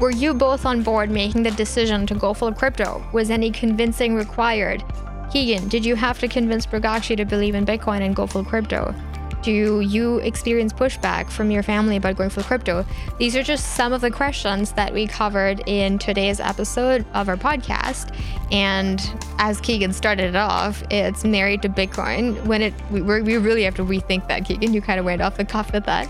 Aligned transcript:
Were 0.00 0.10
you 0.10 0.32
both 0.32 0.64
on 0.64 0.82
board 0.82 1.10
making 1.10 1.42
the 1.42 1.50
decision 1.50 2.06
to 2.06 2.14
go 2.14 2.32
full 2.32 2.54
crypto? 2.54 3.04
Was 3.12 3.28
any 3.28 3.50
convincing 3.50 4.14
required? 4.14 4.82
Keegan, 5.30 5.68
did 5.68 5.84
you 5.84 5.94
have 5.94 6.18
to 6.20 6.26
convince 6.26 6.64
Mrugakshi 6.66 7.18
to 7.18 7.26
believe 7.26 7.54
in 7.54 7.66
Bitcoin 7.66 8.00
and 8.00 8.16
go 8.16 8.26
full 8.26 8.42
crypto? 8.42 8.94
Do 9.42 9.80
you 9.82 10.16
experience 10.20 10.72
pushback 10.72 11.28
from 11.30 11.50
your 11.50 11.62
family 11.62 11.96
about 11.96 12.16
going 12.16 12.30
full 12.30 12.44
crypto? 12.44 12.86
These 13.18 13.36
are 13.36 13.42
just 13.42 13.76
some 13.76 13.92
of 13.92 14.00
the 14.00 14.10
questions 14.10 14.72
that 14.72 14.94
we 14.94 15.06
covered 15.06 15.62
in 15.66 15.98
today's 15.98 16.40
episode 16.40 17.04
of 17.12 17.28
our 17.28 17.36
podcast. 17.36 18.16
And 18.50 19.02
as 19.38 19.60
Keegan 19.60 19.92
started 19.92 20.30
it 20.30 20.36
off, 20.36 20.82
it's 20.90 21.24
married 21.24 21.60
to 21.60 21.68
Bitcoin. 21.68 22.42
When 22.46 22.62
it, 22.62 22.72
we, 22.90 23.02
we 23.02 23.36
really 23.36 23.64
have 23.64 23.74
to 23.74 23.84
rethink 23.84 24.28
that, 24.28 24.46
Keegan. 24.46 24.72
You 24.72 24.80
kind 24.80 24.98
of 24.98 25.04
went 25.04 25.20
off 25.20 25.36
the 25.36 25.44
cuff 25.44 25.74
with 25.74 25.84
that. 25.84 26.08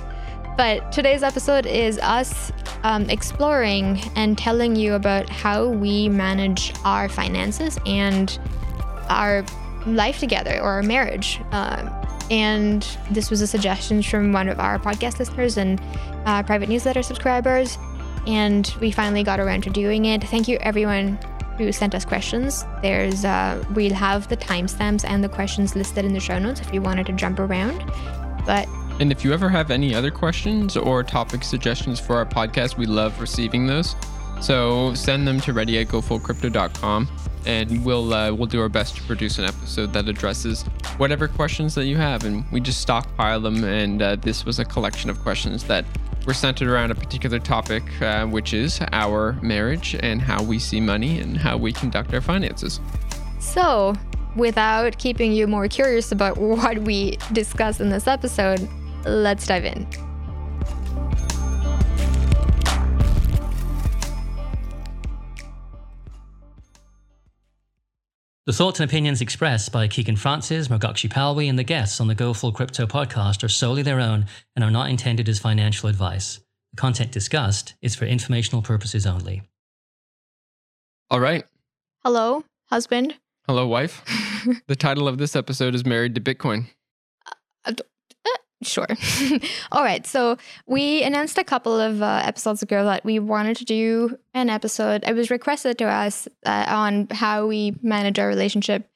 But 0.60 0.92
today's 0.92 1.22
episode 1.22 1.64
is 1.64 1.98
us 2.00 2.52
um, 2.82 3.08
exploring 3.08 3.98
and 4.14 4.36
telling 4.36 4.76
you 4.76 4.92
about 4.92 5.26
how 5.30 5.66
we 5.66 6.10
manage 6.10 6.74
our 6.84 7.08
finances 7.08 7.78
and 7.86 8.38
our 9.08 9.42
life 9.86 10.18
together 10.18 10.60
or 10.60 10.72
our 10.72 10.82
marriage. 10.82 11.40
Um, 11.52 11.90
and 12.30 12.86
this 13.10 13.30
was 13.30 13.40
a 13.40 13.46
suggestion 13.46 14.02
from 14.02 14.34
one 14.34 14.50
of 14.50 14.60
our 14.60 14.78
podcast 14.78 15.18
listeners 15.18 15.56
and 15.56 15.80
uh, 16.26 16.42
private 16.42 16.68
newsletter 16.68 17.02
subscribers. 17.02 17.78
And 18.26 18.70
we 18.82 18.90
finally 18.90 19.22
got 19.22 19.40
around 19.40 19.62
to 19.62 19.70
doing 19.70 20.04
it. 20.04 20.22
Thank 20.24 20.46
you, 20.46 20.58
everyone 20.58 21.18
who 21.56 21.72
sent 21.72 21.94
us 21.94 22.04
questions. 22.04 22.66
There's 22.82 23.24
uh, 23.24 23.64
we'll 23.70 23.94
have 23.94 24.28
the 24.28 24.36
timestamps 24.36 25.06
and 25.08 25.24
the 25.24 25.28
questions 25.30 25.74
listed 25.74 26.04
in 26.04 26.12
the 26.12 26.20
show 26.20 26.38
notes 26.38 26.60
if 26.60 26.70
you 26.70 26.82
wanted 26.82 27.06
to 27.06 27.14
jump 27.14 27.38
around. 27.38 27.82
But 28.44 28.68
and 29.00 29.10
if 29.10 29.24
you 29.24 29.32
ever 29.32 29.48
have 29.48 29.70
any 29.70 29.94
other 29.94 30.10
questions 30.10 30.76
or 30.76 31.02
topic 31.02 31.42
suggestions 31.42 31.98
for 31.98 32.16
our 32.16 32.26
podcast, 32.26 32.76
we 32.76 32.84
love 32.84 33.18
receiving 33.18 33.66
those. 33.66 33.96
So 34.42 34.94
send 34.94 35.26
them 35.26 35.40
to 35.40 35.54
ready 35.54 35.78
at 35.78 35.88
and 37.46 37.84
we'll 37.84 38.12
uh, 38.12 38.30
we'll 38.30 38.46
do 38.46 38.60
our 38.60 38.68
best 38.68 38.96
to 38.96 39.02
produce 39.04 39.38
an 39.38 39.46
episode 39.46 39.94
that 39.94 40.06
addresses 40.06 40.64
whatever 40.98 41.28
questions 41.28 41.74
that 41.76 41.86
you 41.86 41.96
have. 41.96 42.24
And 42.24 42.44
we 42.52 42.60
just 42.60 42.82
stockpile 42.82 43.40
them. 43.40 43.64
And 43.64 44.02
uh, 44.02 44.16
this 44.16 44.44
was 44.44 44.58
a 44.58 44.66
collection 44.66 45.08
of 45.08 45.18
questions 45.20 45.64
that 45.64 45.86
were 46.26 46.34
centered 46.34 46.68
around 46.68 46.90
a 46.90 46.94
particular 46.94 47.38
topic 47.38 47.82
uh, 48.02 48.26
which 48.26 48.52
is 48.52 48.80
our 48.92 49.32
marriage 49.40 49.96
and 50.00 50.20
how 50.20 50.42
we 50.42 50.58
see 50.58 50.78
money 50.78 51.20
and 51.20 51.38
how 51.38 51.56
we 51.56 51.72
conduct 51.72 52.12
our 52.12 52.20
finances. 52.20 52.80
So 53.38 53.94
without 54.36 54.98
keeping 54.98 55.32
you 55.32 55.46
more 55.46 55.68
curious 55.68 56.12
about 56.12 56.36
what 56.38 56.80
we 56.80 57.16
discuss 57.32 57.80
in 57.80 57.88
this 57.88 58.06
episode 58.06 58.68
let's 59.04 59.46
dive 59.46 59.64
in 59.64 59.86
The 68.50 68.56
thoughts 68.56 68.80
and 68.80 68.90
opinions 68.90 69.20
expressed 69.20 69.70
by 69.70 69.86
Keegan 69.86 70.16
Francis, 70.16 70.66
Mrugakshi 70.66 71.08
Palwi, 71.08 71.48
and 71.48 71.56
the 71.56 71.62
guests 71.62 72.00
on 72.00 72.08
the 72.08 72.16
Go 72.16 72.34
Full 72.34 72.50
Crypto 72.50 72.84
podcast 72.84 73.44
are 73.44 73.48
solely 73.48 73.82
their 73.82 74.00
own 74.00 74.26
and 74.56 74.64
are 74.64 74.72
not 74.72 74.90
intended 74.90 75.28
as 75.28 75.38
financial 75.38 75.88
advice. 75.88 76.40
The 76.72 76.76
content 76.76 77.12
discussed 77.12 77.74
is 77.80 77.94
for 77.94 78.06
informational 78.06 78.60
purposes 78.60 79.06
only. 79.06 79.42
All 81.10 81.20
right. 81.20 81.44
Hello, 82.02 82.42
husband. 82.70 83.14
Hello, 83.46 83.68
wife. 83.68 84.02
the 84.66 84.74
title 84.74 85.06
of 85.06 85.18
this 85.18 85.36
episode 85.36 85.76
is 85.76 85.84
Married 85.84 86.16
to 86.16 86.20
Bitcoin. 86.20 86.66
Uh, 87.64 87.74
Sure. 88.62 88.86
All 89.72 89.82
right. 89.82 90.06
So 90.06 90.36
we 90.66 91.02
announced 91.02 91.38
a 91.38 91.44
couple 91.44 91.78
of 91.80 92.02
uh, 92.02 92.22
episodes 92.24 92.62
ago 92.62 92.84
that 92.84 93.04
we 93.04 93.18
wanted 93.18 93.56
to 93.58 93.64
do 93.64 94.18
an 94.34 94.50
episode. 94.50 95.02
It 95.06 95.14
was 95.14 95.30
requested 95.30 95.78
to 95.78 95.86
us 95.86 96.28
uh, 96.44 96.66
on 96.68 97.08
how 97.10 97.46
we 97.46 97.74
manage 97.82 98.18
our 98.18 98.28
relationship 98.28 98.90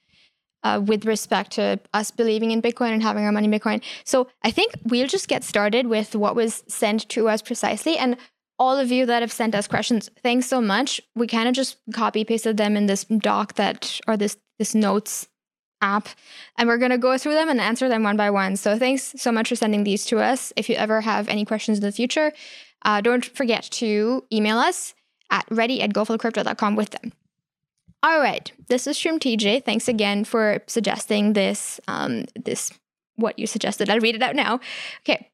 uh, 0.65 0.83
with 0.85 1.07
respect 1.07 1.53
to 1.53 1.81
us 1.95 2.11
believing 2.11 2.51
in 2.51 2.61
Bitcoin 2.61 2.91
and 2.91 3.03
having 3.03 3.25
our 3.25 3.33
money 3.33 3.47
in 3.47 3.53
Bitcoin. 3.53 3.83
So 4.05 4.29
I 4.43 4.51
think 4.51 4.75
we'll 4.85 5.09
just 5.09 5.29
get 5.29 5.45
started 5.45 5.87
with 5.87 6.15
what 6.15 6.37
was 6.37 6.63
sent 6.69 7.09
to 7.11 7.29
us 7.29 7.41
precisely. 7.41 7.97
And 7.97 8.17
all 8.59 8.79
of 8.79 8.91
you 8.91 9.07
that 9.07 9.23
have 9.23 9.33
sent 9.33 9.55
us 9.55 9.67
questions, 9.67 10.11
thanks 10.23 10.47
so 10.47 10.61
much. 10.61 11.01
We 11.15 11.27
kind 11.27 11.49
of 11.49 11.55
just 11.55 11.79
copy 11.93 12.25
pasted 12.25 12.57
them 12.57 12.77
in 12.77 12.87
this 12.87 13.05
doc 13.05 13.55
that 13.55 14.01
or 14.07 14.17
this 14.17 14.37
this 14.59 14.75
notes 14.75 15.27
app 15.85 16.09
and 16.57 16.69
we're 16.69 16.79
going 16.79 16.91
to 16.91 16.99
go 16.99 17.19
through 17.19 17.35
them 17.35 17.49
and 17.49 17.61
answer 17.61 17.89
them 17.89 18.03
one 18.03 18.17
by 18.17 18.31
one. 18.31 18.57
So 18.57 18.79
thanks 18.79 19.15
so 19.17 19.31
much 19.31 19.49
for 19.51 19.57
sending 19.57 19.85
these 19.85 20.05
to 20.07 20.19
us. 20.19 20.53
If 20.57 20.69
you 20.69 20.77
ever 20.77 21.03
have 21.03 21.29
any 21.29 21.45
questions 21.45 21.79
in 21.79 21.85
the 21.85 21.93
future, 21.93 22.33
uh, 22.83 23.01
don't 23.01 23.25
forget 23.25 23.65
to 23.83 24.25
email 24.33 24.59
us 24.59 24.95
at 25.31 25.45
ready 25.51 25.83
at 25.83 25.93
gofullcrypto.com 25.93 26.77
with 26.77 26.91
them. 26.91 27.13
All 28.03 28.21
right, 28.21 28.53
this 28.69 28.87
is 28.87 28.99
Shroom 28.99 29.19
TJ. 29.19 29.65
Thanks 29.65 29.89
again 29.89 30.25
for 30.25 30.63
suggesting 30.67 31.33
this, 31.33 31.81
um, 31.89 32.25
this 32.35 32.71
what 33.17 33.39
you 33.39 33.47
suggested. 33.47 33.89
I'll 33.89 34.01
read 34.01 34.15
it 34.15 34.23
out 34.23 34.37
now. 34.37 34.61
Okay. 35.03 35.31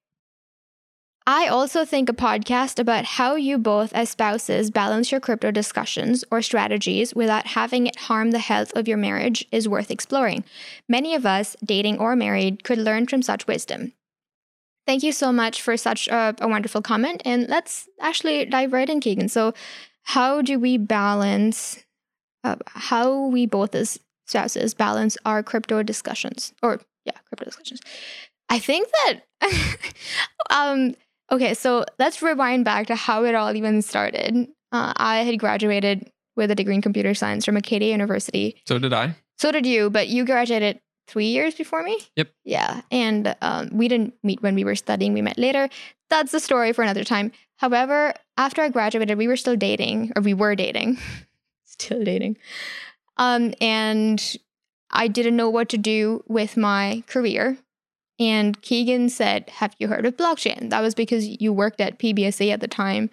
I 1.32 1.46
also 1.46 1.84
think 1.84 2.08
a 2.08 2.12
podcast 2.12 2.80
about 2.80 3.04
how 3.04 3.36
you 3.36 3.56
both, 3.56 3.92
as 3.92 4.10
spouses, 4.10 4.68
balance 4.68 5.12
your 5.12 5.20
crypto 5.20 5.52
discussions 5.52 6.24
or 6.28 6.42
strategies 6.42 7.14
without 7.14 7.46
having 7.46 7.86
it 7.86 7.94
harm 7.94 8.32
the 8.32 8.40
health 8.40 8.72
of 8.74 8.88
your 8.88 8.96
marriage 8.96 9.46
is 9.52 9.68
worth 9.68 9.92
exploring. 9.92 10.42
Many 10.88 11.14
of 11.14 11.24
us, 11.24 11.54
dating 11.64 12.00
or 12.00 12.16
married, 12.16 12.64
could 12.64 12.78
learn 12.78 13.06
from 13.06 13.22
such 13.22 13.46
wisdom. 13.46 13.92
Thank 14.88 15.04
you 15.04 15.12
so 15.12 15.30
much 15.30 15.62
for 15.62 15.76
such 15.76 16.08
a, 16.08 16.34
a 16.40 16.48
wonderful 16.48 16.82
comment. 16.82 17.22
And 17.24 17.46
let's 17.46 17.88
actually 18.00 18.44
dive 18.46 18.72
right 18.72 18.90
in, 18.90 18.98
Keegan. 18.98 19.28
So, 19.28 19.54
how 20.02 20.42
do 20.42 20.58
we 20.58 20.78
balance, 20.78 21.84
uh, 22.42 22.56
how 22.66 23.28
we 23.28 23.46
both 23.46 23.76
as 23.76 24.00
spouses 24.26 24.74
balance 24.74 25.16
our 25.24 25.44
crypto 25.44 25.84
discussions 25.84 26.54
or, 26.60 26.80
yeah, 27.04 27.18
crypto 27.28 27.44
discussions? 27.44 27.80
I 28.48 28.58
think 28.58 28.88
that, 29.04 29.20
um, 30.50 30.96
Okay, 31.32 31.54
so 31.54 31.84
let's 31.98 32.22
rewind 32.22 32.64
back 32.64 32.88
to 32.88 32.94
how 32.94 33.24
it 33.24 33.34
all 33.34 33.54
even 33.54 33.82
started. 33.82 34.48
Uh, 34.72 34.92
I 34.96 35.18
had 35.18 35.38
graduated 35.38 36.10
with 36.36 36.50
a 36.50 36.54
degree 36.54 36.74
in 36.74 36.82
computer 36.82 37.14
science 37.14 37.44
from 37.44 37.56
Acadia 37.56 37.90
University. 37.90 38.60
So 38.66 38.78
did 38.78 38.92
I. 38.92 39.14
So 39.38 39.52
did 39.52 39.66
you, 39.66 39.90
but 39.90 40.08
you 40.08 40.24
graduated 40.24 40.80
three 41.06 41.26
years 41.26 41.54
before 41.54 41.82
me? 41.82 41.98
Yep. 42.16 42.28
Yeah. 42.44 42.82
And 42.90 43.34
um, 43.42 43.70
we 43.72 43.88
didn't 43.88 44.14
meet 44.22 44.42
when 44.42 44.54
we 44.54 44.64
were 44.64 44.76
studying, 44.76 45.12
we 45.12 45.22
met 45.22 45.38
later. 45.38 45.68
That's 46.08 46.32
the 46.32 46.40
story 46.40 46.72
for 46.72 46.82
another 46.82 47.04
time. 47.04 47.32
However, 47.56 48.14
after 48.36 48.62
I 48.62 48.68
graduated, 48.68 49.18
we 49.18 49.28
were 49.28 49.36
still 49.36 49.56
dating, 49.56 50.12
or 50.16 50.22
we 50.22 50.34
were 50.34 50.54
dating, 50.54 50.98
still 51.64 52.02
dating. 52.02 52.38
Um, 53.16 53.54
and 53.60 54.36
I 54.90 55.08
didn't 55.08 55.36
know 55.36 55.50
what 55.50 55.68
to 55.70 55.78
do 55.78 56.24
with 56.26 56.56
my 56.56 57.04
career. 57.06 57.58
And 58.20 58.60
Keegan 58.60 59.08
said, 59.08 59.48
Have 59.48 59.74
you 59.78 59.88
heard 59.88 60.04
of 60.04 60.16
blockchain? 60.16 60.70
That 60.70 60.82
was 60.82 60.94
because 60.94 61.26
you 61.26 61.52
worked 61.52 61.80
at 61.80 61.98
PBSA 61.98 62.52
at 62.52 62.60
the 62.60 62.68
time. 62.68 63.10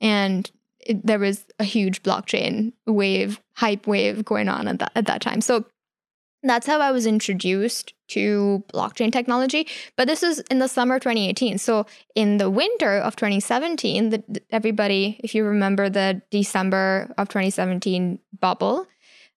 And 0.00 0.50
it, 0.80 1.06
there 1.06 1.20
was 1.20 1.46
a 1.58 1.64
huge 1.64 2.02
blockchain 2.02 2.72
wave, 2.86 3.40
hype 3.54 3.86
wave 3.86 4.24
going 4.24 4.48
on 4.48 4.68
at 4.68 4.80
that, 4.80 4.92
at 4.96 5.06
that 5.06 5.20
time. 5.20 5.40
So 5.40 5.64
that's 6.42 6.66
how 6.66 6.80
I 6.80 6.90
was 6.90 7.06
introduced 7.06 7.94
to 8.08 8.64
blockchain 8.72 9.12
technology. 9.12 9.66
But 9.96 10.06
this 10.06 10.22
is 10.22 10.40
in 10.50 10.58
the 10.58 10.68
summer 10.68 10.96
of 10.96 11.02
2018. 11.02 11.58
So 11.58 11.86
in 12.14 12.38
the 12.38 12.50
winter 12.50 12.98
of 12.98 13.16
2017, 13.16 14.10
the, 14.10 14.42
everybody, 14.50 15.20
if 15.22 15.34
you 15.34 15.44
remember 15.44 15.88
the 15.88 16.22
December 16.30 17.12
of 17.18 17.28
2017 17.28 18.18
bubble, 18.40 18.86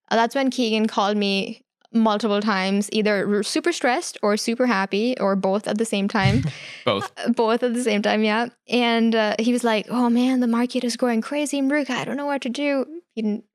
uh, 0.09 0.15
that's 0.15 0.35
when 0.35 0.49
Keegan 0.49 0.87
called 0.87 1.17
me 1.17 1.63
multiple 1.93 2.41
times, 2.41 2.89
either 2.91 3.43
super 3.43 3.71
stressed 3.71 4.17
or 4.21 4.37
super 4.37 4.65
happy, 4.65 5.17
or 5.19 5.35
both 5.35 5.67
at 5.67 5.77
the 5.77 5.85
same 5.85 6.07
time. 6.07 6.43
both. 6.85 7.11
Uh, 7.17 7.29
both 7.29 7.63
at 7.63 7.73
the 7.73 7.83
same 7.83 8.01
time, 8.01 8.23
yeah. 8.23 8.47
And 8.69 9.15
uh, 9.15 9.35
he 9.39 9.51
was 9.51 9.63
like, 9.63 9.87
"Oh 9.89 10.09
man, 10.09 10.39
the 10.39 10.47
market 10.47 10.83
is 10.83 10.97
going 10.97 11.21
crazy, 11.21 11.61
Mruka. 11.61 11.91
I 11.91 12.05
don't 12.05 12.17
know 12.17 12.25
what 12.25 12.41
to 12.41 12.49
do." 12.49 12.85
He 13.13 13.21
didn't 13.21 13.45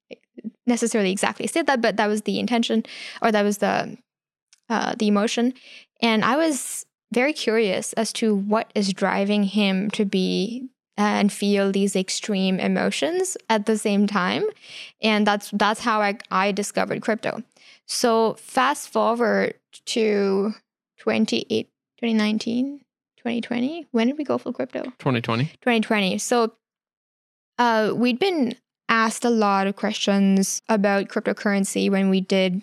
necessarily 0.66 1.11
exactly 1.11 1.46
say 1.46 1.62
that, 1.62 1.81
but 1.81 1.96
that 1.96 2.06
was 2.06 2.22
the 2.22 2.38
intention, 2.38 2.84
or 3.22 3.32
that 3.32 3.43
was 3.43 3.58
the 3.58 3.96
uh, 4.69 4.94
the 4.99 5.08
emotion. 5.08 5.55
And 6.02 6.25
I 6.25 6.37
was 6.37 6.84
very 7.12 7.32
curious 7.32 7.93
as 7.94 8.12
to 8.14 8.34
what 8.34 8.70
is 8.75 8.93
driving 8.93 9.44
him 9.44 9.90
to 9.93 10.05
be 10.05 10.69
and 10.99 11.32
feel 11.32 11.72
these 11.72 11.94
extreme 11.94 12.58
emotions 12.58 13.37
at 13.50 13.66
the 13.66 13.76
same 13.76 14.06
time 14.06 14.44
and 15.02 15.26
that's 15.26 15.50
that's 15.52 15.81
how 15.81 16.00
I, 16.00 16.19
I 16.31 16.52
discovered 16.52 17.02
crypto 17.02 17.43
so 17.87 18.35
fast 18.35 18.88
forward 18.91 19.55
to 19.87 20.53
28, 20.99 21.69
2019, 21.99 22.79
2020. 23.17 23.87
When 23.93 24.06
did 24.09 24.19
we 24.19 24.25
go 24.25 24.38
full 24.38 24.53
crypto? 24.53 24.83
2020. 24.99 25.44
2020. 25.44 26.19
So 26.19 26.53
uh, 27.59 27.93
we'd 27.94 28.19
been 28.19 28.56
asked 28.88 29.25
a 29.25 29.31
lot 29.31 29.67
of 29.67 29.77
questions 29.77 30.62
about 30.69 31.09
cryptocurrency 31.09 31.91
when 31.91 32.11
we 32.11 32.21
did 32.21 32.62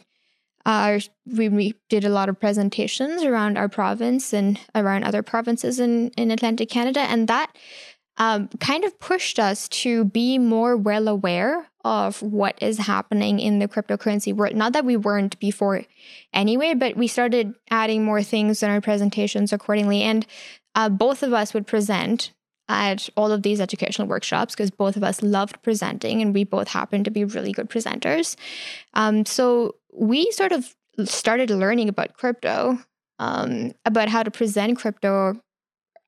uh, 0.66 1.00
we, 1.26 1.50
we 1.50 1.76
did 1.90 2.06
a 2.06 2.10
lot 2.10 2.30
of 2.30 2.40
presentations 2.40 3.24
around 3.24 3.58
our 3.58 3.68
province 3.68 4.32
and 4.32 4.58
around 4.76 5.04
other 5.04 5.22
provinces 5.22 5.80
in, 5.80 6.10
in 6.12 6.32
Atlantic 6.32 6.70
Canada. 6.70 7.02
And 7.02 7.28
that 7.28 7.54
um, 8.16 8.48
kind 8.60 8.86
of 8.86 8.98
pushed 9.00 9.40
us 9.40 9.68
to 9.70 10.06
be 10.06 10.38
more 10.38 10.78
well 10.78 11.08
aware 11.08 11.68
of 11.84 12.22
what 12.22 12.58
is 12.62 12.78
happening 12.78 13.40
in 13.40 13.60
the 13.60 13.68
cryptocurrency 13.68 14.34
world. 14.34 14.56
Not 14.56 14.74
that 14.74 14.86
we 14.86 14.96
weren't 14.96 15.38
before 15.40 15.84
anyway, 16.34 16.74
but 16.74 16.96
we 16.96 17.08
started 17.08 17.54
adding 17.70 18.06
more 18.06 18.24
things 18.24 18.64
in 18.64 18.70
our 18.70 18.82
presentations 18.82 19.52
accordingly. 19.52 20.02
And 20.02 20.26
uh, 20.76 20.90
both 20.90 21.24
of 21.24 21.34
us 21.34 21.54
would 21.54 21.68
present 21.68 22.32
at 22.70 23.10
all 23.18 23.32
of 23.32 23.44
these 23.44 23.60
educational 23.60 24.08
workshops 24.08 24.56
because 24.56 24.72
both 24.72 24.96
of 24.96 25.04
us 25.04 25.22
loved 25.22 25.62
presenting 25.62 26.22
and 26.22 26.34
we 26.34 26.46
both 26.46 26.70
happened 26.70 27.06
to 27.06 27.12
be 27.12 27.26
really 27.26 27.52
good 27.52 27.70
presenters. 27.70 28.38
Um, 28.94 29.26
so 29.26 29.76
we 29.92 30.32
sort 30.32 30.54
of 30.54 30.74
started 31.04 31.50
learning 31.50 31.90
about 31.90 32.14
crypto, 32.14 32.80
um, 33.20 33.74
about 33.84 34.08
how 34.08 34.24
to 34.24 34.32
present 34.32 34.78
crypto 34.78 35.42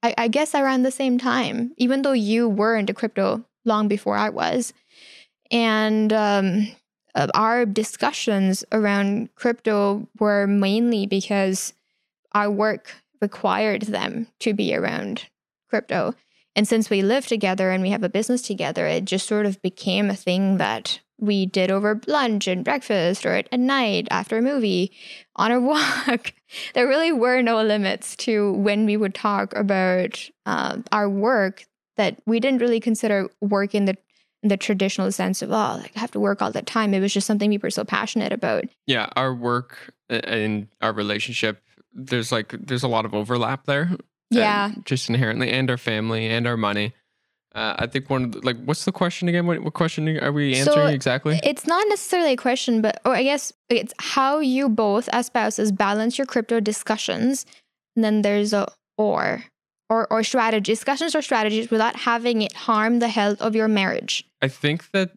I, 0.05 0.13
I 0.19 0.27
guess 0.27 0.53
around 0.53 0.83
the 0.83 0.91
same 0.91 1.17
time, 1.17 1.71
even 1.77 2.03
though 2.03 2.13
you 2.13 2.47
were 2.47 2.75
into 2.75 2.93
crypto 2.93 3.43
long 3.65 3.87
before 3.87 4.15
I 4.15 4.29
was. 4.29 4.71
And 5.51 6.11
um, 6.11 6.67
uh, 7.13 7.27
our 7.33 7.65
discussions 7.65 8.63
around 8.71 9.33
crypto 9.35 10.07
were 10.19 10.47
mainly 10.47 11.05
because 11.05 11.73
our 12.33 12.51
work 12.51 12.93
required 13.21 13.83
them 13.83 14.27
to 14.39 14.53
be 14.53 14.75
around 14.75 15.25
crypto. 15.69 16.13
And 16.55 16.67
since 16.67 16.89
we 16.89 17.01
live 17.01 17.27
together 17.27 17.71
and 17.71 17.81
we 17.81 17.89
have 17.89 18.03
a 18.03 18.09
business 18.09 18.41
together, 18.41 18.85
it 18.87 19.05
just 19.05 19.27
sort 19.27 19.45
of 19.45 19.61
became 19.61 20.09
a 20.09 20.15
thing 20.15 20.57
that 20.57 20.99
we 21.19 21.45
did 21.45 21.71
over 21.71 21.99
lunch 22.07 22.47
and 22.47 22.63
breakfast 22.63 23.25
or 23.25 23.33
at, 23.33 23.51
night 23.57 24.07
after 24.11 24.37
a 24.37 24.41
movie 24.41 24.91
on 25.35 25.51
a 25.51 25.59
walk. 25.61 26.33
there 26.73 26.87
really 26.87 27.11
were 27.11 27.41
no 27.41 27.61
limits 27.61 28.15
to 28.17 28.53
when 28.53 28.85
we 28.85 28.97
would 28.97 29.15
talk 29.15 29.55
about 29.55 30.29
uh, 30.45 30.77
our 30.91 31.09
work 31.09 31.65
that 31.97 32.19
we 32.25 32.39
didn't 32.39 32.61
really 32.61 32.81
consider 32.81 33.29
work 33.41 33.73
in 33.73 33.85
the 33.85 33.97
the 34.47 34.57
traditional 34.57 35.11
sense 35.11 35.41
of 35.41 35.51
oh 35.51 35.79
like 35.81 35.91
I 35.95 35.99
have 35.99 36.11
to 36.11 36.19
work 36.19 36.41
all 36.41 36.51
the 36.51 36.61
time. 36.61 36.93
It 36.93 36.99
was 36.99 37.13
just 37.13 37.27
something 37.27 37.49
we 37.49 37.57
were 37.57 37.69
so 37.69 37.83
passionate 37.83 38.33
about. 38.33 38.65
Yeah, 38.87 39.09
our 39.15 39.33
work 39.33 39.93
and 40.09 40.67
our 40.81 40.93
relationship 40.93 41.61
there's 41.95 42.31
like 42.31 42.53
there's 42.59 42.83
a 42.83 42.87
lot 42.87 43.05
of 43.05 43.13
overlap 43.13 43.65
there. 43.65 43.91
Yeah, 44.29 44.71
just 44.83 45.09
inherently, 45.09 45.49
and 45.49 45.69
our 45.69 45.77
family 45.77 46.27
and 46.27 46.45
our 46.45 46.57
money. 46.57 46.93
Uh, 47.53 47.73
I 47.79 47.87
think 47.87 48.09
one 48.09 48.25
of 48.25 48.31
the, 48.33 48.39
like, 48.41 48.61
what's 48.65 48.83
the 48.83 48.91
question 48.91 49.29
again? 49.29 49.47
What, 49.47 49.61
what 49.61 49.73
question 49.73 50.19
are 50.19 50.33
we 50.33 50.55
answering 50.55 50.75
so 50.75 50.87
exactly? 50.87 51.39
It's 51.41 51.65
not 51.65 51.87
necessarily 51.87 52.33
a 52.33 52.35
question, 52.35 52.81
but 52.81 52.99
or 53.05 53.15
I 53.15 53.23
guess 53.23 53.53
it's 53.69 53.93
how 53.97 54.39
you 54.39 54.67
both 54.67 55.07
as 55.13 55.27
spouses 55.27 55.71
balance 55.71 56.17
your 56.17 56.27
crypto 56.27 56.59
discussions. 56.59 57.45
And 57.95 58.03
then 58.03 58.23
there's 58.23 58.51
a 58.51 58.67
or 58.97 59.45
or 59.89 60.11
or 60.11 60.23
strategy 60.23 60.71
discussions 60.71 61.15
or 61.15 61.21
strategies 61.21 61.69
without 61.69 61.95
having 61.95 62.41
it 62.41 62.53
harm 62.53 62.99
the 62.99 63.09
health 63.09 63.41
of 63.41 63.55
your 63.55 63.67
marriage. 63.67 64.23
I 64.41 64.47
think 64.47 64.91
that 64.91 65.11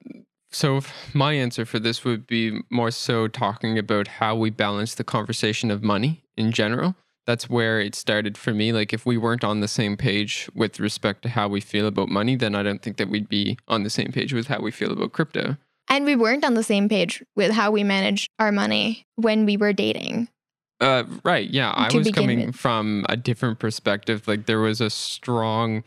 so 0.50 0.80
my 1.12 1.34
answer 1.34 1.64
for 1.64 1.78
this 1.78 2.04
would 2.04 2.26
be 2.26 2.60
more 2.70 2.90
so 2.90 3.28
talking 3.28 3.78
about 3.78 4.08
how 4.08 4.34
we 4.34 4.50
balance 4.50 4.94
the 4.94 5.04
conversation 5.04 5.70
of 5.70 5.82
money 5.82 6.22
in 6.36 6.52
general 6.52 6.94
that's 7.28 7.50
where 7.50 7.78
it 7.78 7.94
started 7.94 8.38
for 8.38 8.54
me. 8.54 8.72
Like 8.72 8.94
if 8.94 9.04
we 9.04 9.18
weren't 9.18 9.44
on 9.44 9.60
the 9.60 9.68
same 9.68 9.98
page 9.98 10.48
with 10.54 10.80
respect 10.80 11.20
to 11.24 11.28
how 11.28 11.46
we 11.46 11.60
feel 11.60 11.86
about 11.86 12.08
money, 12.08 12.36
then 12.36 12.54
I 12.54 12.62
don't 12.62 12.80
think 12.80 12.96
that 12.96 13.10
we'd 13.10 13.28
be 13.28 13.58
on 13.68 13.82
the 13.82 13.90
same 13.90 14.12
page 14.12 14.32
with 14.32 14.46
how 14.46 14.62
we 14.62 14.70
feel 14.70 14.90
about 14.92 15.12
crypto. 15.12 15.58
And 15.90 16.06
we 16.06 16.16
weren't 16.16 16.42
on 16.42 16.54
the 16.54 16.62
same 16.62 16.88
page 16.88 17.22
with 17.36 17.50
how 17.50 17.70
we 17.70 17.84
manage 17.84 18.30
our 18.38 18.50
money 18.50 19.04
when 19.16 19.44
we 19.44 19.58
were 19.58 19.74
dating. 19.74 20.30
Uh, 20.80 21.04
right. 21.24 21.48
Yeah. 21.50 21.70
I 21.70 21.94
was 21.94 22.10
coming 22.10 22.46
with. 22.46 22.56
from 22.56 23.04
a 23.08 23.16
different 23.16 23.58
perspective. 23.58 24.28
Like 24.28 24.46
there 24.46 24.60
was 24.60 24.80
a 24.80 24.90
strong, 24.90 25.82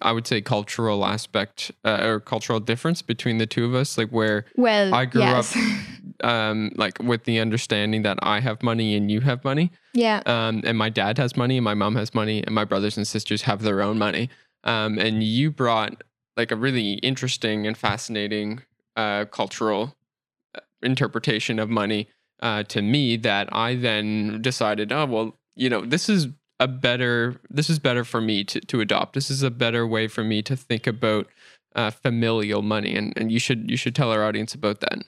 I 0.00 0.12
would 0.12 0.26
say, 0.26 0.40
cultural 0.40 1.04
aspect 1.04 1.70
uh, 1.84 1.98
or 2.02 2.20
cultural 2.20 2.60
difference 2.60 3.02
between 3.02 3.38
the 3.38 3.46
two 3.46 3.66
of 3.66 3.74
us. 3.74 3.98
Like 3.98 4.10
where 4.10 4.46
well, 4.56 4.94
I 4.94 5.04
grew 5.04 5.22
yes. 5.22 5.54
up 5.56 5.62
um, 6.24 6.72
like 6.76 6.98
with 7.00 7.24
the 7.24 7.38
understanding 7.38 8.02
that 8.02 8.18
I 8.22 8.40
have 8.40 8.62
money 8.62 8.94
and 8.94 9.10
you 9.10 9.20
have 9.20 9.44
money. 9.44 9.70
Yeah. 9.92 10.22
Um, 10.24 10.62
and 10.64 10.78
my 10.78 10.88
dad 10.88 11.18
has 11.18 11.36
money 11.36 11.58
and 11.58 11.64
my 11.64 11.74
mom 11.74 11.96
has 11.96 12.14
money 12.14 12.42
and 12.42 12.54
my 12.54 12.64
brothers 12.64 12.96
and 12.96 13.06
sisters 13.06 13.42
have 13.42 13.62
their 13.62 13.82
own 13.82 13.98
money. 13.98 14.30
Um, 14.64 14.98
and 14.98 15.22
you 15.22 15.50
brought 15.50 16.02
like 16.36 16.50
a 16.50 16.56
really 16.56 16.94
interesting 16.94 17.66
and 17.66 17.76
fascinating 17.76 18.62
uh, 18.96 19.26
cultural 19.26 19.96
uh, 20.54 20.60
interpretation 20.82 21.58
of 21.58 21.68
money 21.68 22.08
uh, 22.40 22.62
to 22.64 22.82
me 22.82 23.16
that 23.18 23.48
I 23.52 23.74
then 23.74 24.40
decided, 24.42 24.92
oh 24.92 25.06
well, 25.06 25.38
you 25.56 25.68
know, 25.68 25.84
this 25.84 26.08
is 26.08 26.28
a 26.58 26.68
better 26.68 27.40
this 27.48 27.70
is 27.70 27.78
better 27.78 28.04
for 28.04 28.20
me 28.20 28.44
to 28.44 28.60
to 28.60 28.80
adopt. 28.80 29.14
This 29.14 29.30
is 29.30 29.42
a 29.42 29.50
better 29.50 29.86
way 29.86 30.08
for 30.08 30.22
me 30.22 30.42
to 30.42 30.56
think 30.56 30.86
about 30.86 31.26
uh, 31.74 31.90
familial 31.90 32.62
money, 32.62 32.94
and 32.94 33.12
and 33.16 33.32
you 33.32 33.38
should 33.38 33.70
you 33.70 33.76
should 33.76 33.94
tell 33.94 34.12
our 34.12 34.24
audience 34.24 34.54
about 34.54 34.80
that. 34.80 34.98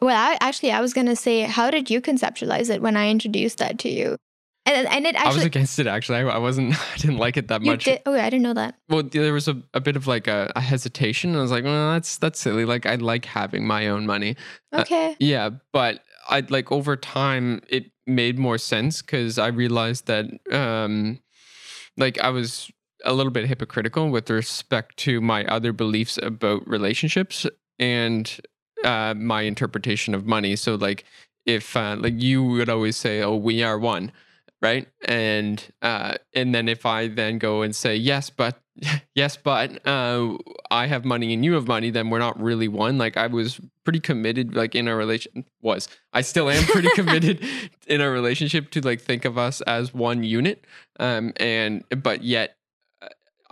Well, 0.00 0.16
I, 0.16 0.38
actually, 0.40 0.70
I 0.70 0.80
was 0.80 0.92
gonna 0.92 1.16
say, 1.16 1.42
how 1.42 1.70
did 1.70 1.90
you 1.90 2.00
conceptualize 2.00 2.70
it 2.70 2.82
when 2.82 2.96
I 2.96 3.10
introduced 3.10 3.58
that 3.58 3.78
to 3.80 3.88
you? 3.88 4.16
And, 4.64 4.86
and 4.86 5.06
it 5.06 5.16
actually, 5.16 5.30
I 5.30 5.34
was 5.34 5.44
against 5.44 5.78
it. 5.80 5.88
Actually, 5.88 6.18
I, 6.18 6.34
I 6.34 6.38
wasn't. 6.38 6.74
I 6.94 6.96
didn't 6.96 7.18
like 7.18 7.36
it 7.36 7.48
that 7.48 7.62
much. 7.62 7.84
Did, 7.84 8.00
oh, 8.06 8.14
I 8.14 8.30
didn't 8.30 8.42
know 8.42 8.54
that. 8.54 8.76
Well, 8.88 9.02
there 9.02 9.32
was 9.32 9.48
a, 9.48 9.60
a 9.74 9.80
bit 9.80 9.96
of 9.96 10.06
like 10.06 10.28
a, 10.28 10.52
a 10.54 10.60
hesitation. 10.60 11.34
I 11.34 11.40
was 11.40 11.50
like, 11.50 11.64
well, 11.64 11.92
that's 11.92 12.16
that's 12.18 12.38
silly. 12.38 12.64
Like, 12.64 12.86
I 12.86 12.94
like 12.94 13.24
having 13.24 13.66
my 13.66 13.88
own 13.88 14.06
money. 14.06 14.36
Okay. 14.72 15.12
Uh, 15.12 15.14
yeah, 15.18 15.50
but 15.72 16.04
I 16.28 16.44
like 16.48 16.72
over 16.72 16.96
time 16.96 17.62
it 17.68 17.90
made 18.06 18.38
more 18.38 18.58
sense 18.58 19.02
because 19.02 19.38
I 19.38 19.48
realized 19.48 20.06
that 20.06 20.26
um, 20.52 21.20
like 21.96 22.18
I 22.20 22.30
was 22.30 22.70
a 23.04 23.12
little 23.12 23.32
bit 23.32 23.46
hypocritical 23.46 24.10
with 24.10 24.30
respect 24.30 24.96
to 24.98 25.20
my 25.20 25.44
other 25.46 25.72
beliefs 25.72 26.18
about 26.22 26.66
relationships 26.68 27.46
and 27.78 28.40
uh, 28.84 29.14
my 29.16 29.42
interpretation 29.42 30.14
of 30.14 30.26
money. 30.26 30.56
So 30.56 30.76
like 30.76 31.04
if 31.46 31.76
uh, 31.76 31.96
like 31.98 32.20
you 32.20 32.42
would 32.44 32.68
always 32.68 32.96
say, 32.96 33.22
"Oh, 33.22 33.36
we 33.36 33.62
are 33.62 33.78
one," 33.78 34.12
right? 34.60 34.88
And 35.04 35.64
uh, 35.82 36.14
and 36.34 36.54
then 36.54 36.68
if 36.68 36.86
I 36.86 37.08
then 37.08 37.38
go 37.38 37.62
and 37.62 37.74
say, 37.74 37.96
"Yes, 37.96 38.30
but 38.30 38.61
yes, 39.14 39.36
but 39.36 39.86
uh, 39.86 40.36
I 40.70 40.86
have 40.86 41.04
money 41.04 41.34
and 41.34 41.44
you 41.44 41.54
have 41.54 41.66
money," 41.66 41.90
then 41.90 42.10
we're 42.10 42.18
not 42.18 42.40
really 42.40 42.68
one. 42.68 42.98
Like 42.98 43.16
I 43.16 43.26
was 43.26 43.60
pretty 43.84 44.00
committed, 44.00 44.54
like 44.54 44.74
in 44.74 44.88
our 44.88 44.96
relation 44.96 45.44
was. 45.60 45.88
I 46.12 46.22
still 46.22 46.48
am 46.48 46.64
pretty 46.64 46.88
committed 46.94 47.44
in 47.86 48.00
our 48.00 48.10
relationship 48.10 48.70
to 48.72 48.80
like 48.80 49.00
think 49.00 49.24
of 49.24 49.36
us 49.36 49.60
as 49.62 49.92
one 49.92 50.24
unit. 50.24 50.66
Um, 50.98 51.32
and 51.36 51.84
but 51.90 52.24
yet 52.24 52.56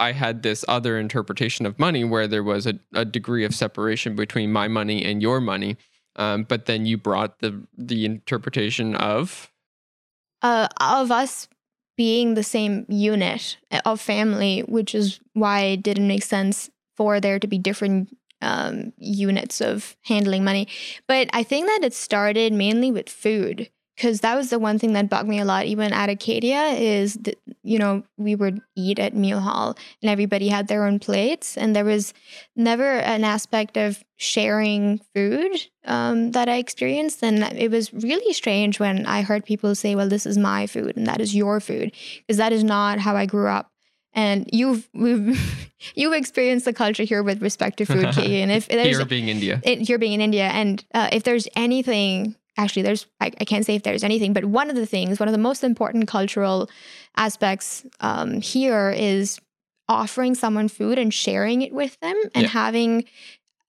I 0.00 0.12
had 0.12 0.43
this 0.43 0.65
other 0.67 0.99
interpretation 0.99 1.67
of 1.67 1.79
money 1.79 2.05
where 2.05 2.27
there 2.27 2.43
was 2.43 2.67
a, 2.67 2.81
a 2.95 3.05
degree 3.05 3.45
of 3.45 3.55
separation 3.55 4.17
between 4.17 4.50
my 4.50 4.67
money 4.67 5.05
and 5.05 5.21
your 5.21 5.41
money. 5.41 5.77
Um, 6.17 6.45
but 6.45 6.65
then 6.65 6.87
you 6.87 6.97
brought 6.97 7.39
the 7.41 7.62
the 7.77 8.05
interpretation 8.05 8.97
of 8.97 9.53
uh, 10.43 10.69
of 10.81 11.12
us 11.12 11.49
being 12.00 12.33
the 12.33 12.42
same 12.42 12.87
unit 12.88 13.59
of 13.85 14.00
family, 14.00 14.61
which 14.61 14.95
is 14.95 15.21
why 15.35 15.61
it 15.61 15.83
didn't 15.83 16.09
make 16.09 16.23
sense 16.23 16.71
for 16.97 17.21
there 17.21 17.38
to 17.38 17.47
be 17.47 17.59
different 17.59 18.16
um, 18.40 18.95
units 18.97 19.61
of 19.61 19.95
handling 20.07 20.42
money. 20.42 20.66
But 21.07 21.28
I 21.35 21.42
think 21.42 21.66
that 21.66 21.85
it 21.85 21.92
started 21.92 22.54
mainly 22.54 22.90
with 22.90 23.11
food 23.11 23.69
because 24.00 24.21
that 24.21 24.35
was 24.35 24.49
the 24.49 24.59
one 24.59 24.78
thing 24.78 24.95
that 24.95 25.11
bugged 25.11 25.28
me 25.28 25.38
a 25.40 25.45
lot 25.45 25.66
even 25.66 25.92
at 25.92 26.09
acadia 26.09 26.69
is 26.69 27.14
that 27.14 27.38
you 27.62 27.78
know 27.78 28.02
we 28.16 28.35
would 28.35 28.61
eat 28.75 28.99
at 28.99 29.14
meal 29.14 29.40
hall 29.40 29.76
and 30.00 30.11
everybody 30.11 30.49
had 30.49 30.69
their 30.69 30.87
own 30.87 30.99
plates 30.99 31.59
and 31.59 31.76
there 31.76 31.85
was 31.85 32.14
never 32.57 32.99
an 33.00 33.25
aspect 33.25 33.76
of 33.76 34.02
sharing 34.16 34.99
food 35.14 35.52
um, 35.85 36.30
that 36.33 36.49
i 36.49 36.57
experienced 36.57 37.23
and 37.23 37.42
it 37.59 37.71
was 37.71 37.92
really 37.92 38.33
strange 38.33 38.80
when 38.80 39.04
i 39.04 39.21
heard 39.21 39.45
people 39.45 39.75
say 39.75 39.95
well 39.95 40.09
this 40.09 40.25
is 40.25 40.38
my 40.38 40.66
food 40.66 40.97
and 40.97 41.07
that 41.07 41.21
is 41.21 41.35
your 41.35 41.61
food 41.61 41.92
because 42.21 42.38
that 42.38 42.52
is 42.52 42.64
not 42.64 42.99
how 42.99 43.14
i 43.14 43.26
grew 43.26 43.49
up 43.49 43.71
and 44.12 44.49
you've 44.52 44.88
you've 44.95 46.12
experienced 46.12 46.64
the 46.64 46.73
culture 46.73 47.04
here 47.04 47.23
with 47.23 47.40
respect 47.40 47.76
to 47.78 47.85
food, 47.85 48.12
Key. 48.12 48.40
And 48.40 48.50
if 48.50 48.66
there's 48.69 48.97
here 48.97 49.07
being 49.07 49.28
India, 49.28 49.61
it, 49.62 49.80
here 49.80 49.99
being 49.99 50.14
in 50.14 50.21
India, 50.21 50.49
and 50.49 50.85
uh, 50.92 51.09
if 51.12 51.23
there's 51.23 51.47
anything 51.54 52.35
actually 52.62 52.83
there's 52.83 53.07
I, 53.21 53.26
I, 53.40 53.45
can't 53.45 53.64
say 53.64 53.75
if 53.75 53.83
there's 53.83 54.05
anything 54.05 54.33
but 54.33 54.45
one 54.45 54.71
of 54.71 54.76
the 54.76 54.87
things 54.87 55.19
one 55.19 55.29
of 55.29 55.33
the 55.33 55.38
most 55.38 55.64
important 55.64 56.09
cultural 56.09 56.71
aspects 57.17 57.85
um, 58.00 58.40
here 58.40 58.90
is 58.90 59.40
offering 59.88 60.35
someone 60.35 60.69
food 60.69 60.99
and 60.99 61.12
sharing 61.12 61.62
it 61.62 61.73
with 61.73 61.99
them 62.00 62.17
and 62.35 62.45
yeah. 62.45 62.49
having 62.49 63.05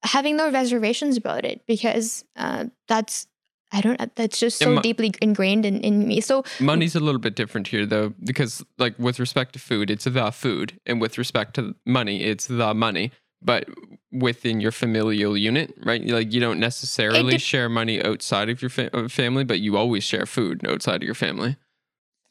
having 0.03 0.36
no 0.36 0.51
reservations 0.51 1.17
about 1.17 1.45
it 1.45 1.65
because 1.67 2.25
uh, 2.36 2.65
that's 2.88 3.27
I 3.74 3.79
don't. 3.79 4.15
That's 4.17 4.38
just 4.38 4.57
so 4.57 4.81
deeply 4.81 5.13
ingrained 5.21 5.65
in, 5.65 5.79
in 5.79 6.05
me. 6.05 6.19
So 6.19 6.43
money's 6.60 6.93
a 6.93 7.00
little 7.00 7.21
bit 7.21 7.36
different 7.36 7.69
here, 7.69 7.86
though, 7.86 8.13
because 8.21 8.62
like 8.77 9.00
with 9.00 9.17
respect 9.17 9.53
to 9.53 9.60
food, 9.60 9.89
it's 9.89 10.03
the 10.03 10.29
food, 10.33 10.77
and 10.86 11.00
with 11.00 11.17
respect 11.17 11.53
to 11.53 11.74
money, 11.86 12.21
it's 12.21 12.48
the 12.48 12.74
money 12.74 13.13
but 13.41 13.67
within 14.12 14.60
your 14.60 14.72
familial 14.72 15.38
unit, 15.38 15.74
right? 15.84 16.06
Like 16.06 16.34
you 16.34 16.39
don't 16.39 16.60
necessarily 16.60 17.38
share 17.38 17.70
money 17.70 18.03
outside 18.03 18.50
of 18.50 18.62
your 18.62 18.70
fa- 18.70 19.10
family, 19.10 19.44
but 19.44 19.60
you 19.60 19.77
always 19.77 20.03
share 20.03 20.25
food 20.25 20.65
outside 20.68 20.98
of 20.98 21.03
your 21.03 21.15
family. 21.15 21.56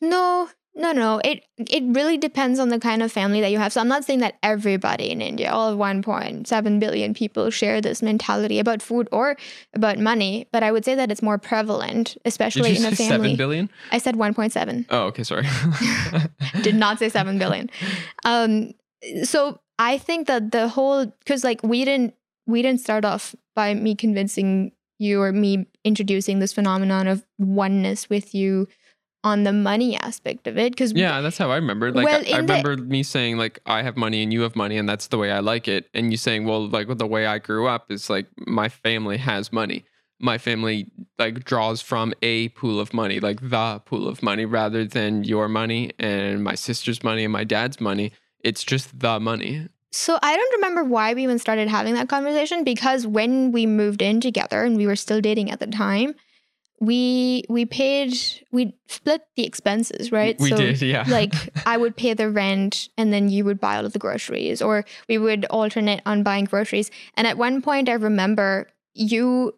No, 0.00 0.48
No, 0.74 0.92
no, 0.92 1.20
it 1.24 1.42
it 1.58 1.82
really 1.98 2.16
depends 2.16 2.60
on 2.60 2.68
the 2.68 2.78
kind 2.78 3.02
of 3.02 3.10
family 3.10 3.40
that 3.40 3.50
you 3.50 3.58
have. 3.58 3.72
So 3.72 3.80
I'm 3.80 3.88
not 3.88 4.04
saying 4.04 4.20
that 4.20 4.38
everybody 4.40 5.10
in 5.10 5.20
India, 5.20 5.50
all 5.50 5.76
1.7 5.76 6.78
billion 6.80 7.12
people, 7.12 7.50
share 7.50 7.80
this 7.80 8.02
mentality 8.02 8.60
about 8.60 8.80
food 8.80 9.08
or 9.10 9.36
about 9.74 9.98
money. 9.98 10.46
But 10.52 10.62
I 10.62 10.70
would 10.70 10.84
say 10.84 10.94
that 10.94 11.10
it's 11.10 11.22
more 11.22 11.38
prevalent, 11.38 12.16
especially 12.24 12.76
in 12.76 12.84
a 12.84 12.94
family. 12.94 13.08
seven 13.08 13.36
billion? 13.36 13.68
I 13.90 13.98
said 13.98 14.14
1.7. 14.14 14.86
Oh, 14.90 15.06
okay, 15.10 15.24
sorry. 15.24 15.46
Did 16.62 16.76
not 16.76 16.98
say 17.00 17.08
7 17.08 17.38
billion. 17.38 17.68
Um, 18.24 18.72
so 19.24 19.60
I 19.80 19.96
think 19.96 20.26
that 20.26 20.52
the 20.52 20.68
whole 20.68 21.06
because 21.06 21.42
like 21.42 21.62
we 21.62 21.86
didn't 21.86 22.14
we 22.46 22.60
didn't 22.60 22.80
start 22.80 23.04
off 23.04 23.34
by 23.56 23.72
me 23.72 23.94
convincing 23.94 24.72
you 24.98 25.22
or 25.22 25.32
me 25.32 25.66
introducing 25.84 26.38
this 26.38 26.52
phenomenon 26.52 27.06
of 27.08 27.24
oneness 27.38 28.10
with 28.10 28.34
you 28.34 28.68
on 29.24 29.44
the 29.44 29.52
money 29.54 29.96
aspect 29.96 30.46
of 30.46 30.58
it 30.58 30.72
because 30.72 30.92
yeah, 30.92 31.22
that's 31.22 31.38
how 31.38 31.50
I 31.50 31.56
remember. 31.56 31.92
Like 31.92 32.04
Well, 32.04 32.22
I, 32.26 32.36
I 32.36 32.38
in 32.40 32.46
the- 32.46 32.52
remember 32.54 32.76
me 32.76 33.02
saying 33.02 33.38
like 33.38 33.58
I 33.64 33.82
have 33.82 33.96
money 33.96 34.22
and 34.22 34.32
you 34.32 34.42
have 34.42 34.54
money 34.54 34.76
and 34.76 34.86
that's 34.86 35.06
the 35.06 35.16
way 35.16 35.30
I 35.32 35.40
like 35.40 35.66
it. 35.66 35.88
And 35.94 36.10
you 36.10 36.18
saying, 36.18 36.44
well, 36.44 36.68
like 36.68 36.86
the 36.98 37.06
way 37.06 37.24
I 37.24 37.38
grew 37.38 37.66
up 37.66 37.90
is 37.90 38.10
like 38.10 38.26
my 38.46 38.68
family 38.68 39.16
has 39.16 39.50
money. 39.50 39.86
My 40.18 40.36
family 40.36 40.90
like 41.18 41.44
draws 41.44 41.80
from 41.80 42.12
a 42.20 42.50
pool 42.50 42.78
of 42.80 42.92
money, 42.92 43.18
like 43.20 43.40
the 43.40 43.80
pool 43.86 44.06
of 44.06 44.22
money, 44.22 44.44
rather 44.44 44.84
than 44.84 45.24
your 45.24 45.48
money 45.48 45.92
and 45.98 46.44
my 46.44 46.54
sister's 46.54 47.02
money 47.02 47.24
and 47.24 47.32
my 47.32 47.44
dad's 47.44 47.80
money. 47.80 48.12
It's 48.42 48.64
just 48.64 48.98
the 48.98 49.20
money. 49.20 49.68
So 49.92 50.18
I 50.22 50.36
don't 50.36 50.54
remember 50.54 50.84
why 50.84 51.14
we 51.14 51.24
even 51.24 51.38
started 51.38 51.68
having 51.68 51.94
that 51.94 52.08
conversation 52.08 52.62
because 52.62 53.06
when 53.06 53.50
we 53.50 53.66
moved 53.66 54.02
in 54.02 54.20
together 54.20 54.62
and 54.62 54.76
we 54.76 54.86
were 54.86 54.96
still 54.96 55.20
dating 55.20 55.50
at 55.50 55.58
the 55.58 55.66
time, 55.66 56.14
we 56.80 57.44
we 57.48 57.66
paid 57.66 58.14
we 58.52 58.74
split 58.88 59.22
the 59.36 59.44
expenses, 59.44 60.10
right? 60.12 60.38
We 60.38 60.50
so 60.50 60.56
did, 60.56 60.80
yeah. 60.80 61.04
like 61.08 61.34
I 61.66 61.76
would 61.76 61.96
pay 61.96 62.14
the 62.14 62.30
rent 62.30 62.88
and 62.96 63.12
then 63.12 63.28
you 63.28 63.44
would 63.44 63.60
buy 63.60 63.76
all 63.76 63.84
of 63.84 63.92
the 63.92 63.98
groceries 63.98 64.62
or 64.62 64.84
we 65.08 65.18
would 65.18 65.44
alternate 65.46 66.00
on 66.06 66.22
buying 66.22 66.46
groceries. 66.46 66.90
And 67.16 67.26
at 67.26 67.36
one 67.36 67.60
point 67.60 67.88
I 67.88 67.94
remember 67.94 68.68
you 68.94 69.54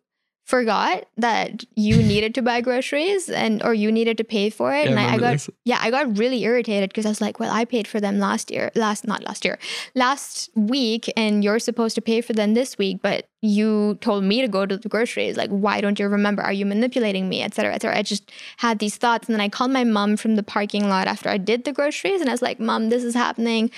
forgot 0.52 1.06
that 1.16 1.64
you 1.76 1.97
needed 2.12 2.35
to 2.35 2.42
buy 2.42 2.61
groceries 2.61 3.30
and 3.30 3.62
or 3.66 3.73
you 3.73 3.90
needed 3.99 4.18
to 4.18 4.25
pay 4.37 4.50
for 4.50 4.68
it. 4.75 4.85
Yeah, 4.85 4.90
and 4.90 5.00
I, 5.00 5.14
I 5.14 5.16
got 5.25 5.32
this. 5.32 5.49
yeah 5.64 5.78
i 5.80 5.90
got 5.97 6.18
really 6.18 6.40
irritated 6.49 6.90
because 6.90 7.06
i 7.06 7.09
was 7.09 7.23
like 7.26 7.40
well 7.40 7.52
i 7.61 7.64
paid 7.64 7.87
for 7.92 8.00
them 8.04 8.18
last 8.18 8.50
year 8.50 8.71
last 8.75 9.06
not 9.12 9.25
last 9.28 9.47
year 9.47 9.56
last 9.94 10.50
week 10.54 11.11
and 11.16 11.42
you're 11.44 11.59
supposed 11.68 11.94
to 11.94 12.02
pay 12.11 12.21
for 12.21 12.35
them 12.35 12.52
this 12.52 12.76
week 12.76 12.99
but 13.09 13.21
you 13.40 13.99
told 14.00 14.23
me 14.25 14.40
to 14.40 14.47
go 14.56 14.64
to 14.64 14.76
the 14.76 14.88
groceries. 14.88 15.37
Like 15.37 15.50
why 15.50 15.80
don't 15.80 15.99
you 15.99 16.06
remember? 16.06 16.42
Are 16.42 16.52
you 16.52 16.66
manipulating 16.75 17.28
me? 17.28 17.42
Etc 17.42 17.54
cetera, 17.56 17.75
etc 17.75 17.90
cetera. 17.90 17.99
i 17.99 18.02
just 18.02 18.30
had 18.59 18.78
these 18.78 18.97
thoughts 18.97 19.28
and 19.28 19.35
then 19.35 19.40
i 19.40 19.49
called 19.49 19.73
my 19.78 19.85
mom 19.85 20.16
from 20.23 20.37
the 20.37 20.47
parking 20.54 20.88
lot 20.88 21.09
after 21.14 21.28
i 21.37 21.38
did 21.50 21.64
the 21.64 21.73
groceries 21.78 22.21
and 22.21 22.28
i 22.28 22.32
was 22.32 22.42
like 22.49 22.61
mom 22.61 22.90
this 22.90 23.04
is 23.11 23.14
happening. 23.14 23.71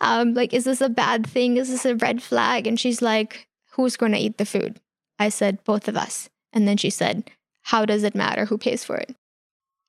Um 0.00 0.32
like 0.40 0.54
is 0.54 0.64
this 0.64 0.80
a 0.80 0.88
bad 0.88 1.26
thing? 1.34 1.58
Is 1.58 1.68
this 1.68 1.84
a 1.84 1.94
red 2.06 2.22
flag? 2.22 2.66
And 2.66 2.80
she's 2.80 3.02
like 3.02 3.48
who's 3.74 3.96
going 3.96 4.12
to 4.12 4.18
eat 4.26 4.36
the 4.38 4.44
food 4.54 4.80
i 5.18 5.28
said 5.28 5.62
both 5.64 5.88
of 5.88 5.96
us 5.96 6.28
and 6.52 6.66
then 6.66 6.76
she 6.76 6.90
said 6.90 7.30
how 7.62 7.84
does 7.84 8.02
it 8.02 8.14
matter 8.14 8.46
who 8.46 8.58
pays 8.58 8.84
for 8.84 8.96
it 8.96 9.14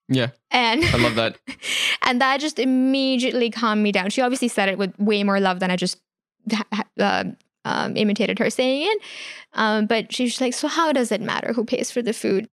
Yeah, 0.09 0.29
and 0.51 0.83
I 0.83 0.97
love 0.97 1.15
that. 1.15 1.37
and 2.03 2.19
that 2.21 2.39
just 2.41 2.59
immediately 2.59 3.49
calmed 3.49 3.81
me 3.81 3.91
down. 3.91 4.09
She 4.09 4.21
obviously 4.21 4.49
said 4.49 4.67
it 4.69 4.77
with 4.77 4.93
way 4.99 5.23
more 5.23 5.39
love 5.39 5.59
than 5.59 5.71
I 5.71 5.77
just 5.77 5.97
uh, 6.99 7.23
um, 7.63 7.95
imitated 7.95 8.37
her 8.39 8.49
saying 8.49 8.83
it. 8.91 9.01
Um, 9.53 9.87
but 9.87 10.11
she's 10.13 10.41
like, 10.41 10.53
"So 10.53 10.67
how 10.67 10.91
does 10.91 11.11
it 11.11 11.21
matter 11.21 11.53
who 11.53 11.63
pays 11.63 11.89
for 11.89 12.01
the 12.01 12.13
food?" 12.13 12.49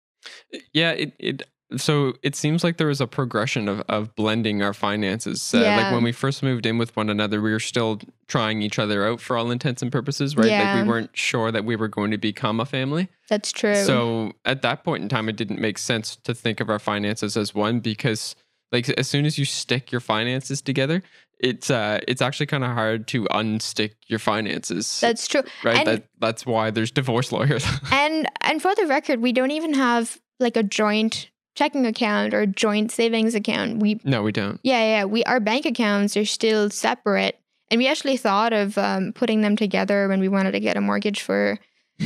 Yeah, 0.72 0.92
it, 0.92 1.12
it 1.18 1.42
so 1.76 2.14
it 2.22 2.34
seems 2.36 2.62
like 2.64 2.76
there 2.76 2.86
was 2.86 3.00
a 3.00 3.06
progression 3.06 3.68
of, 3.68 3.80
of 3.88 4.14
blending 4.16 4.62
our 4.62 4.74
finances. 4.74 5.52
Uh, 5.54 5.58
Like 5.60 5.92
when 5.92 6.02
we 6.04 6.12
first 6.12 6.42
moved 6.42 6.66
in 6.66 6.78
with 6.78 6.94
one 6.96 7.10
another, 7.10 7.40
we 7.40 7.52
were 7.52 7.60
still 7.60 8.00
trying 8.26 8.62
each 8.62 8.78
other 8.78 9.06
out 9.06 9.20
for 9.20 9.36
all 9.36 9.50
intents 9.50 9.82
and 9.82 9.90
purposes, 9.92 10.36
right? 10.36 10.44
Like 10.44 10.50
Yeah. 10.50 10.82
we 10.82 10.88
weren't 10.88 11.10
sure 11.16 11.50
that 11.52 11.64
we 11.64 11.76
were 11.76 11.88
going 11.88 12.10
to 12.10 12.18
become 12.18 12.60
a 12.60 12.64
family. 12.66 13.08
That's 13.28 13.52
true. 13.52 13.74
So 13.76 14.32
at 14.44 14.62
that 14.62 14.84
point 14.84 15.02
in 15.02 15.08
time, 15.08 15.28
it 15.28 15.36
didn't 15.36 15.60
make 15.60 15.78
sense 15.78 16.16
to 16.16 16.34
think 16.34 16.60
of 16.60 16.68
our 16.70 16.78
finances 16.78 17.36
as 17.36 17.54
one 17.54 17.80
because, 17.80 18.36
like, 18.72 18.88
as 18.90 19.08
soon 19.08 19.24
as 19.26 19.38
you 19.38 19.44
stick 19.44 19.90
your 19.92 20.00
finances 20.00 20.60
together, 20.62 21.02
it's 21.40 21.68
uh, 21.68 21.98
it's 22.06 22.22
actually 22.22 22.46
kind 22.46 22.64
of 22.64 22.70
hard 22.70 23.06
to 23.08 23.24
unstick 23.24 23.92
your 24.06 24.20
finances, 24.20 25.00
that's 25.00 25.26
true. 25.26 25.42
right? 25.64 25.78
and- 25.78 25.86
that 25.88 26.04
that's 26.20 26.46
why 26.46 26.70
there's 26.70 26.90
divorce 26.92 27.32
lawyers. 27.32 27.66
And 27.92 28.28
and 28.40 28.62
for 28.62 28.74
the 28.74 28.86
record, 28.86 29.20
we 29.20 29.32
don't 29.32 29.50
even 29.50 29.74
have 29.74 30.20
like 30.38 30.56
a 30.56 30.62
joint 30.62 31.30
checking 31.54 31.86
account 31.86 32.34
or 32.34 32.46
joint 32.46 32.90
savings 32.90 33.34
account. 33.34 33.78
We 33.78 34.00
no, 34.04 34.22
we 34.22 34.32
don't. 34.32 34.60
Yeah, 34.62 34.80
yeah. 34.80 35.04
We 35.04 35.24
our 35.24 35.40
bank 35.40 35.66
accounts 35.66 36.16
are 36.16 36.24
still 36.24 36.70
separate, 36.70 37.38
and 37.70 37.78
we 37.78 37.86
actually 37.88 38.16
thought 38.16 38.52
of 38.52 38.76
um, 38.78 39.12
putting 39.12 39.40
them 39.42 39.56
together 39.56 40.08
when 40.08 40.20
we 40.20 40.28
wanted 40.28 40.52
to 40.52 40.60
get 40.60 40.76
a 40.76 40.80
mortgage 40.80 41.20
for 41.22 41.58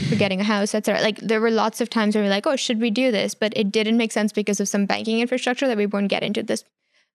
for 0.08 0.16
getting 0.22 0.40
a 0.40 0.44
house, 0.44 0.74
etc. 0.74 1.02
Like 1.02 1.18
there 1.18 1.40
were 1.40 1.50
lots 1.50 1.80
of 1.80 1.88
times 1.90 2.14
where 2.14 2.22
we 2.22 2.28
are 2.28 2.30
like, 2.30 2.46
"Oh, 2.46 2.56
should 2.56 2.80
we 2.80 2.90
do 2.90 3.10
this?" 3.10 3.34
But 3.34 3.52
it 3.56 3.70
didn't 3.72 3.96
make 3.96 4.12
sense 4.12 4.32
because 4.32 4.60
of 4.60 4.68
some 4.68 4.86
banking 4.86 5.20
infrastructure 5.20 5.66
that 5.66 5.76
we 5.76 5.86
won't 5.86 6.08
get 6.08 6.22
into 6.22 6.42
this 6.42 6.64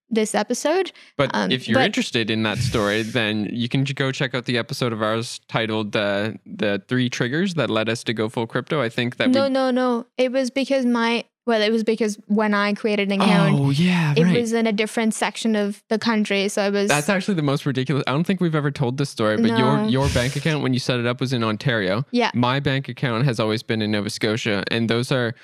this 0.10 0.36
episode. 0.36 0.92
But 1.18 1.32
Um, 1.34 1.50
if 1.52 1.68
you're 1.68 1.80
but- 1.80 1.86
interested 1.86 2.30
in 2.30 2.44
that 2.44 2.58
story, 2.60 3.02
then 3.04 3.48
you 3.52 3.68
can 3.70 3.84
go 3.84 4.12
check 4.12 4.36
out 4.36 4.46
the 4.46 4.58
episode 4.60 4.94
of 4.94 5.02
ours 5.02 5.40
titled 5.48 5.96
uh, 5.96 6.32
"The 6.46 6.84
Three 6.88 7.10
Triggers 7.10 7.54
That 7.56 7.70
Led 7.70 7.90
Us 7.90 8.04
to 8.06 8.14
Go 8.14 8.28
Full 8.30 8.46
Crypto." 8.48 8.82
I 8.82 8.90
think 8.90 9.16
that 9.18 9.30
no, 9.30 9.44
we. 9.44 9.50
no, 9.50 9.72
no. 9.72 10.06
It 10.18 10.32
was 10.32 10.50
because 10.52 10.86
my 10.86 11.24
well, 11.46 11.62
it 11.62 11.72
was 11.72 11.84
because 11.84 12.18
when 12.28 12.54
I 12.54 12.74
created 12.74 13.12
an 13.12 13.22
account, 13.22 13.60
Oh 13.60 13.70
yeah, 13.70 14.14
it 14.16 14.24
right. 14.24 14.40
was 14.40 14.54
in 14.54 14.66
a 14.68 14.72
different 14.72 15.14
section 15.14 15.56
of 15.56 15.84
the 15.90 16.00
country, 16.00 16.48
so 16.50 16.62
I 16.62 16.70
was. 16.70 16.88
That's 16.88 17.10
actually 17.10 17.34
the 17.36 17.42
most 17.44 17.66
ridiculous. 17.66 18.04
I 18.08 18.12
don't 18.12 18.24
think 18.24 18.40
we've 18.42 18.56
ever 18.56 18.72
told 18.72 18.98
this 18.98 19.10
story, 19.10 19.36
but 19.38 19.58
your 19.58 19.78
No. 19.78 19.88
your 19.88 20.10
bank 20.10 20.36
account 20.36 20.64
when 20.64 20.74
you 20.74 20.80
set 20.80 21.00
it 21.00 21.06
up 21.06 21.20
was 21.20 21.34
in 21.34 21.44
Ontario. 21.44 22.06
yeah, 22.12 22.32
My 22.34 22.60
bank 22.60 22.88
account 22.90 23.26
has 23.26 23.40
always 23.40 23.62
been 23.64 23.82
in 23.82 23.92
Nova 23.92 24.10
Scotia, 24.10 24.64
and 24.72 24.90
those 24.90 25.12
are 25.12 25.36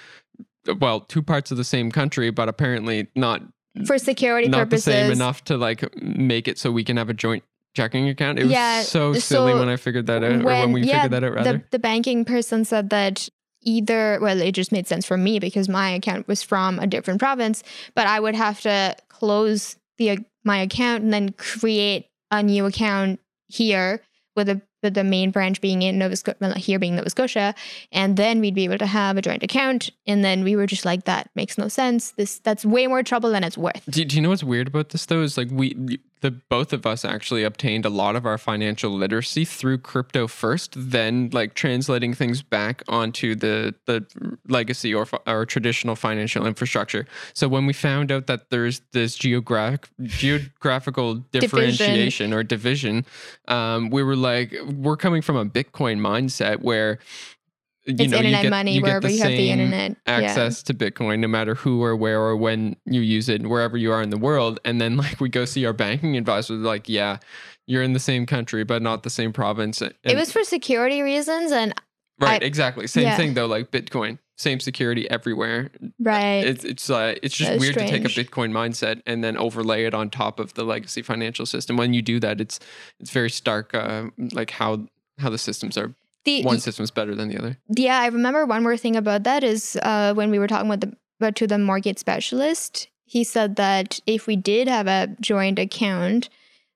well 0.79 0.99
two 1.01 1.21
parts 1.21 1.51
of 1.51 1.57
the 1.57 1.63
same 1.63 1.91
country, 1.91 2.29
but 2.29 2.47
apparently 2.49 3.07
not 3.15 3.41
for 3.85 3.97
security 3.97 4.47
not 4.47 4.59
purposes. 4.69 4.85
the 4.85 4.91
same 4.91 5.11
enough 5.11 5.43
to 5.45 5.57
like 5.57 5.83
make 6.01 6.47
it 6.47 6.57
so 6.57 6.71
we 6.71 6.83
can 6.83 6.97
have 6.97 7.09
a 7.09 7.13
joint 7.13 7.43
checking 7.75 8.09
account. 8.09 8.39
It 8.39 8.45
was 8.45 8.87
so 8.87 9.13
silly 9.13 9.51
so 9.53 9.59
when 9.59 9.69
I 9.69 9.75
figured 9.77 10.07
that 10.07 10.23
out, 10.23 10.41
or 10.41 10.43
when 10.43 10.71
we 10.71 10.81
yeah, 10.81 11.03
figured 11.03 11.11
that 11.11 11.23
out 11.23 11.33
rather. 11.33 11.53
The, 11.59 11.63
the 11.71 11.79
banking 11.79 12.25
person 12.25 12.65
said 12.65 12.89
that 12.89 13.29
either, 13.69 14.19
well, 14.21 14.41
it 14.41 14.53
just 14.53 14.71
made 14.71 14.87
sense 14.87 15.05
for 15.05 15.17
me 15.17 15.39
because 15.39 15.69
my 15.69 15.89
account 15.91 16.27
was 16.27 16.41
from 16.41 16.79
a 16.79 16.87
different 16.87 17.19
province, 17.19 17.63
but 17.95 18.07
I 18.07 18.19
would 18.19 18.35
have 18.35 18.61
to 18.61 18.95
close 19.07 19.75
the 19.97 20.11
uh, 20.11 20.15
my 20.43 20.59
account 20.59 21.03
and 21.03 21.13
then 21.13 21.33
create 21.33 22.07
a 22.31 22.41
new 22.41 22.65
account 22.65 23.19
here 23.47 24.01
with 24.35 24.47
the 24.47 24.61
with 24.81 24.93
the 24.93 25.03
main 25.03 25.29
branch 25.29 25.59
being 25.59 25.81
in 25.81 25.97
Nova 25.97 26.15
Scotia, 26.15 26.37
well, 26.39 26.53
here 26.53 26.79
being 26.79 26.95
Nova 26.95 27.09
Scotia, 27.09 27.53
and 27.91 28.15
then 28.15 28.39
we'd 28.39 28.55
be 28.55 28.63
able 28.63 28.77
to 28.77 28.85
have 28.85 29.17
a 29.17 29.21
joint 29.21 29.43
account. 29.43 29.89
And 30.07 30.23
then 30.23 30.45
we 30.45 30.55
were 30.55 30.67
just 30.67 30.85
like, 30.85 31.03
that 31.03 31.29
makes 31.35 31.57
no 31.57 31.67
sense. 31.67 32.11
This 32.11 32.39
that's 32.39 32.65
way 32.65 32.87
more 32.87 33.03
trouble 33.03 33.31
than 33.31 33.43
it's 33.43 33.57
worth. 33.57 33.83
Do, 33.89 34.05
do 34.05 34.15
you 34.15 34.21
know 34.21 34.29
what's 34.29 34.43
weird 34.43 34.67
about 34.67 34.89
this 34.89 35.05
though? 35.05 35.21
Is 35.21 35.37
like 35.37 35.49
we, 35.51 35.99
the 36.21 36.31
both 36.31 36.73
of 36.73 36.85
us 36.85 37.05
actually 37.05 37.43
obtained 37.43 37.85
a 37.85 37.89
lot 37.89 38.15
of 38.15 38.25
our 38.25 38.37
financial 38.37 38.91
literacy 38.91 39.45
through 39.45 39.77
crypto 39.79 40.27
first, 40.27 40.73
then 40.75 41.29
like 41.31 41.53
translating 41.53 42.13
things 42.13 42.41
back 42.41 42.83
onto 42.87 43.35
the 43.35 43.75
the 43.85 44.05
legacy 44.47 44.93
or 44.93 45.07
or 45.25 45.45
traditional 45.45 45.95
financial 45.95 46.45
infrastructure. 46.45 47.05
So 47.33 47.47
when 47.47 47.65
we 47.65 47.73
found 47.73 48.11
out 48.11 48.27
that 48.27 48.49
there's 48.49 48.81
this 48.91 49.15
geographic 49.15 49.89
geographical 50.03 51.15
differentiation 51.15 52.33
or 52.33 52.43
division, 52.43 53.05
um, 53.47 53.89
we 53.89 54.03
were 54.03 54.15
like, 54.15 54.55
we're 54.65 54.97
coming 54.97 55.21
from 55.21 55.35
a 55.35 55.45
Bitcoin 55.45 55.99
mindset 55.99 56.61
where. 56.61 56.99
You 57.85 57.95
It's 57.97 58.11
know, 58.11 58.17
you 58.17 58.25
internet 58.25 58.43
get- 58.43 58.49
money 58.49 58.73
you 58.75 58.81
get 58.81 58.87
wherever 58.87 59.07
the 59.07 59.13
you 59.13 59.19
have 59.21 59.29
the 59.31 59.49
internet. 59.51 59.91
Yeah. 60.05 60.13
access 60.13 60.61
to 60.63 60.73
Bitcoin, 60.73 61.19
no 61.19 61.27
matter 61.27 61.55
who 61.55 61.81
or 61.81 61.95
where 61.95 62.19
or 62.21 62.35
when 62.35 62.75
you 62.85 63.01
use 63.01 63.29
it, 63.29 63.41
wherever 63.47 63.77
you 63.77 63.91
are 63.91 64.01
in 64.01 64.09
the 64.09 64.17
world. 64.17 64.59
And 64.65 64.79
then 64.81 64.97
like 65.03 65.19
we 65.19 65.29
go 65.29 65.45
see 65.45 65.65
our 65.65 65.73
banking 65.73 66.17
advisor, 66.17 66.53
like, 66.55 66.87
yeah, 66.89 67.17
you're 67.67 67.81
in 67.83 67.93
the 67.93 67.99
same 67.99 68.25
country, 68.25 68.63
but 68.63 68.81
not 68.81 69.03
the 69.03 69.09
same 69.09 69.31
province. 69.33 69.81
And, 69.81 69.93
It 70.03 70.15
was 70.17 70.31
for 70.31 70.43
security 70.43 71.01
reasons, 71.01 71.51
and 71.51 71.73
right, 72.19 72.41
I- 72.43 72.45
exactly. 72.45 72.85
Same 72.87 73.03
yeah. 73.03 73.15
thing 73.17 73.33
though, 73.33 73.45
like 73.47 73.71
Bitcoin, 73.71 74.19
same 74.37 74.59
security 74.59 75.09
everywhere. 75.09 75.71
right. 75.99 76.43
It's 76.45 76.63
it's 76.65 76.89
uh, 76.89 77.15
it's 77.23 77.35
just 77.35 77.59
weird 77.59 77.75
to 77.75 77.87
take 77.87 78.05
a. 78.05 78.09
Bitcoin 78.09 78.51
mindset 78.51 79.01
and 79.05 79.23
then 79.23 79.37
overlay 79.37 79.85
it 79.85 79.93
on 79.93 80.09
top 80.09 80.39
of 80.39 80.53
the 80.55 80.63
legacy 80.63 81.01
financial 81.01 81.45
system. 81.45 81.77
When 81.77 81.93
you 81.93 82.01
do 82.01 82.19
that, 82.19 82.41
it's 82.41 82.59
it's 82.99 83.11
very 83.11 83.29
stark, 83.29 83.73
uh, 83.73 84.09
like 84.33 84.51
how 84.51 84.87
how 85.17 85.29
the 85.29 85.37
systems 85.37 85.77
are. 85.77 85.93
The, 86.29 86.43
One 86.43 86.59
system's 86.59 86.91
better 86.91 87.15
than 87.15 87.29
the 87.29 87.37
other. 87.37 87.57
Yeah, 87.69 87.99
I 87.99 88.07
remember 88.07 88.45
one 88.45 88.63
more 88.63 88.77
thing 88.77 88.95
about 88.95 89.23
that 89.23 89.43
is 89.43 89.77
uh, 89.81 90.13
when 90.13 90.29
we 90.31 90.39
were 90.39 90.47
talking 90.47 90.69
with 90.69 90.81
the 90.81 90.93
about 91.19 91.35
to 91.35 91.47
the 91.47 91.57
mortgage 91.57 91.97
specialist, 91.97 92.87
he 93.03 93.25
said 93.25 93.57
that 93.57 93.99
if 94.05 94.25
we 94.25 94.37
did 94.37 94.69
have 94.69 94.87
a 94.87 95.13
joint 95.19 95.59
account, 95.59 96.29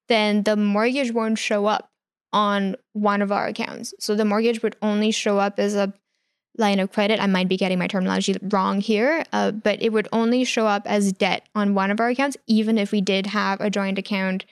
then 0.09 0.43
the 0.43 0.57
mortgage 0.57 1.13
won't 1.13 1.39
show 1.39 1.65
up 1.65 1.89
on 2.33 2.75
one 2.91 3.21
of 3.21 3.31
our 3.31 3.47
accounts. 3.47 3.93
So 3.99 4.15
the 4.15 4.25
mortgage 4.25 4.61
would 4.63 4.75
only 4.81 5.11
show 5.11 5.39
up 5.39 5.59
as 5.59 5.75
a 5.75 5.93
line 6.57 6.79
of 6.79 6.91
credit. 6.91 7.21
I 7.21 7.27
might 7.27 7.47
be 7.47 7.55
getting 7.55 7.79
my 7.79 7.87
terminology 7.87 8.35
wrong 8.41 8.81
here, 8.81 9.23
uh, 9.31 9.51
but 9.51 9.81
it 9.81 9.93
would 9.93 10.07
only 10.11 10.43
show 10.43 10.67
up 10.67 10.83
as 10.85 11.13
debt 11.13 11.47
on 11.55 11.73
one 11.73 11.89
of 11.89 11.99
our 11.99 12.09
accounts, 12.09 12.35
even 12.47 12.77
if 12.77 12.91
we 12.91 13.01
did 13.01 13.27
have 13.27 13.61
a 13.61 13.69
joint 13.69 13.97
account 13.97 14.45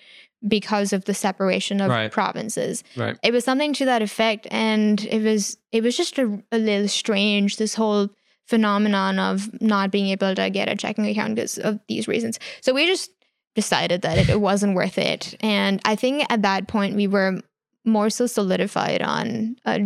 because 0.48 0.92
of 0.94 1.06
the 1.06 1.14
separation 1.14 1.82
of 1.82 1.90
Right. 1.90 2.12
provinces. 2.12 2.84
Right. 2.96 3.18
It 3.24 3.32
was 3.34 3.44
something 3.46 3.74
to 3.74 3.86
that 3.86 4.02
effect, 4.02 4.48
and 4.52 5.04
it 5.06 5.22
was 5.24 5.58
it 5.72 5.84
was 5.84 5.96
just 5.96 6.18
a, 6.18 6.42
a 6.52 6.58
little 6.58 6.88
strange. 6.88 7.58
This 7.58 7.76
whole 7.76 8.10
phenomenon 8.48 9.20
of 9.20 9.50
not 9.62 9.92
being 9.92 10.08
able 10.08 10.36
to 10.36 10.50
get 10.50 10.68
a 10.70 10.76
checking 10.76 11.06
account 11.08 11.36
because 11.36 11.58
of 11.58 11.80
these 11.88 12.08
reasons. 12.08 12.40
So 12.62 12.74
we 12.74 12.86
just 12.86 13.12
decided 13.56 14.02
that 14.02 14.18
it, 14.18 14.30
it 14.30 14.42
wasn't 14.42 14.76
worth 14.76 14.98
it, 14.98 15.36
and 15.42 15.80
I 15.86 15.96
think 15.96 16.26
at 16.30 16.42
that 16.42 16.68
point 16.68 16.96
we 16.96 17.08
were 17.08 17.40
more 17.84 18.10
so 18.12 18.28
solidified 18.28 19.02
on 19.02 19.56
uh, 19.66 19.80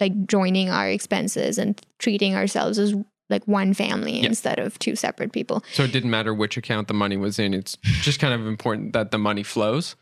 like 0.00 0.26
joining 0.26 0.70
our 0.70 0.88
expenses 0.88 1.58
and 1.58 1.78
treating 1.98 2.34
ourselves 2.34 2.78
as 2.78 2.94
like 3.28 3.46
one 3.46 3.74
family 3.74 4.20
Yeah. 4.20 4.26
instead 4.26 4.58
of 4.58 4.78
two 4.78 4.96
separate 4.96 5.32
people. 5.32 5.62
So 5.72 5.84
it 5.84 5.92
didn't 5.92 6.10
matter 6.10 6.32
which 6.32 6.56
account 6.56 6.88
the 6.88 6.94
money 6.94 7.16
was 7.18 7.38
in. 7.38 7.52
It's 7.54 7.76
just 8.02 8.20
kind 8.20 8.32
of 8.34 8.46
important 8.46 8.92
that 8.94 9.10
the 9.10 9.18
money 9.18 9.42
flows. 9.42 9.96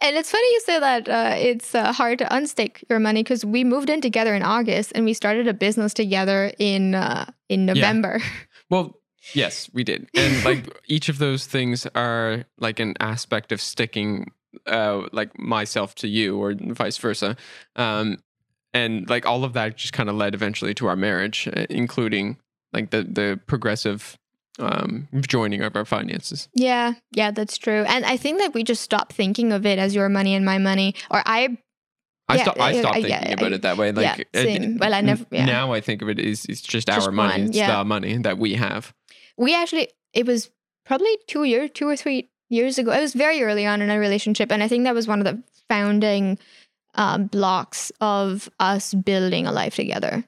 And 0.00 0.16
it's 0.16 0.30
funny 0.30 0.46
you 0.52 0.60
say 0.60 0.80
that 0.80 1.08
uh, 1.08 1.34
it's 1.36 1.74
uh, 1.74 1.92
hard 1.92 2.18
to 2.18 2.24
unstick 2.26 2.84
your 2.88 2.98
money 2.98 3.22
because 3.22 3.44
we 3.44 3.64
moved 3.64 3.90
in 3.90 4.00
together 4.00 4.34
in 4.34 4.42
August 4.42 4.92
and 4.94 5.04
we 5.04 5.14
started 5.14 5.48
a 5.48 5.54
business 5.54 5.94
together 5.94 6.52
in 6.58 6.94
uh, 6.94 7.30
in 7.48 7.66
November. 7.66 8.20
Well, 8.70 8.98
yes, 9.34 9.68
we 9.74 9.84
did. 9.84 10.08
And 10.14 10.44
like 10.46 10.80
each 10.86 11.10
of 11.10 11.18
those 11.18 11.46
things 11.46 11.86
are 11.94 12.44
like 12.58 12.80
an 12.80 12.94
aspect 13.00 13.52
of 13.52 13.60
sticking 13.60 14.32
uh 14.66 15.08
like 15.12 15.38
myself 15.38 15.94
to 15.96 16.08
you 16.08 16.38
or 16.38 16.54
vice 16.54 16.96
versa. 16.96 17.36
Um 17.76 18.16
and 18.72 19.08
like 19.10 19.26
all 19.26 19.44
of 19.44 19.52
that 19.52 19.76
just 19.76 19.92
kind 19.92 20.08
of 20.08 20.14
led 20.14 20.34
eventually 20.34 20.72
to 20.74 20.86
our 20.86 20.96
marriage, 20.96 21.48
uh, 21.54 21.66
including 21.68 22.38
like 22.72 22.90
the 22.90 23.02
the 23.02 23.38
progressive 23.46 24.16
um 24.58 25.08
joining 25.20 25.62
of 25.62 25.74
our 25.76 25.84
finances. 25.84 26.48
Yeah, 26.54 26.94
yeah, 27.12 27.30
that's 27.30 27.56
true. 27.58 27.84
And 27.88 28.04
I 28.04 28.16
think 28.16 28.38
that 28.38 28.54
we 28.54 28.64
just 28.64 28.82
stop 28.82 29.12
thinking 29.12 29.52
of 29.52 29.64
it 29.66 29.78
as 29.78 29.94
your 29.94 30.08
money 30.08 30.34
and 30.34 30.44
my 30.44 30.58
money. 30.58 30.94
Or 31.10 31.22
I, 31.26 31.56
I, 32.28 32.36
Yeah, 32.36 32.42
sto- 32.44 32.60
I 32.60 32.70
uh, 32.72 32.80
stopped 32.80 32.86
uh, 32.98 33.00
thinking 33.00 33.10
yeah, 33.10 33.32
about 33.32 33.52
I- 33.52 33.54
it 33.56 33.62
that 33.62 33.76
way. 33.76 33.92
Like, 33.92 34.28
yeah, 34.34 34.42
same. 34.42 34.78
Well, 34.78 34.94
I 34.94 35.00
never- 35.00 35.26
yeah. 35.30 35.44
Now 35.46 35.72
I 35.72 35.80
think 35.80 36.02
of 36.02 36.08
it 36.08 36.18
as 36.20 36.44
it's 36.46 36.60
just, 36.60 36.86
Just 36.86 37.06
our 37.06 37.12
money. 37.12 37.40
one, 37.42 37.48
It's 37.48 37.56
yeah. 37.56 37.82
money 37.82 38.16
that 38.18 38.38
we 38.38 38.54
have. 38.54 38.92
we 39.38 39.54
actually, 39.54 39.88
it 40.12 40.26
was 40.26 40.50
probably 40.84 41.16
two 41.26 41.44
years, 41.44 41.70
two 41.72 41.88
or 41.88 41.96
three 41.96 42.28
years 42.50 42.78
ago. 42.78 42.92
It 42.92 43.00
was 43.00 43.14
very 43.14 43.42
early 43.42 43.64
on 43.66 43.80
in 43.80 43.88
our 43.90 43.98
relationship, 43.98 44.52
and 44.52 44.62
I 44.62 44.68
think 44.68 44.84
that 44.84 44.94
was 44.94 45.08
one 45.08 45.18
of 45.18 45.24
the 45.24 45.42
founding 45.68 46.38
um, 46.94 47.26
blocks 47.26 47.90
of 48.02 48.50
us 48.60 48.92
building 48.92 49.46
a 49.46 49.52
life 49.52 49.74
together. 49.74 50.24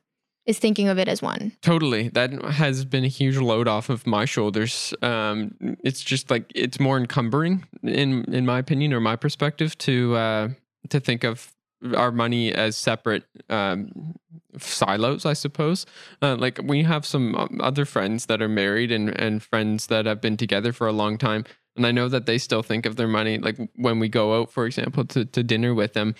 Is 0.47 0.59
thinking 0.59 0.89
of 0.89 0.99
it 0.99 1.09
as 1.09 1.23
one. 1.23 1.53
Totally. 1.63 2.09
That 2.11 2.31
has 2.45 2.85
been 2.85 3.05
a 3.05 3.09
huge 3.09 3.39
load 3.39 3.67
off 3.67 3.89
of 3.89 4.07
my 4.07 4.27
shoulders. 4.27 4.93
Um, 5.01 5.55
it's 5.83 6.03
just 6.03 6.31
like 6.31 6.53
it's 6.55 6.79
more 6.79 6.99
encumbering 6.99 7.65
in 7.83 8.25
in 8.25 8.45
my 8.45 8.59
opinion 8.59 8.93
or 8.93 9.01
my 9.01 9.17
perspective 9.17 9.77
to 9.79 10.15
uh, 10.17 10.49
to 10.91 11.01
think 11.01 11.25
of 11.25 11.55
our 11.97 12.13
money 12.13 12.53
as 12.53 12.77
separate 12.77 13.25
um, 13.49 14.15
silos, 14.59 15.25
I 15.25 15.33
suppose. 15.33 15.87
Uh, 16.23 16.37
like 16.37 16.61
we 16.63 16.83
have 16.83 17.05
some 17.07 17.35
um, 17.35 17.61
other 17.63 17.85
friends 17.85 18.27
that 18.27 18.43
are 18.43 18.49
married 18.49 18.93
and 18.93 19.09
and 19.19 19.43
friends 19.43 19.87
that 19.87 20.05
have 20.05 20.21
been 20.21 20.37
together 20.37 20.73
for 20.73 20.87
a 20.87 20.93
long 20.93 21.17
time, 21.17 21.45
and 21.77 21.87
I 21.87 21.91
know 21.91 22.09
that 22.09 22.27
they 22.27 22.39
still 22.39 22.63
think 22.63 22.87
of 22.87 22.97
their 22.97 23.09
money 23.09 23.39
like 23.39 23.57
when 23.77 23.99
we 23.99 24.09
go 24.09 24.41
out, 24.41 24.53
for 24.53 24.67
example, 24.67 25.05
to 25.07 25.25
to 25.25 25.43
dinner 25.43 25.75
with 25.75 25.95
them. 25.95 26.15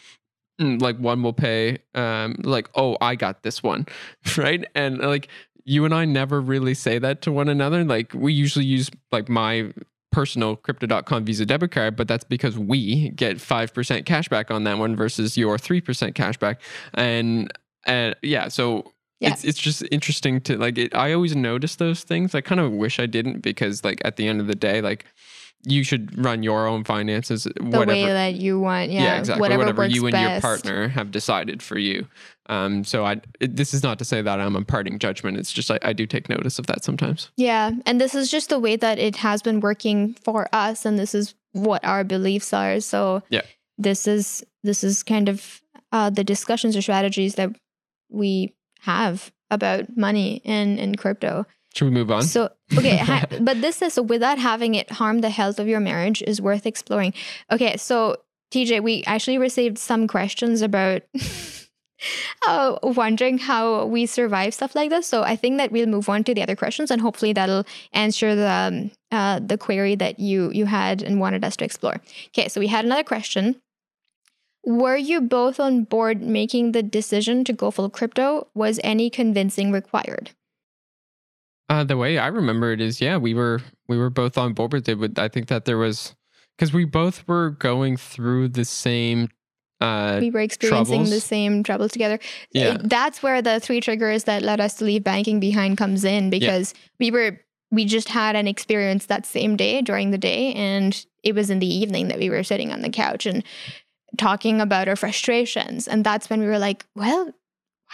Mm, 0.61 0.80
Like 0.80 0.99
one 0.99 1.23
will 1.23 1.32
pay, 1.32 1.78
um, 1.94 2.37
like 2.42 2.68
oh 2.75 2.96
I 3.00 3.14
got 3.14 3.42
this 3.42 3.62
one, 3.62 3.87
right? 4.37 4.64
And 4.75 4.99
like 4.99 5.28
you 5.64 5.84
and 5.84 5.94
I 5.94 6.04
never 6.04 6.40
really 6.40 6.75
say 6.75 6.99
that 6.99 7.23
to 7.23 7.32
one 7.32 7.49
another. 7.49 7.84
Like 7.84 8.12
we 8.14 8.32
usually 8.32 8.64
use 8.66 8.90
like 9.12 9.28
my 9.28 9.73
personal 10.12 10.54
crypto.com 10.56 11.25
Visa 11.25 11.44
debit 11.44 11.73
card, 11.73 11.96
but 11.96 12.06
that's 12.06 12.22
because 12.24 12.57
we 12.57 13.09
get 13.11 13.38
5% 13.38 14.05
cash 14.05 14.29
back 14.29 14.50
on 14.50 14.62
that 14.64 14.79
one 14.79 14.94
versus 14.94 15.37
your 15.37 15.57
3% 15.57 16.14
cash 16.14 16.37
back. 16.37 16.61
And 16.94 17.50
and 17.87 18.14
yeah, 18.22 18.48
so 18.48 18.92
Yeah. 19.20 19.31
it's 19.31 19.42
it's 19.44 19.59
just 19.59 19.83
interesting 19.90 20.40
to 20.42 20.57
like 20.59 20.79
it, 20.79 20.94
I 20.94 21.12
always 21.14 21.35
notice 21.35 21.76
those 21.76 22.05
things. 22.05 22.35
I 22.35 22.40
kind 22.42 22.61
of 22.61 22.70
wish 22.72 23.00
I 23.00 23.07
didn't 23.07 23.40
because 23.40 23.83
like 23.85 24.00
at 24.05 24.16
the 24.16 24.29
end 24.29 24.40
of 24.40 24.46
the 24.46 24.55
day 24.55 24.81
like 24.81 25.05
you 25.66 25.83
should 25.85 26.22
run 26.22 26.42
your 26.42 26.66
own 26.66 26.85
finances 26.85 27.44
The 27.44 27.53
whatever 27.64 27.87
way 27.92 28.07
that 28.07 28.35
you 28.35 28.61
want. 28.61 28.90
Yeah, 28.90 29.18
exactly. 29.18 29.40
Whatever, 29.40 29.61
Whatever, 29.64 29.87
you 29.87 30.05
and 30.07 30.12
best. 30.12 30.33
your 30.33 30.40
partner 30.40 30.88
have 30.88 31.11
decided 31.11 31.62
for 31.62 31.79
you. 31.79 32.07
Um, 32.46 32.85
so 32.85 33.05
I, 33.07 33.20
it, 33.40 33.57
this 33.57 33.72
is 33.72 33.83
not 33.83 33.98
to 34.00 34.05
say 34.05 34.20
that 34.20 34.40
I'm 34.40 34.57
imparting 34.57 34.98
judgment. 34.98 35.38
It's 35.38 35.53
just 35.53 35.70
I, 35.70 35.79
I 35.83 35.92
do 35.94 36.07
take 36.07 36.29
notice 36.29 36.59
of 36.59 36.66
that 36.66 36.85
sometimes. 36.85 37.31
Yeah, 37.37 37.70
and 37.87 38.00
this 38.00 38.14
is 38.14 38.31
just 38.31 38.50
the 38.50 38.59
way 38.59 38.77
that 38.77 38.98
it 38.98 39.16
has 39.16 39.40
been 39.42 39.61
working 39.61 40.14
for 40.22 40.48
us, 40.53 40.85
and 40.85 40.98
this 40.98 41.14
is 41.14 41.35
what 41.53 41.85
our 41.85 42.05
beliefs 42.05 42.53
are. 42.53 42.81
So 42.81 43.22
Yeah. 43.31 43.42
this 43.79 44.07
is 44.07 44.44
this 44.62 44.85
is 44.85 45.03
kind 45.03 45.29
of 45.29 45.62
uh, 45.92 46.11
the 46.11 46.24
discussions 46.24 46.77
or 46.77 46.83
strategies 46.83 47.37
that 47.37 47.50
we 48.11 48.55
have 48.81 49.33
about 49.50 49.96
money 49.96 50.42
and 50.44 50.79
and 50.79 50.98
crypto. 50.98 51.46
Should 51.74 51.87
we 51.87 51.90
move 51.90 52.10
on? 52.10 52.22
So 52.22 52.50
okay, 52.76 52.96
ha- 52.98 53.26
but 53.40 53.60
this 53.60 53.82
is 53.82 53.94
so 53.94 54.02
without 54.02 54.38
having 54.38 54.74
it 54.74 54.90
harm 54.92 55.20
the 55.20 55.30
health 55.30 55.58
of 55.58 55.66
your 55.66 55.80
marriage 55.80 56.22
is 56.22 56.40
worth 56.40 56.66
exploring. 56.66 57.14
Okay, 57.50 57.76
so 57.76 58.16
TJ, 58.52 58.82
we 58.82 59.02
actually 59.06 59.38
received 59.38 59.78
some 59.78 60.06
questions 60.06 60.62
about 60.62 61.02
uh, 62.46 62.76
wondering 62.82 63.38
how 63.38 63.87
we 63.87 64.06
survive 64.06 64.54
stuff 64.54 64.76
like 64.76 64.90
this. 64.90 65.08
So 65.08 65.24
I 65.24 65.34
think 65.34 65.58
that 65.58 65.72
we'll 65.72 65.87
move 65.87 66.08
on 66.08 66.22
to 66.24 66.34
the 66.34 66.42
other 66.42 66.54
questions, 66.54 66.92
and 66.92 67.02
hopefully 67.02 67.32
that'll 67.32 67.66
answer 67.92 68.37
the 68.37 68.50
um, 68.50 68.90
uh, 69.10 69.40
the 69.40 69.58
query 69.58 69.96
that 69.96 70.20
you 70.20 70.52
you 70.52 70.66
had 70.66 71.02
and 71.02 71.18
wanted 71.18 71.44
us 71.44 71.56
to 71.56 71.64
explore. 71.64 72.00
Okay, 72.28 72.46
so 72.48 72.60
we 72.60 72.68
had 72.68 72.84
another 72.84 73.04
question. 73.04 73.56
Were 74.64 74.96
you 74.96 75.20
both 75.20 75.58
on 75.60 75.84
board 75.84 76.22
making 76.22 76.72
the 76.72 76.82
decision 76.82 77.44
to 77.44 77.52
go 77.52 77.70
full 77.70 77.90
crypto? 77.90 78.46
Was 78.54 78.80
any 78.84 79.10
convincing 79.10 79.72
required? 79.72 80.30
Uh, 81.68 81.85
the 81.85 81.96
way 81.96 82.18
I 82.18 82.27
remember 82.27 82.72
it 82.72 82.81
is, 82.81 83.00
yeah, 83.00 83.16
we 83.16 83.35
were 83.35 83.61
we 83.88 83.96
were 83.96 84.11
both 84.11 84.37
on 84.37 84.53
board 84.53 84.72
with 84.72 84.88
it. 84.88 85.00
But 85.00 85.18
I 85.18 85.29
think 85.29 85.48
that 85.48 85.64
there 85.64 85.79
was 85.79 86.14
because 86.57 86.72
we 86.72 86.85
both 86.85 87.27
were 87.27 87.50
going 87.50 87.96
through 87.96 88.48
the 88.48 88.64
same. 88.64 89.29
Uh, 89.81 90.18
we 90.20 90.31
were 90.31 90.40
experiencing 90.40 91.05
the 91.05 91.20
same 91.20 91.62
troubles 91.62 91.92
together. 91.92 92.18
Yeah. 92.53 92.79
That's 92.83 93.22
where 93.22 93.42
the 93.42 93.61
three 93.61 93.81
triggers 93.81 94.24
that 94.24 94.42
led 94.42 94.61
us 94.61 94.74
to 94.74 94.85
leave 94.85 95.05
banking 95.05 95.40
behind 95.40 95.77
comes 95.79 96.05
in 96.05 96.31
because 96.31 96.74
we 97.00 97.11
were 97.11 97.40
we 97.70 97.85
just 97.85 98.09
had 98.09 98.37
an 98.37 98.46
experience 98.46 99.07
that 99.07 99.27
same 99.27 99.57
day 99.57 99.83
during 99.83 100.11
the 100.11 100.18
day 100.18 100.53
and 100.55 101.05
it 101.24 101.35
was 101.35 101.50
in 101.50 101.59
the 101.59 101.66
evening 101.66 102.09
that 102.09 102.18
we 102.18 102.31
were 102.31 102.44
sitting 102.44 102.72
on 102.72 102.83
the 102.83 102.88
couch 102.88 103.27
and 103.27 103.42
talking 104.16 104.61
about 104.61 104.87
our 104.87 104.94
frustrations 104.94 105.88
and 105.88 106.05
that's 106.05 106.31
when 106.31 106.40
we 106.40 106.46
were 106.46 106.59
like, 106.59 106.87
well, 106.94 107.33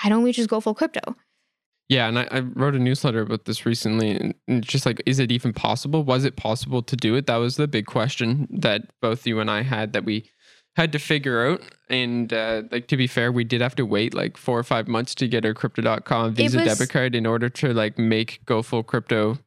why 0.02 0.10
don't 0.10 0.22
we 0.22 0.32
just 0.32 0.50
go 0.50 0.60
full 0.60 0.74
crypto? 0.74 1.16
Yeah, 1.90 2.06
and 2.06 2.20
I, 2.20 2.28
I 2.30 2.40
wrote 2.40 2.76
a 2.76 2.78
newsletter 2.78 3.20
about 3.20 3.46
this 3.46 3.66
recently, 3.66 4.32
and 4.46 4.62
just 4.62 4.86
like, 4.86 5.02
is 5.06 5.18
it 5.18 5.32
even 5.32 5.52
possible? 5.52 6.04
Was 6.04 6.24
it 6.24 6.36
possible 6.36 6.82
to 6.82 6.94
do 6.94 7.16
it? 7.16 7.26
That 7.26 7.36
was 7.36 7.56
the 7.56 7.66
big 7.66 7.86
question 7.86 8.46
that 8.48 8.82
both 9.02 9.26
you 9.26 9.40
and 9.40 9.50
I 9.50 9.62
had 9.62 9.92
that 9.92 10.04
we 10.04 10.30
had 10.76 10.92
to 10.92 11.00
figure 11.00 11.48
out. 11.48 11.62
And 11.88 12.32
uh, 12.32 12.62
like 12.70 12.86
to 12.88 12.96
be 12.96 13.08
fair, 13.08 13.32
we 13.32 13.42
did 13.42 13.60
have 13.60 13.74
to 13.74 13.84
wait 13.84 14.14
like 14.14 14.36
four 14.36 14.56
or 14.56 14.62
five 14.62 14.86
months 14.86 15.16
to 15.16 15.26
get 15.26 15.44
our 15.44 15.52
crypto.com 15.52 16.34
Visa 16.34 16.58
was- 16.58 16.66
debit 16.78 16.90
card 16.90 17.16
in 17.16 17.26
order 17.26 17.48
to 17.48 17.74
like 17.74 17.98
make 17.98 18.38
go 18.46 18.62
full 18.62 18.84
crypto 18.84 19.38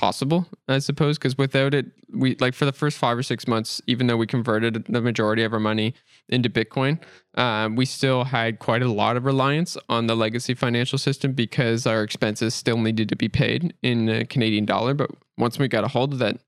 possible, 0.00 0.46
I 0.66 0.78
suppose. 0.78 1.18
Because 1.18 1.36
without 1.36 1.74
it, 1.74 1.86
we 2.12 2.34
like 2.40 2.54
for 2.54 2.64
the 2.64 2.72
first 2.72 2.96
five 2.96 3.18
or 3.18 3.22
six 3.22 3.46
months, 3.46 3.82
even 3.86 4.06
though 4.06 4.16
we 4.16 4.26
converted 4.26 4.86
the 4.88 5.02
majority 5.02 5.42
of 5.44 5.52
our 5.52 5.60
money 5.60 5.94
into 6.30 6.48
Bitcoin, 6.48 6.98
um, 7.34 7.76
we 7.76 7.84
still 7.84 8.24
had 8.24 8.58
quite 8.58 8.82
a 8.82 8.90
lot 8.90 9.18
of 9.18 9.26
reliance 9.26 9.76
on 9.90 10.06
the 10.06 10.16
legacy 10.16 10.54
financial 10.54 10.98
system 10.98 11.32
because 11.32 11.86
our 11.86 12.02
expenses 12.02 12.54
still 12.54 12.78
needed 12.78 13.10
to 13.10 13.16
be 13.16 13.28
paid 13.28 13.74
in 13.82 14.08
uh, 14.08 14.24
Canadian 14.30 14.64
dollar. 14.64 14.94
But 14.94 15.10
once 15.36 15.58
we 15.58 15.68
got 15.68 15.84
a 15.84 15.88
hold 15.88 16.14
of 16.14 16.18
that 16.20 16.38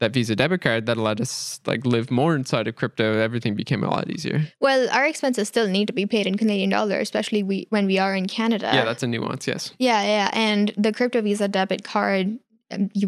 that 0.00 0.12
Visa 0.12 0.36
debit 0.36 0.60
card, 0.60 0.86
that 0.86 0.96
allowed 0.96 1.20
us 1.20 1.60
like 1.66 1.84
live 1.84 2.10
more 2.10 2.36
inside 2.36 2.68
of 2.68 2.76
crypto. 2.76 3.18
Everything 3.18 3.54
became 3.56 3.82
a 3.82 3.90
lot 3.90 4.08
easier. 4.10 4.42
Well, 4.60 4.88
our 4.90 5.06
expenses 5.06 5.48
still 5.48 5.66
need 5.66 5.86
to 5.86 5.92
be 5.92 6.06
paid 6.06 6.26
in 6.26 6.36
Canadian 6.36 6.70
dollar, 6.70 7.00
especially 7.00 7.42
we 7.42 7.66
when 7.70 7.86
we 7.86 7.98
are 7.98 8.14
in 8.14 8.28
Canada. 8.28 8.70
yeah, 8.72 8.84
that's 8.84 9.02
a 9.02 9.06
nuance. 9.06 9.48
Yes. 9.48 9.72
Yeah, 9.78 10.02
yeah, 10.02 10.30
and 10.34 10.72
the 10.76 10.92
crypto 10.92 11.20
Visa 11.22 11.48
debit 11.48 11.84
card, 11.84 12.38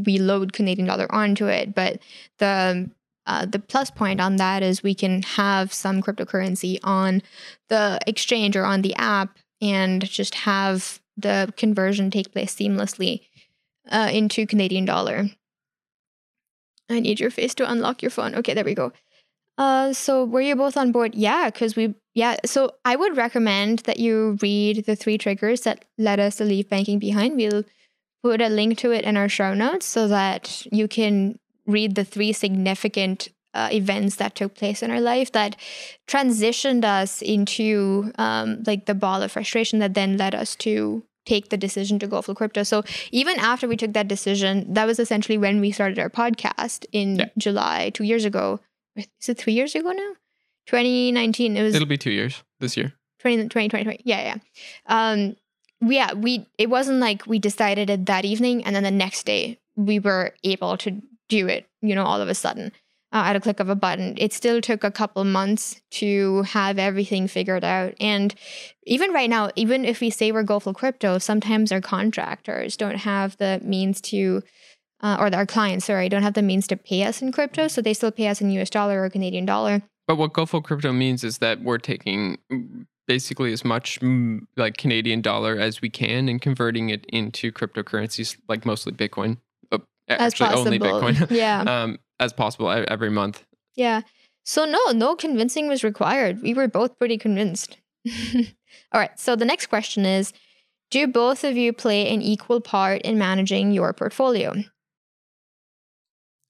we 0.05 0.19
load 0.19 0.53
Canadian 0.53 0.87
dollar 0.87 1.13
onto 1.13 1.47
it, 1.47 1.75
but 1.75 2.01
the 2.39 2.91
uh, 3.27 3.47
the 3.47 3.59
plus 3.59 3.91
point 3.91 4.21
on 4.21 4.37
that 4.37 4.63
is 4.63 4.83
we 4.83 4.95
can 4.95 5.23
have 5.23 5.73
some 5.73 6.03
cryptocurrency 6.03 6.79
on 6.83 7.23
the 7.69 7.99
exchange 8.07 8.57
or 8.57 8.65
on 8.65 8.83
the 8.83 8.95
app, 8.95 9.39
and 9.61 10.09
just 10.09 10.35
have 10.35 11.01
the 11.17 11.53
conversion 11.57 12.11
take 12.11 12.33
place 12.33 12.55
seamlessly 12.55 13.21
uh, 13.91 14.09
into 14.13 14.47
Canadian 14.47 14.85
dollar. 14.85 15.27
I 16.89 17.01
need 17.01 17.21
your 17.21 17.31
face 17.31 17.55
to 17.57 17.71
unlock 17.71 18.03
your 18.03 18.11
phone. 18.11 18.35
Okay, 18.35 18.55
there 18.55 18.65
we 18.65 18.75
go. 18.75 18.93
Uh, 19.59 19.93
so 19.93 20.25
were 20.25 20.41
you 20.41 20.57
both 20.57 20.77
on 20.77 20.91
board? 20.91 21.15
Yeah, 21.15 21.51
because 21.51 21.77
we 21.77 21.95
yeah, 22.15 22.37
so 22.45 22.73
I 22.85 22.97
would 22.97 23.17
recommend 23.17 23.81
that 23.81 24.01
you 24.01 24.39
read 24.43 24.87
the 24.87 24.97
three 24.97 25.19
triggers 25.19 25.61
that 25.61 25.85
led 25.99 26.19
us 26.19 26.37
to 26.37 26.45
leave 26.45 26.69
banking 26.69 26.99
behind. 26.99 27.37
We'll 27.37 27.65
put 28.23 28.41
a 28.41 28.49
link 28.49 28.79
to 28.79 28.91
it 28.93 29.05
in 29.05 29.17
our 29.17 29.29
show 29.29 29.55
notes 29.55 29.87
so 29.87 30.09
that 30.09 30.67
you 30.71 30.87
can 30.89 31.39
read 31.67 31.95
the 31.95 32.05
three 32.05 32.33
significant 32.33 33.29
uh, 33.55 33.69
events 33.73 34.17
that 34.17 34.35
took 34.35 34.55
place 34.55 34.83
in 34.83 34.91
our 34.91 35.01
life 35.01 35.33
that 35.33 35.57
transitioned 36.07 36.85
us 36.85 37.23
into 37.23 38.13
um, 38.19 38.63
like 38.67 38.87
the 38.87 38.95
ball 38.95 39.23
of 39.23 39.33
frustration 39.33 39.79
that 39.81 39.95
then 39.95 40.17
led 40.17 40.35
us 40.35 40.55
to 40.57 41.03
take 41.27 41.49
the 41.51 41.57
decision 41.57 41.99
to 41.99 42.07
go 42.07 42.23
full 42.23 42.35
crypto. 42.35 42.63
So 42.63 42.83
even 43.11 43.39
after 43.39 43.69
we 43.69 43.77
took 43.77 43.93
that 43.93 44.09
decision, 44.09 44.73
that 44.73 44.87
was 44.87 44.99
essentially 44.99 45.37
when 45.39 45.61
we 45.61 45.71
started 45.71 45.99
our 45.99 46.11
podcast 46.11 46.87
in 46.93 47.17
Yeah. 47.17 47.27
July 47.39 47.91
two 47.91 48.05
years 48.05 48.25
ago. 48.25 48.61
Is 48.97 49.29
it 49.29 49.39
three 49.39 49.53
years 49.53 49.75
ago 49.75 49.91
now? 49.93 50.13
2019. 50.67 51.57
It 51.57 51.63
was 51.63 51.75
It'll 51.75 51.87
be 51.87 51.99
two 51.99 52.11
years 52.11 52.43
this 52.59 52.77
year. 52.77 52.93
20, 53.21 53.49
20, 53.49 53.69
20, 53.69 53.85
20. 53.85 54.01
Yeah, 54.05 54.23
yeah. 54.23 54.37
Um, 54.87 55.37
yeah, 55.81 56.13
we, 56.13 56.47
it 56.59 56.69
wasn't 56.69 56.99
like 56.99 57.27
we 57.27 57.39
decided 57.39 57.91
it 57.91 58.07
that 58.07 58.25
evening 58.25 58.65
and 58.65 58.77
then 58.77 58.83
the 58.83 58.91
next 58.91 59.25
day 59.25 59.59
we 59.77 59.99
were 59.99 60.35
able 60.45 60.77
to 60.79 61.01
do 61.29 61.49
it, 61.49 61.67
you 61.81 61.95
know, 61.95 62.05
all 62.05 62.21
of 62.21 62.29
a 62.29 62.35
sudden 62.35 62.73
uh, 63.13 63.25
at 63.27 63.37
a 63.37 63.41
click 63.41 63.61
of 63.61 63.69
a 63.69 63.75
button. 63.75 64.15
It 64.19 64.33
still 64.33 64.61
took 64.61 64.85
a 64.85 64.91
couple 64.91 65.25
months 65.25 65.81
to 65.93 66.43
have 66.43 66.79
everything 66.79 67.27
figured 67.29 67.65
out. 67.65 67.95
And 68.01 68.35
even 68.85 69.13
right 69.13 69.31
now, 69.31 69.51
even 69.57 69.85
if 69.85 70.01
we 70.01 70.11
say 70.11 70.33
we're 70.33 70.43
go 70.43 70.61
full 70.61 70.75
crypto, 70.75 71.19
sometimes 71.19 71.73
our 71.73 71.81
contractors 71.81 72.77
don't 72.77 72.99
have 72.99 73.37
the 73.39 73.61
means 73.65 74.01
to, 74.03 74.43
uh, 75.01 75.17
or 75.19 75.35
our 75.35 75.47
clients, 75.47 75.87
sorry, 75.87 76.09
don't 76.09 76.23
have 76.23 76.35
the 76.35 76.43
means 76.43 76.67
to 76.69 76.77
pay 76.77 77.03
us 77.05 77.23
in 77.23 77.33
crypto. 77.33 77.69
So 77.69 77.83
they 77.83 77.95
still 77.95 78.13
pay 78.13 78.29
us 78.29 78.41
in 78.41 78.51
US 78.53 78.71
dollar 78.71 79.03
or 79.03 79.11
Canadian 79.11 79.45
dollar. 79.45 79.83
But 80.07 80.17
what 80.17 80.33
GoFull 80.33 80.65
Crypto 80.65 80.93
means 80.93 81.23
is 81.23 81.39
that 81.39 81.63
we're 81.63 81.79
taking 81.79 82.39
basically 83.11 83.53
as 83.53 83.65
much 83.65 83.99
mm, 83.99 84.39
like 84.57 84.77
Canadian 84.77 85.21
dollar 85.21 85.59
as 85.59 85.83
we 85.83 85.91
can 85.91 86.29
and 86.29 86.41
converting 86.41 86.91
it 86.91 87.05
into 87.07 87.51
cryptocurrencies, 87.51 88.37
like 88.49 88.65
mostly 88.65 88.93
Bitcoin. 88.93 89.39
Uh, 89.73 89.79
As 90.07 90.41
actually, 90.41 90.55
only. 90.55 90.79
Bitcoin. 90.79 91.29
Yeah. 91.37 91.63
um, 91.63 91.99
as 92.21 92.33
possible 92.33 92.71
every 92.71 93.11
month. 93.11 93.45
Yeah. 93.75 94.03
So 94.45 94.65
no, 94.65 94.79
no 94.93 95.17
convincing 95.17 95.67
was 95.67 95.83
required. 95.83 96.41
We 96.41 96.55
were 96.55 96.69
both 96.69 96.97
pretty 97.01 97.19
convinced. 97.19 97.79
All 98.93 99.01
right. 99.01 99.19
So 99.19 99.35
the 99.35 99.45
next 99.45 99.67
question 99.67 100.07
is 100.07 100.33
Do 100.93 101.09
both 101.09 101.43
of 101.43 101.57
you 101.57 101.73
play 101.73 102.15
an 102.15 102.23
equal 102.23 102.61
part 102.61 103.03
in 103.03 103.19
managing 103.19 103.73
your 103.73 103.93
portfolio? 103.93 104.51
Uh, 104.51 104.63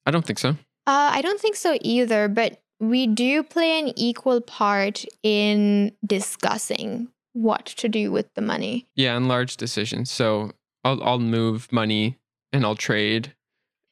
I 0.04 0.10
don't 0.10 0.26
think 0.26 0.38
so. 0.38 0.56
I 0.86 1.22
don't 1.22 1.40
think 1.40 1.56
so 1.56 1.78
either, 1.80 2.28
but 2.28 2.60
we 2.80 3.06
do 3.06 3.42
play 3.42 3.78
an 3.78 3.92
equal 3.96 4.40
part 4.40 5.04
in 5.22 5.92
discussing 6.04 7.08
what 7.32 7.66
to 7.66 7.88
do 7.88 8.10
with 8.10 8.32
the 8.34 8.42
money. 8.42 8.88
Yeah, 8.96 9.16
and 9.16 9.28
large 9.28 9.56
decisions. 9.56 10.10
So 10.10 10.52
I'll 10.84 11.02
I'll 11.02 11.18
move 11.18 11.70
money 11.72 12.18
and 12.52 12.64
I'll 12.64 12.74
trade. 12.76 13.34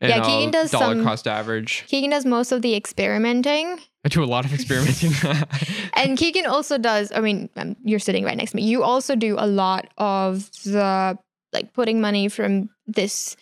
And 0.00 0.10
Yeah, 0.10 0.20
Keegan 0.20 0.46
I'll 0.46 0.50
does 0.50 0.70
dollar 0.70 0.94
some- 0.94 1.04
cost 1.04 1.26
average. 1.26 1.84
Keegan 1.88 2.10
does 2.10 2.24
most 2.24 2.52
of 2.52 2.62
the 2.62 2.74
experimenting. 2.74 3.78
I 4.04 4.08
do 4.08 4.22
a 4.22 4.26
lot 4.26 4.44
of 4.44 4.52
experimenting. 4.54 5.12
And 5.94 6.16
Keegan 6.16 6.46
also 6.46 6.78
does, 6.78 7.10
I 7.12 7.18
mean, 7.20 7.50
um, 7.56 7.74
you're 7.84 7.98
sitting 7.98 8.24
right 8.24 8.36
next 8.36 8.52
to 8.52 8.56
me. 8.56 8.62
You 8.62 8.84
also 8.84 9.16
do 9.16 9.34
a 9.36 9.46
lot 9.46 9.88
of 9.98 10.48
the 10.64 11.18
like 11.52 11.72
putting 11.72 12.00
money 12.00 12.28
from 12.28 12.70
this 12.86 13.36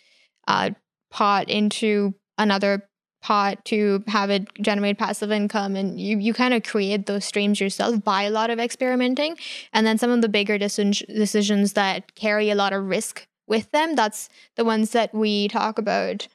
uh, 0.49 0.71
pot 1.11 1.51
into 1.51 2.15
another 2.39 2.89
pot 3.23 3.65
to 3.65 4.05
have 4.07 4.31
it 4.31 4.47
generate 4.61 4.99
passive 4.99 5.33
income 5.33 5.75
and 5.75 6.01
you 6.01 6.19
you 6.19 6.33
kind 6.33 6.55
of 6.55 6.63
create 6.63 7.07
those 7.07 7.25
streams 7.25 7.61
yourself 7.61 8.03
by 8.05 8.23
a 8.23 8.31
lot 8.31 8.51
of 8.51 8.59
experimenting 8.61 9.37
and 9.73 9.87
then 9.87 9.99
some 9.99 10.11
of 10.11 10.21
the 10.23 10.29
bigger 10.29 10.59
decision, 10.59 11.07
decisions 11.13 11.73
that 11.73 12.15
carry 12.15 12.51
a 12.51 12.55
lot 12.55 12.73
of 12.73 12.85
risk 12.85 13.27
with 13.49 13.71
them 13.73 13.95
that's 13.97 14.29
the 14.57 14.65
ones 14.65 14.91
that 14.91 15.13
we 15.15 15.49
talk 15.49 15.79
about 15.79 16.29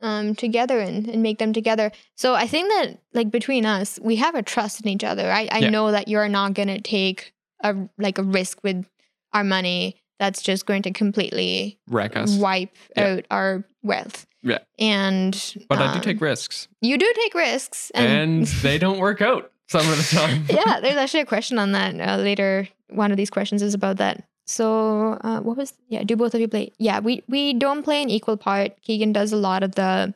um, 0.00 0.34
together 0.34 0.80
and, 0.80 1.08
and 1.08 1.22
make 1.22 1.38
them 1.38 1.52
together 1.52 1.90
so 2.16 2.34
I 2.34 2.46
think 2.46 2.68
that 2.68 2.98
like 3.12 3.30
between 3.30 3.64
us, 3.66 3.98
we 4.02 4.16
have 4.16 4.34
a 4.34 4.42
trust 4.42 4.80
in 4.82 4.88
each 4.88 5.04
other. 5.04 5.30
I, 5.30 5.48
I 5.50 5.58
Yeah. 5.60 5.70
know 5.70 5.90
that 5.92 6.08
you're 6.08 6.28
not 6.28 6.54
gonna 6.54 6.80
take 6.80 7.32
a 7.62 7.74
like 7.98 8.18
a 8.18 8.22
risk 8.22 8.58
with 8.62 8.86
our 9.32 9.44
money 9.44 9.96
that's 10.18 10.42
just 10.42 10.64
going 10.66 10.82
to 10.82 10.90
completely 10.92 11.78
Wreck 11.88 12.16
us. 12.16 12.36
wipe 12.36 12.76
Yeah. 12.96 13.14
out 13.14 13.24
our 13.30 13.64
wealth. 13.84 14.26
Yeah. 14.42 14.58
And 14.78 15.32
But 15.68 15.78
I 15.78 15.92
do 15.92 15.98
um, 15.98 16.00
take 16.02 16.20
risks. 16.20 16.68
you 16.80 16.98
do 16.98 17.10
take 17.22 17.34
risks 17.34 17.90
And 17.94 18.46
they 18.62 18.78
don't 18.78 18.98
work 18.98 19.22
out 19.22 19.50
some 19.68 19.88
of 19.88 19.96
the 19.96 20.16
time. 20.16 20.44
yeah, 20.50 20.80
there's 20.80 20.96
actually 20.96 21.20
a 21.20 21.26
question 21.26 21.58
on 21.58 21.72
that 21.72 21.94
uh, 22.00 22.16
later. 22.20 22.68
One 22.90 23.10
of 23.10 23.16
these 23.16 23.30
questions 23.30 23.62
is 23.62 23.74
about 23.74 23.96
that. 23.98 24.24
So, 24.46 25.12
uh, 25.22 25.40
what 25.40 25.56
was 25.56 25.72
yeah? 25.88 26.02
Do 26.04 26.16
both 26.16 26.34
of 26.34 26.40
you 26.40 26.48
play? 26.48 26.72
Yeah, 26.78 27.00
we 27.00 27.22
we 27.28 27.54
don't 27.54 27.82
play 27.82 28.02
an 28.02 28.10
equal 28.10 28.36
part. 28.36 28.80
Keegan 28.82 29.12
does 29.12 29.32
a 29.32 29.38
lot 29.38 29.62
of 29.62 29.74
the 29.74 30.12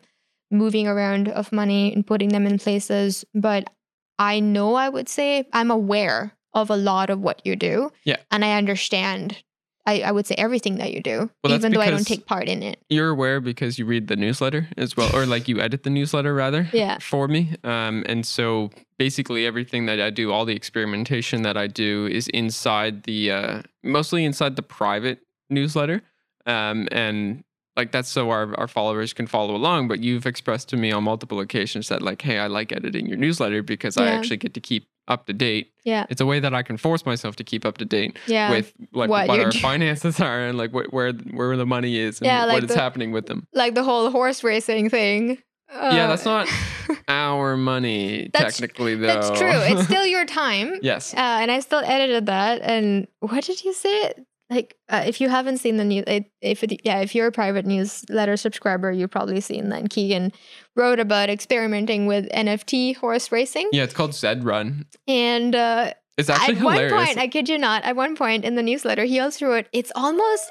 moving 0.50 0.86
around 0.86 1.28
of 1.28 1.50
money 1.50 1.92
and 1.94 2.06
putting 2.06 2.28
them 2.28 2.46
in 2.46 2.58
places, 2.58 3.24
but 3.34 3.70
I 4.18 4.40
know 4.40 4.74
I 4.74 4.90
would 4.90 5.08
say 5.08 5.46
I'm 5.54 5.70
aware 5.70 6.32
of 6.52 6.68
a 6.70 6.76
lot 6.76 7.08
of 7.08 7.20
what 7.20 7.40
you 7.44 7.56
do. 7.56 7.90
Yeah. 8.04 8.16
and 8.30 8.44
I 8.44 8.52
understand. 8.56 9.42
I, 9.88 10.00
I 10.00 10.12
would 10.12 10.26
say 10.26 10.34
everything 10.36 10.76
that 10.76 10.92
you 10.92 11.00
do, 11.02 11.30
Well, 11.42 11.54
even 11.54 11.72
though 11.72 11.80
I 11.80 11.88
don't 11.88 12.06
take 12.06 12.26
part 12.26 12.46
in 12.46 12.62
it. 12.62 12.78
You're 12.90 13.08
aware 13.08 13.40
because 13.40 13.78
you 13.78 13.86
read 13.86 14.08
the 14.08 14.16
newsletter 14.16 14.68
as 14.76 14.96
well, 14.98 15.08
or 15.16 15.24
like 15.24 15.48
you 15.48 15.60
edit 15.60 15.82
the 15.82 15.88
newsletter 15.90 16.34
rather 16.34 16.68
Yeah. 16.74 16.98
for 16.98 17.26
me. 17.26 17.54
Um, 17.64 18.04
and 18.06 18.26
so 18.26 18.68
basically 18.98 19.46
everything 19.46 19.86
that 19.86 19.98
I 19.98 20.10
do, 20.10 20.30
all 20.30 20.44
the 20.44 20.54
experimentation 20.54 21.40
that 21.42 21.56
I 21.56 21.68
do 21.68 22.06
is 22.06 22.28
inside 22.28 23.04
the, 23.04 23.30
uh, 23.30 23.62
mostly 23.82 24.26
inside 24.26 24.56
the 24.56 24.62
private 24.62 25.20
newsletter. 25.48 26.02
Um, 26.44 26.86
and 26.92 27.42
like 27.74 27.90
that's 27.90 28.10
so 28.10 28.28
our, 28.28 28.54
our 28.58 28.68
followers 28.68 29.14
can 29.14 29.26
follow 29.26 29.56
along. 29.56 29.88
But 29.88 30.00
you've 30.00 30.26
expressed 30.26 30.68
to 30.70 30.76
me 30.76 30.92
on 30.92 31.04
multiple 31.04 31.40
occasions 31.40 31.88
that 31.88 32.02
like, 32.02 32.20
hey, 32.20 32.38
I 32.38 32.46
like 32.48 32.72
editing 32.72 33.06
your 33.06 33.16
newsletter 33.16 33.62
because 33.62 33.96
I 33.96 34.08
actually 34.08 34.36
get 34.36 34.52
to 34.52 34.60
keep 34.60 34.86
up 35.08 35.26
to 35.26 35.32
date. 35.32 35.72
Yeah, 35.84 36.06
It's 36.10 36.20
a 36.20 36.26
way 36.26 36.38
that 36.38 36.54
I 36.54 36.62
can 36.62 36.76
force 36.76 37.04
myself 37.06 37.36
to 37.36 37.44
keep 37.44 37.64
up 37.64 37.78
to 37.78 37.84
date 37.84 38.18
yeah, 38.26 38.50
with 38.50 38.72
like 38.92 39.08
what 39.10 39.26
what, 39.26 39.40
our 39.40 39.50
finances 39.52 40.20
are 40.28 40.40
and 40.46 40.56
like 40.58 40.70
wh- 40.72 40.92
where 40.92 41.12
where 41.12 41.56
the 41.56 41.64
money 41.66 41.98
is 41.98 42.20
and 42.20 42.26
Yeah, 42.26 42.44
like 42.44 42.54
what 42.54 42.64
is 42.64 42.68
the- 42.70 42.78
happening 42.80 43.10
with 43.12 43.26
them. 43.26 43.46
like 43.54 43.74
the 43.74 43.82
whole 43.84 44.10
horse 44.10 44.44
racing 44.44 44.90
thing. 44.90 45.38
Yeah, 45.72 46.06
that's 46.06 46.26
Uh, 46.26 46.44
not 46.44 46.48
Our 47.08 47.56
money, 47.56 48.30
technically, 48.32 48.94
though. 48.94 49.06
That's 49.06 49.38
true. 49.38 49.50
It's 49.52 49.84
still 49.84 50.06
your 50.16 50.24
time. 50.24 50.78
yes. 50.82 51.12
Uh, 51.12 51.18
and 51.18 51.50
I 51.50 51.60
still 51.60 51.80
edited 51.84 52.24
that. 52.26 52.62
And 52.62 53.06
what 53.20 53.44
did 53.44 53.62
you 53.64 53.74
say? 53.74 54.14
Like, 54.50 54.76
uh, 54.88 55.04
if 55.06 55.20
you 55.20 55.28
haven't 55.28 55.58
seen 55.58 55.76
the 55.76 55.84
news, 55.84 56.04
if 56.40 56.64
it, 56.64 56.80
yeah, 56.82 57.00
if 57.00 57.14
you're 57.14 57.26
a 57.26 57.32
private 57.32 57.66
newsletter 57.66 58.36
subscriber, 58.38 58.90
you've 58.90 59.10
probably 59.10 59.40
seen 59.42 59.68
that 59.68 59.90
Keegan 59.90 60.32
wrote 60.74 60.98
about 60.98 61.28
experimenting 61.28 62.06
with 62.06 62.26
NFT 62.30 62.96
horse 62.96 63.30
racing. 63.30 63.68
Yeah, 63.72 63.82
it's 63.84 63.92
called 63.92 64.14
Zed 64.14 64.44
Run. 64.44 64.86
And 65.06 65.54
uh, 65.54 65.92
It's 66.16 66.30
actually 66.30 66.56
at 66.56 66.62
one 66.64 66.88
point, 66.88 67.18
I 67.18 67.28
kid 67.28 67.48
you 67.50 67.58
not, 67.58 67.84
at 67.84 67.94
one 67.94 68.16
point 68.16 68.46
in 68.46 68.54
the 68.54 68.62
newsletter, 68.62 69.04
he 69.04 69.20
also 69.20 69.46
wrote, 69.46 69.66
"It's 69.72 69.92
almost." 69.94 70.50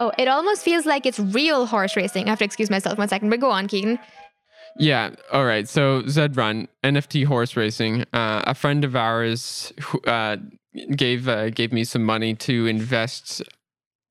Oh, 0.00 0.12
it 0.18 0.28
almost 0.28 0.62
feels 0.62 0.84
like 0.86 1.06
it's 1.06 1.20
real 1.20 1.66
horse 1.66 1.96
racing. 1.96 2.26
I 2.26 2.30
have 2.30 2.40
to 2.40 2.44
excuse 2.44 2.68
myself 2.68 2.98
one 2.98 3.08
second, 3.08 3.30
but 3.30 3.38
go 3.40 3.50
on, 3.50 3.68
Keegan. 3.68 3.98
Yeah. 4.76 5.10
All 5.32 5.44
right. 5.44 5.68
So 5.68 6.04
Zed 6.08 6.36
Run 6.36 6.66
NFT 6.82 7.24
horse 7.24 7.56
racing. 7.56 8.04
Uh, 8.12 8.42
a 8.44 8.54
friend 8.54 8.84
of 8.84 8.96
ours 8.96 9.72
who, 9.80 10.00
uh, 10.00 10.36
gave 10.96 11.28
uh, 11.28 11.50
gave 11.50 11.72
me 11.72 11.84
some 11.84 12.04
money 12.04 12.34
to 12.34 12.66
invest 12.66 13.42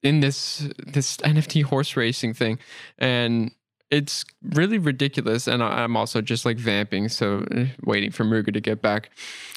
in 0.02 0.20
this 0.20 0.70
this 0.86 1.18
NFT 1.18 1.64
horse 1.64 1.96
racing 1.96 2.34
thing, 2.34 2.60
and 2.98 3.52
it's 3.90 4.26
really 4.42 4.78
ridiculous. 4.78 5.48
And 5.48 5.64
I, 5.64 5.84
I'm 5.84 5.96
also 5.96 6.22
just 6.22 6.46
like 6.46 6.58
vamping, 6.58 7.10
so 7.10 7.46
eh, 7.52 7.68
waiting 7.84 8.12
for 8.12 8.24
Muruga 8.24 8.54
to 8.54 8.62
get 8.62 8.82
back. 8.82 9.12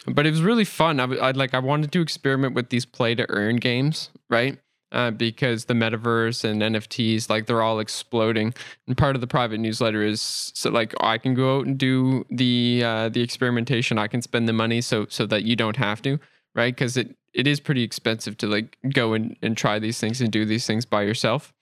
But 0.06 0.26
it 0.26 0.30
was 0.30 0.42
really 0.42 0.64
fun. 0.64 1.00
I, 1.00 1.04
I'd 1.28 1.36
like 1.36 1.54
I 1.54 1.58
wanted 1.58 1.92
to 1.92 2.00
experiment 2.00 2.54
with 2.54 2.70
these 2.70 2.84
play 2.84 3.14
to 3.14 3.26
earn 3.30 3.56
games, 3.56 4.10
right? 4.30 4.58
Uh, 4.92 5.10
because 5.10 5.64
the 5.64 5.74
metaverse 5.74 6.44
and 6.44 6.62
NFTs, 6.62 7.28
like 7.28 7.46
they're 7.46 7.60
all 7.60 7.80
exploding 7.80 8.54
and 8.86 8.96
part 8.96 9.16
of 9.16 9.20
the 9.20 9.26
private 9.26 9.58
newsletter 9.58 10.00
is 10.00 10.52
so 10.54 10.70
like 10.70 10.94
I 11.00 11.18
can 11.18 11.34
go 11.34 11.58
out 11.58 11.66
and 11.66 11.76
do 11.76 12.24
the 12.30 12.82
uh, 12.84 13.08
the 13.08 13.20
experimentation. 13.20 13.98
I 13.98 14.06
can 14.06 14.22
spend 14.22 14.48
the 14.48 14.52
money 14.52 14.80
so 14.80 15.06
so 15.08 15.26
that 15.26 15.42
you 15.42 15.56
don't 15.56 15.76
have 15.76 16.00
to, 16.02 16.20
right? 16.56 16.74
Because 16.74 16.96
it 16.96 17.16
it 17.32 17.46
is 17.46 17.60
pretty 17.60 17.82
expensive 17.82 18.36
to 18.38 18.46
like 18.46 18.78
go 18.92 19.12
and, 19.12 19.36
and 19.42 19.56
try 19.56 19.78
these 19.78 20.00
things 20.00 20.20
and 20.20 20.32
do 20.32 20.44
these 20.44 20.66
things 20.66 20.86
by 20.86 21.02
yourself. 21.02 21.52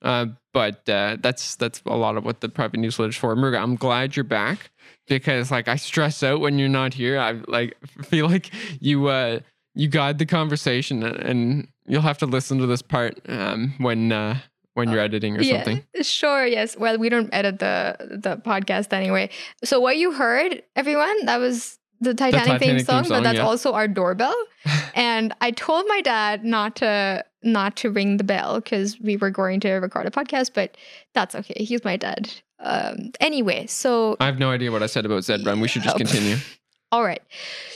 Uh, 0.00 0.26
but 0.54 0.88
uh, 0.88 1.16
that's 1.20 1.56
that's 1.56 1.82
a 1.84 1.96
lot 1.96 2.16
of 2.16 2.24
what 2.24 2.40
the 2.40 2.48
private 2.48 2.78
newsletter 2.78 3.10
is 3.10 3.16
for. 3.16 3.34
Muruga, 3.34 3.60
I'm 3.60 3.76
glad 3.76 4.16
you're 4.16 4.24
back 4.24 4.70
because 5.08 5.50
like 5.50 5.68
I 5.68 5.76
stress 5.76 6.22
out 6.22 6.40
when 6.40 6.58
you're 6.58 6.68
not 6.68 6.94
here. 6.94 7.18
I 7.18 7.32
like 7.48 7.76
feel 8.04 8.28
like 8.28 8.50
you 8.80 9.08
uh 9.08 9.40
you 9.74 9.88
guide 9.88 10.18
the 10.18 10.26
conversation 10.26 11.02
and 11.02 11.68
you'll 11.86 12.02
have 12.02 12.18
to 12.18 12.26
listen 12.26 12.58
to 12.58 12.66
this 12.66 12.82
part 12.82 13.18
um 13.28 13.74
when 13.78 14.12
uh 14.12 14.38
when 14.74 14.90
you're 14.90 15.00
editing 15.00 15.36
or 15.38 15.42
something. 15.42 15.82
Yeah, 15.94 16.02
sure. 16.02 16.46
Yes. 16.46 16.76
Well, 16.76 16.98
we 16.98 17.08
don't 17.08 17.30
edit 17.32 17.58
the 17.58 17.96
the 18.22 18.36
podcast 18.36 18.92
anyway. 18.92 19.30
So 19.64 19.80
what 19.80 19.96
you 19.96 20.12
heard, 20.12 20.62
everyone, 20.76 21.24
that 21.24 21.38
was 21.38 21.78
the 22.00 22.14
Titanic, 22.14 22.46
theme, 22.46 22.58
Titanic 22.58 22.86
song, 22.86 23.02
theme 23.04 23.12
but 23.12 23.22
that's 23.22 23.36
yeah. 23.36 23.46
also 23.46 23.72
our 23.72 23.88
doorbell. 23.88 24.34
and 24.94 25.34
I 25.40 25.50
told 25.50 25.86
my 25.88 26.00
dad 26.00 26.44
not 26.44 26.76
to 26.76 27.24
not 27.42 27.76
to 27.76 27.90
ring 27.90 28.16
the 28.16 28.24
bell 28.24 28.56
because 28.56 29.00
we 29.00 29.16
were 29.16 29.30
going 29.30 29.60
to 29.60 29.74
record 29.74 30.06
a 30.06 30.10
podcast, 30.10 30.50
but 30.54 30.76
that's 31.14 31.34
okay. 31.34 31.64
He's 31.64 31.84
my 31.84 31.96
dad. 31.96 32.30
Um, 32.58 33.12
anyway, 33.20 33.66
so 33.66 34.16
I 34.20 34.26
have 34.26 34.38
no 34.38 34.50
idea 34.50 34.72
what 34.72 34.82
I 34.82 34.86
said 34.86 35.06
about 35.06 35.24
Zed 35.24 35.44
Run. 35.44 35.60
We 35.60 35.68
should 35.68 35.82
just 35.82 35.96
continue. 35.96 36.36
all 36.92 37.04
right. 37.04 37.22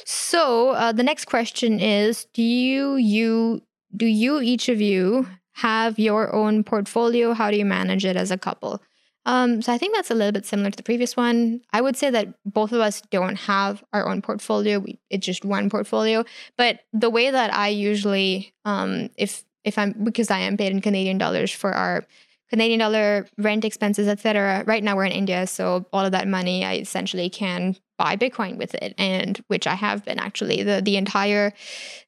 So 0.05 0.71
uh, 0.71 0.93
the 0.93 1.03
next 1.03 1.27
question 1.27 1.81
is: 1.81 2.27
Do 2.35 2.43
you 2.43 2.97
you 2.97 3.63
do 3.97 4.07
you 4.07 4.41
each 4.41 4.69
of 4.69 4.81
you 4.81 5.27
have 5.53 5.99
your 5.99 6.35
own 6.35 6.65
portfolio? 6.65 7.35
How 7.35 7.51
do 7.51 7.57
you 7.57 7.65
manage 7.65 8.05
it 8.05 8.17
as 8.17 8.31
a 8.31 8.39
couple? 8.39 8.81
Um, 9.27 9.61
so 9.61 9.73
I 9.73 9.79
think 9.79 9.95
that's 9.95 10.11
a 10.11 10.15
little 10.15 10.33
bit 10.33 10.47
similar 10.47 10.71
to 10.71 10.77
the 10.77 10.83
previous 10.83 11.17
one. 11.17 11.61
I 11.73 11.81
would 11.81 11.97
say 11.97 12.11
that 12.11 12.35
both 12.45 12.73
of 12.73 12.81
us 12.81 13.03
don't 13.11 13.37
have 13.37 13.85
our 13.93 14.09
own 14.09 14.23
portfolio. 14.23 14.79
We, 14.79 14.99
it's 15.11 15.27
just 15.27 15.45
one 15.45 15.69
portfolio. 15.69 16.25
But 16.57 16.81
the 16.93 17.11
way 17.11 17.31
that 17.31 17.53
I 17.53 17.69
usually, 17.69 18.55
um, 18.65 19.11
if 19.17 19.45
if 19.65 19.77
I'm 19.77 19.93
because 20.03 20.31
I 20.31 20.39
am 20.39 20.57
paid 20.57 20.73
in 20.73 20.81
Canadian 20.81 21.19
dollars 21.19 21.53
for 21.53 21.73
our 21.73 22.07
Canadian 22.51 22.81
dollar 22.81 23.29
rent 23.39 23.65
expenses, 23.65 24.09
etc. 24.09 24.65
Right 24.67 24.83
now 24.83 24.97
we're 24.97 25.05
in 25.05 25.13
India, 25.13 25.47
so 25.47 25.87
all 25.93 26.05
of 26.05 26.13
that 26.13 26.27
money 26.27 26.65
I 26.65 26.77
essentially 26.79 27.31
can 27.31 27.77
buy 27.97 28.17
Bitcoin 28.17 28.57
with 28.57 28.75
it, 28.75 28.95
and 28.99 29.39
which 29.47 29.67
I 29.67 29.75
have 29.75 30.05
been 30.05 30.19
actually 30.19 30.63
the 30.63 30.81
the 30.83 30.97
entire 30.97 31.53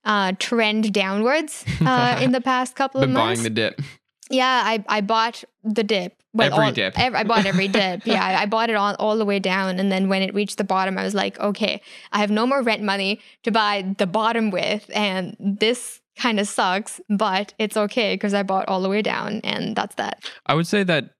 uh, 0.04 0.32
trend 0.38 0.92
downwards 0.92 1.64
uh, 1.80 2.18
in 2.22 2.32
the 2.32 2.40
past 2.40 2.74
couple 2.74 3.02
of 3.02 3.10
months. 3.10 3.40
buying 3.40 3.42
the 3.44 3.50
dip. 3.50 3.80
Yeah, 4.30 4.62
I, 4.64 4.84
I 4.88 5.00
bought 5.00 5.44
the 5.64 5.82
dip. 5.84 6.16
Every 6.38 6.64
all- 6.64 6.72
dip. 6.72 6.98
ev- 6.98 7.14
I 7.14 7.24
bought 7.24 7.44
every 7.44 7.68
dip. 7.80 8.06
Yeah, 8.06 8.24
I, 8.24 8.42
I 8.42 8.46
bought 8.46 8.70
it 8.70 8.76
all, 8.76 8.94
all 8.98 9.16
the 9.18 9.24
way 9.24 9.38
down. 9.38 9.78
And 9.78 9.92
then 9.92 10.08
when 10.08 10.22
it 10.22 10.34
reached 10.34 10.58
the 10.58 10.64
bottom, 10.64 10.96
I 10.96 11.04
was 11.04 11.14
like, 11.14 11.38
okay, 11.40 11.82
I 12.12 12.20
have 12.20 12.30
no 12.30 12.46
more 12.46 12.62
rent 12.62 12.82
money 12.82 13.20
to 13.42 13.50
buy 13.50 13.94
the 13.98 14.06
bottom 14.06 14.50
with. 14.50 14.90
And 14.94 15.36
this 15.38 16.00
kind 16.16 16.40
of 16.40 16.48
sucks, 16.48 17.00
but 17.10 17.52
it's 17.58 17.76
okay 17.76 18.14
because 18.14 18.32
I 18.34 18.42
bought 18.42 18.68
all 18.68 18.80
the 18.80 18.88
way 18.88 19.02
down. 19.02 19.40
And 19.44 19.76
that's 19.76 19.94
that. 19.96 20.24
I 20.46 20.54
would 20.54 20.66
say 20.66 20.82
that 20.84 21.10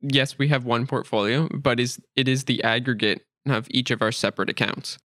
yes, 0.00 0.38
we 0.38 0.48
have 0.48 0.64
one 0.64 0.86
portfolio, 0.86 1.48
but 1.48 1.78
is 1.78 2.00
it 2.16 2.26
is 2.28 2.44
the 2.44 2.62
aggregate 2.64 3.22
of 3.46 3.66
each 3.70 3.90
of 3.90 4.02
our 4.02 4.12
separate 4.12 4.50
accounts. 4.50 4.98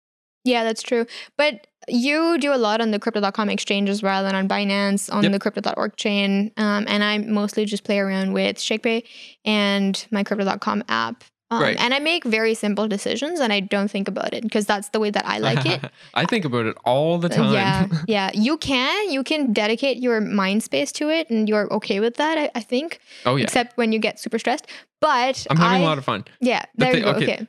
Yeah, 0.43 0.63
that's 0.63 0.81
true. 0.81 1.05
But 1.37 1.67
you 1.87 2.37
do 2.39 2.53
a 2.53 2.57
lot 2.57 2.81
on 2.81 2.91
the 2.91 2.99
crypto.com 2.99 3.49
exchange 3.49 3.89
as 3.89 4.03
well 4.03 4.25
and 4.25 4.35
on 4.35 4.47
Binance 4.47 5.11
on 5.13 5.23
Yep. 5.23 5.31
the 5.31 5.39
crypto.org 5.39 5.95
chain. 5.95 6.51
Um, 6.57 6.85
and 6.87 7.03
I 7.03 7.17
mostly 7.19 7.65
just 7.65 7.83
play 7.83 7.99
around 7.99 8.33
with 8.33 8.57
ShakePay 8.57 9.03
and 9.45 10.05
my 10.11 10.23
crypto.com 10.23 10.83
app. 10.89 11.23
Um, 11.49 11.61
Right. 11.61 11.77
And 11.81 11.93
I 11.93 11.99
make 11.99 12.23
very 12.23 12.53
simple 12.53 12.87
decisions 12.87 13.41
and 13.41 13.51
I 13.51 13.59
don't 13.59 13.89
think 13.91 14.07
about 14.07 14.33
it 14.33 14.41
because 14.43 14.65
that's 14.65 14.87
the 14.89 15.01
way 15.01 15.09
that 15.09 15.25
I 15.27 15.39
like 15.39 15.65
it. 15.65 15.81
I 16.13 16.25
think 16.25 16.45
about 16.45 16.65
it 16.65 16.77
all 16.85 17.17
the 17.17 17.27
time. 17.27 17.51
Yeah, 17.53 17.87
yeah. 18.07 18.31
You 18.33 18.57
can 18.57 19.11
you 19.11 19.21
can 19.23 19.51
dedicate 19.51 19.97
your 19.97 20.21
mind 20.21 20.63
space 20.63 20.93
to 20.93 21.09
it, 21.09 21.29
and 21.29 21.49
you're 21.49 21.67
okay 21.73 21.99
with 21.99 22.15
that. 22.15 22.37
I, 22.37 22.51
I 22.55 22.61
think, 22.61 22.99
oh 23.25 23.35
yeah. 23.35 23.43
except 23.43 23.75
when 23.75 23.91
you 23.91 23.99
get 23.99 24.17
super 24.17 24.39
stressed. 24.39 24.65
But 25.01 25.45
I'm 25.49 25.57
having 25.57 25.81
I- 25.81 25.83
a 25.83 25.87
lot 25.89 25.97
of 25.97 26.05
fun. 26.05 26.23
yeah. 26.39 26.63
the 26.77 26.85
There 26.85 26.95
you 26.97 27.03
go. 27.03 27.09
okay. 27.15 27.23
Okay. 27.33 27.47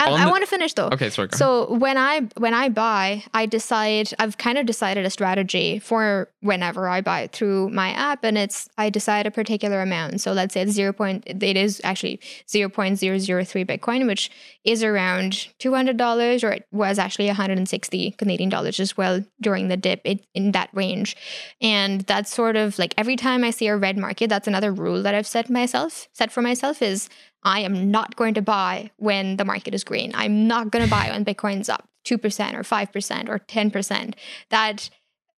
I, 0.00 0.10
I 0.10 0.24
the- 0.24 0.30
want 0.30 0.42
to 0.42 0.46
finish 0.46 0.72
though. 0.74 0.88
Okay, 0.92 1.10
sorry. 1.10 1.28
So 1.32 1.72
when 1.72 1.98
I 1.98 2.28
when 2.36 2.54
I 2.54 2.68
buy, 2.68 3.24
I 3.34 3.46
decide 3.46 4.10
I've 4.18 4.38
kind 4.38 4.56
of 4.56 4.64
decided 4.66 5.04
a 5.04 5.10
strategy 5.10 5.78
for 5.80 6.28
whenever 6.40 6.88
I 6.88 7.00
buy 7.00 7.28
through 7.32 7.70
my 7.70 7.90
app, 7.90 8.22
and 8.22 8.38
it's 8.38 8.68
I 8.78 8.90
decide 8.90 9.26
a 9.26 9.30
particular 9.30 9.80
amount. 9.82 10.20
So 10.20 10.32
let's 10.32 10.54
say 10.54 10.60
it's 10.60 10.72
zero 10.72 10.92
point. 10.92 11.24
It 11.26 11.56
is 11.56 11.80
actually 11.82 12.20
zero 12.48 12.68
point 12.68 12.98
zero 12.98 13.18
zero 13.18 13.44
three 13.44 13.64
Bitcoin, 13.64 14.06
which 14.06 14.30
is 14.64 14.84
around 14.84 15.48
two 15.58 15.74
hundred 15.74 15.96
dollars, 15.96 16.44
or 16.44 16.52
it 16.52 16.66
was 16.70 16.98
actually 16.98 17.26
one 17.26 17.36
hundred 17.36 17.58
and 17.58 17.68
sixty 17.68 18.12
Canadian 18.12 18.50
dollars 18.50 18.78
as 18.78 18.96
well 18.96 19.24
during 19.40 19.68
the 19.68 19.76
dip. 19.76 20.00
It 20.04 20.24
in 20.32 20.52
that 20.52 20.70
range, 20.72 21.16
and 21.60 22.02
that's 22.02 22.32
sort 22.32 22.54
of 22.54 22.78
like 22.78 22.94
every 22.96 23.16
time 23.16 23.42
I 23.42 23.50
see 23.50 23.66
a 23.66 23.76
red 23.76 23.98
market, 23.98 24.28
that's 24.30 24.46
another 24.46 24.72
rule 24.72 25.02
that 25.02 25.14
I've 25.14 25.26
set 25.26 25.50
myself 25.50 26.08
set 26.12 26.30
for 26.30 26.40
myself 26.42 26.82
is 26.82 27.08
I 27.42 27.60
am 27.60 27.90
not 27.90 28.16
going 28.16 28.34
to 28.34 28.42
buy 28.42 28.90
when 28.96 29.36
the 29.36 29.44
market 29.44 29.74
is 29.74 29.84
green. 29.84 30.12
I'm 30.14 30.46
not 30.46 30.70
going 30.70 30.84
to 30.84 30.90
buy 30.90 31.10
when 31.10 31.24
Bitcoin's 31.24 31.68
up 31.68 31.88
2% 32.04 32.14
or 32.54 32.62
5% 32.62 33.28
or 33.28 33.38
10%. 33.38 34.14
That 34.50 34.90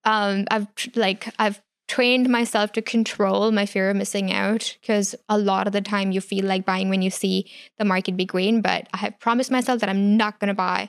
um, 0.04 0.46
I've 0.50 0.66
like 0.94 1.32
I've 1.38 1.60
trained 1.88 2.28
myself 2.28 2.72
to 2.72 2.80
control 2.80 3.50
my 3.50 3.66
fear 3.66 3.90
of 3.90 3.96
missing 3.96 4.32
out 4.32 4.76
because 4.80 5.14
a 5.28 5.36
lot 5.36 5.66
of 5.66 5.72
the 5.72 5.80
time 5.80 6.12
you 6.12 6.20
feel 6.20 6.44
like 6.44 6.64
buying 6.64 6.88
when 6.88 7.02
you 7.02 7.10
see 7.10 7.50
the 7.78 7.84
market 7.84 8.16
be 8.16 8.24
green, 8.24 8.62
but 8.62 8.86
I 8.94 8.98
have 8.98 9.18
promised 9.18 9.50
myself 9.50 9.80
that 9.80 9.88
I'm 9.88 10.16
not 10.16 10.38
going 10.38 10.48
to 10.48 10.54
buy 10.54 10.88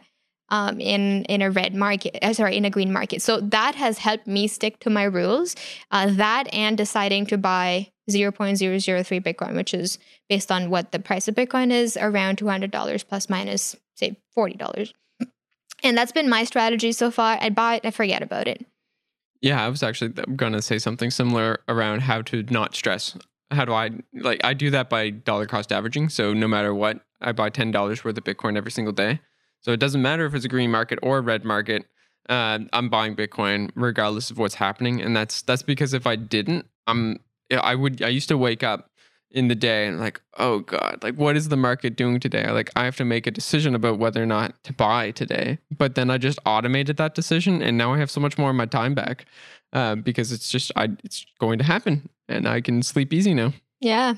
um, 0.49 0.79
in 0.79 1.25
in 1.25 1.41
a 1.41 1.49
red 1.49 1.73
market, 1.73 2.19
uh, 2.21 2.33
sorry, 2.33 2.55
in 2.55 2.65
a 2.65 2.69
green 2.69 2.93
market. 2.93 3.21
So 3.21 3.39
that 3.39 3.75
has 3.75 3.97
helped 3.97 4.27
me 4.27 4.47
stick 4.47 4.79
to 4.81 4.89
my 4.89 5.03
rules. 5.03 5.55
Uh, 5.89 6.11
that 6.11 6.53
and 6.53 6.77
deciding 6.77 7.25
to 7.27 7.37
buy 7.37 7.90
0.003 8.09 9.23
Bitcoin, 9.23 9.55
which 9.55 9.73
is 9.73 9.99
based 10.29 10.51
on 10.51 10.69
what 10.69 10.91
the 10.91 10.99
price 10.99 11.27
of 11.27 11.35
Bitcoin 11.35 11.71
is, 11.71 11.97
around 11.97 12.37
$200 12.37 13.07
plus 13.07 13.29
minus, 13.29 13.75
say, 13.95 14.17
$40. 14.37 14.93
And 15.83 15.97
that's 15.97 16.11
been 16.11 16.29
my 16.29 16.43
strategy 16.43 16.91
so 16.91 17.11
far. 17.11 17.37
I 17.41 17.49
buy 17.49 17.75
it, 17.75 17.85
I 17.85 17.91
forget 17.91 18.21
about 18.21 18.47
it. 18.47 18.65
Yeah, 19.41 19.65
I 19.65 19.69
was 19.69 19.81
actually 19.81 20.09
going 20.35 20.53
to 20.53 20.61
say 20.61 20.77
something 20.77 21.09
similar 21.09 21.61
around 21.67 22.01
how 22.01 22.21
to 22.23 22.43
not 22.43 22.75
stress. 22.75 23.17
How 23.49 23.65
do 23.65 23.73
I 23.73 23.89
like 24.13 24.39
I 24.43 24.53
do 24.53 24.69
that 24.69 24.89
by 24.89 25.09
dollar 25.09 25.47
cost 25.47 25.71
averaging. 25.71 26.09
So 26.09 26.33
no 26.33 26.47
matter 26.47 26.73
what, 26.73 27.01
I 27.19 27.31
buy 27.31 27.49
$10 27.49 28.03
worth 28.03 28.17
of 28.17 28.23
Bitcoin 28.23 28.55
every 28.55 28.71
single 28.71 28.93
day. 28.93 29.19
So 29.61 29.71
it 29.71 29.79
doesn't 29.79 30.01
matter 30.01 30.25
if 30.25 30.35
it's 30.35 30.45
a 30.45 30.49
green 30.49 30.71
market 30.71 30.99
or 31.01 31.17
a 31.17 31.21
red 31.21 31.43
market. 31.43 31.85
Uh, 32.29 32.59
I'm 32.71 32.89
buying 32.89 33.15
Bitcoin 33.15 33.71
regardless 33.75 34.29
of 34.29 34.37
what's 34.37 34.55
happening, 34.55 35.01
and 35.01 35.15
that's 35.15 35.41
that's 35.41 35.63
because 35.63 35.93
if 35.93 36.05
I 36.05 36.15
didn't, 36.15 36.67
I'm 36.87 37.19
I 37.51 37.75
would 37.75 38.01
I 38.01 38.07
used 38.09 38.29
to 38.29 38.37
wake 38.37 38.63
up 38.63 38.89
in 39.33 39.47
the 39.47 39.55
day 39.55 39.87
and 39.87 39.97
like 39.97 40.19
oh 40.39 40.59
god 40.59 40.99
like 41.03 41.15
what 41.15 41.37
is 41.37 41.47
the 41.47 41.55
market 41.55 41.95
doing 41.95 42.19
today 42.19 42.51
like 42.51 42.69
i 42.75 42.83
have 42.83 42.97
to 42.97 43.05
make 43.05 43.25
a 43.25 43.31
decision 43.31 43.73
about 43.73 43.97
whether 43.97 44.21
or 44.21 44.25
not 44.25 44.61
to 44.61 44.73
buy 44.73 45.09
today 45.11 45.57
but 45.77 45.95
then 45.95 46.09
i 46.09 46.17
just 46.17 46.37
automated 46.45 46.97
that 46.97 47.15
decision 47.15 47.61
and 47.61 47.77
now 47.77 47.93
i 47.93 47.97
have 47.97 48.11
so 48.11 48.19
much 48.19 48.37
more 48.37 48.49
of 48.49 48.57
my 48.57 48.65
time 48.65 48.93
back 48.93 49.23
uh, 49.71 49.95
because 49.95 50.33
it's 50.33 50.49
just 50.49 50.69
I, 50.75 50.89
it's 51.05 51.25
going 51.39 51.59
to 51.59 51.63
happen 51.63 52.09
and 52.27 52.45
i 52.45 52.59
can 52.59 52.83
sleep 52.83 53.13
easy 53.13 53.33
now 53.33 53.53
Yeah. 53.79 54.15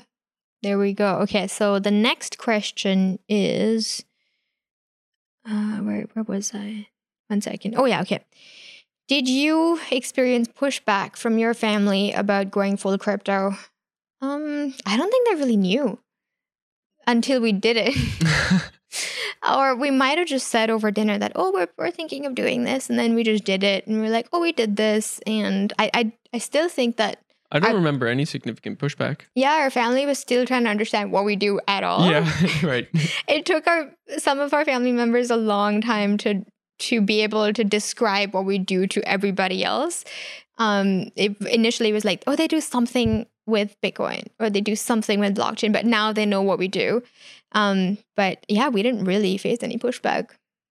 There 0.64 0.78
we 0.78 0.94
go. 0.94 1.18
Okay, 1.24 1.46
so 1.46 1.78
the 1.78 1.90
next 1.90 2.38
question 2.38 3.18
is 3.28 4.02
uh 5.46 5.76
where 5.78 6.06
where 6.14 6.24
was 6.24 6.52
I? 6.54 6.88
One 7.28 7.40
second. 7.40 7.74
Oh 7.76 7.84
yeah, 7.84 8.00
okay. 8.02 8.24
Did 9.08 9.28
you 9.28 9.78
experience 9.90 10.48
pushback 10.48 11.16
from 11.16 11.38
your 11.38 11.52
family 11.54 12.12
about 12.12 12.50
going 12.50 12.76
full 12.76 12.96
crypto? 12.98 13.56
Um, 14.22 14.74
I 14.86 14.96
don't 14.96 15.10
think 15.10 15.28
they 15.28 15.34
really 15.34 15.56
knew 15.58 15.98
until 17.06 17.40
we 17.40 17.52
did 17.52 17.76
it. 17.78 17.94
or 19.48 19.74
we 19.76 19.90
might 19.90 20.16
have 20.18 20.26
just 20.28 20.48
said 20.48 20.70
over 20.70 20.90
dinner 20.90 21.18
that, 21.18 21.32
oh, 21.34 21.52
we're, 21.52 21.68
we're 21.76 21.90
thinking 21.90 22.24
of 22.24 22.34
doing 22.34 22.64
this. 22.64 22.88
And 22.88 22.98
then 22.98 23.14
we 23.14 23.24
just 23.24 23.44
did 23.44 23.62
it. 23.62 23.86
And 23.86 24.00
we 24.00 24.06
are 24.06 24.10
like, 24.10 24.28
oh, 24.32 24.40
we 24.40 24.52
did 24.52 24.76
this. 24.76 25.20
And 25.26 25.72
I, 25.78 25.90
I, 25.92 26.12
I 26.32 26.38
still 26.38 26.68
think 26.68 26.96
that 26.96 27.18
i 27.52 27.60
don't 27.60 27.72
I- 27.72 27.74
remember 27.74 28.06
any 28.06 28.24
significant 28.24 28.78
pushback 28.78 29.20
yeah, 29.34 29.52
our 29.60 29.70
family 29.70 30.06
was 30.06 30.18
still 30.18 30.46
trying 30.46 30.64
to 30.64 30.70
understand 30.70 31.12
what 31.12 31.26
we 31.26 31.36
do 31.36 31.60
at 31.68 31.84
all. 31.84 32.10
yeah 32.10 32.28
right 32.62 32.88
It 33.28 33.44
took 33.44 33.66
our 33.66 33.90
some 34.16 34.40
of 34.40 34.54
our 34.54 34.64
family 34.64 34.92
members 34.92 35.30
a 35.30 35.36
long 35.36 35.82
time 35.82 36.16
to 36.18 36.42
to 36.88 37.00
be 37.00 37.22
able 37.22 37.52
to 37.52 37.64
describe 37.64 38.34
what 38.34 38.44
we 38.44 38.58
do 38.58 38.86
to 38.88 39.06
everybody 39.08 39.64
else. 39.64 40.04
Um, 40.58 41.10
it 41.16 41.40
initially 41.42 41.92
was 41.92 42.04
like, 42.04 42.22
oh, 42.26 42.36
they 42.36 42.46
do 42.48 42.60
something 42.60 43.26
with 43.46 43.76
Bitcoin 43.82 44.26
or 44.38 44.48
they 44.50 44.60
do 44.60 44.76
something 44.76 45.20
with 45.20 45.36
blockchain, 45.36 45.72
but 45.72 45.84
now 45.84 46.12
they 46.12 46.24
know 46.26 46.42
what 46.42 46.58
we 46.58 46.68
do. 46.68 47.02
Um, 47.52 47.98
but 48.16 48.44
yeah, 48.48 48.68
we 48.68 48.82
didn't 48.82 49.04
really 49.04 49.36
face 49.36 49.62
any 49.62 49.78
pushback. 49.78 50.30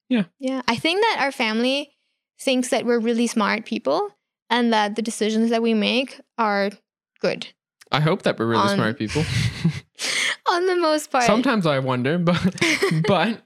Yeah. 0.09 0.23
Yeah. 0.39 0.61
I 0.67 0.75
think 0.75 1.01
that 1.01 1.17
our 1.19 1.31
family 1.31 1.91
thinks 2.39 2.69
that 2.69 2.85
we're 2.85 2.99
really 2.99 3.27
smart 3.27 3.65
people 3.65 4.09
and 4.49 4.73
that 4.73 4.95
the 4.95 5.01
decisions 5.01 5.49
that 5.49 5.61
we 5.61 5.73
make 5.73 6.19
are 6.37 6.69
good 7.19 7.47
i 7.91 7.99
hope 7.99 8.23
that 8.23 8.37
we're 8.37 8.45
really 8.47 8.61
On- 8.61 8.75
smart 8.75 8.97
people 8.97 9.23
on 10.49 10.65
the 10.65 10.75
most 10.75 11.09
part. 11.11 11.23
sometimes 11.23 11.65
i 11.65 11.79
wonder 11.79 12.17
but 12.17 12.55
but 13.07 13.41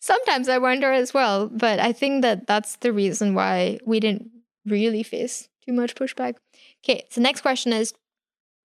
Sometimes 0.00 0.48
I 0.48 0.58
wonder 0.58 0.92
as 0.92 1.12
well, 1.12 1.48
but 1.48 1.78
I 1.78 1.92
think 1.92 2.22
that 2.22 2.46
that's 2.46 2.76
the 2.76 2.92
reason 2.92 3.34
why 3.34 3.78
we 3.84 4.00
didn't 4.00 4.30
really 4.66 5.02
face 5.02 5.48
too 5.64 5.72
much 5.72 5.94
pushback. 5.94 6.36
Okay, 6.82 7.04
so 7.10 7.20
next 7.20 7.42
question 7.42 7.72
is 7.72 7.92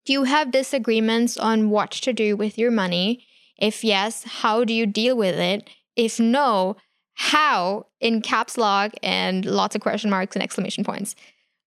Do 0.06 0.14
you 0.14 0.24
have 0.24 0.50
disagreements 0.50 1.36
on 1.36 1.70
what 1.70 1.90
to 1.92 2.12
do 2.12 2.36
with 2.36 2.56
your 2.56 2.70
money? 2.70 3.26
If 3.58 3.84
yes, 3.84 4.24
how 4.24 4.64
do 4.64 4.72
you 4.72 4.86
deal 4.86 5.16
with 5.16 5.38
it? 5.38 5.68
If 5.94 6.18
no, 6.18 6.76
how 7.14 7.86
in 8.00 8.22
caps 8.22 8.56
lock 8.56 8.92
and 9.02 9.44
lots 9.44 9.74
of 9.74 9.80
question 9.80 10.10
marks 10.10 10.36
and 10.36 10.42
exclamation 10.42 10.84
points. 10.84 11.14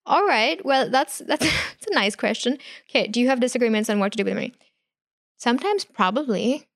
All 0.06 0.26
right, 0.26 0.64
well, 0.66 0.90
that's 0.90 1.20
that's, 1.20 1.46
that's 1.46 1.88
a 1.92 1.94
nice 1.94 2.16
question. 2.16 2.58
Okay, 2.90 3.08
do 3.08 3.20
you 3.20 3.28
have 3.28 3.40
disagreements 3.40 3.90
on 3.90 4.00
what 4.00 4.12
to 4.14 4.18
do 4.18 4.26
with 4.26 4.34
money? 4.34 4.54
Sometimes, 5.38 5.86
probably. 5.86 6.68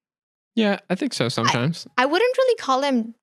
Yeah 0.55 0.79
i 0.89 0.95
think 0.95 1.13
so 1.13 1.29
sometimes 1.29 1.87
I 1.97 2.05
wouldn't 2.05 2.37
really 2.37 2.55
call 2.57 2.81
them 2.81 3.15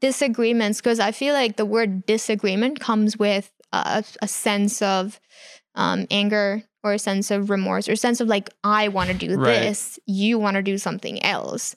disagreements 0.00 0.80
because 0.80 1.00
I 1.00 1.12
feel 1.12 1.34
like 1.34 1.56
the 1.56 1.64
word 1.64 2.04
disagreement 2.06 2.80
comes 2.80 3.18
with 3.18 3.50
a, 3.72 4.04
a 4.20 4.28
sense 4.28 4.82
of 4.82 5.20
um, 5.74 6.06
anger 6.10 6.62
or 6.84 6.92
a 6.92 6.98
sense 6.98 7.30
of 7.30 7.50
remorse 7.50 7.88
or 7.88 7.92
a 7.92 7.96
sense 7.96 8.20
of 8.20 8.28
like 8.28 8.50
I 8.62 8.88
want 8.88 9.08
to 9.10 9.14
do 9.14 9.36
Right. 9.36 9.60
this, 9.62 9.98
you 10.06 10.38
want 10.38 10.56
to 10.56 10.62
do 10.62 10.78
something 10.78 11.22
else. 11.22 11.76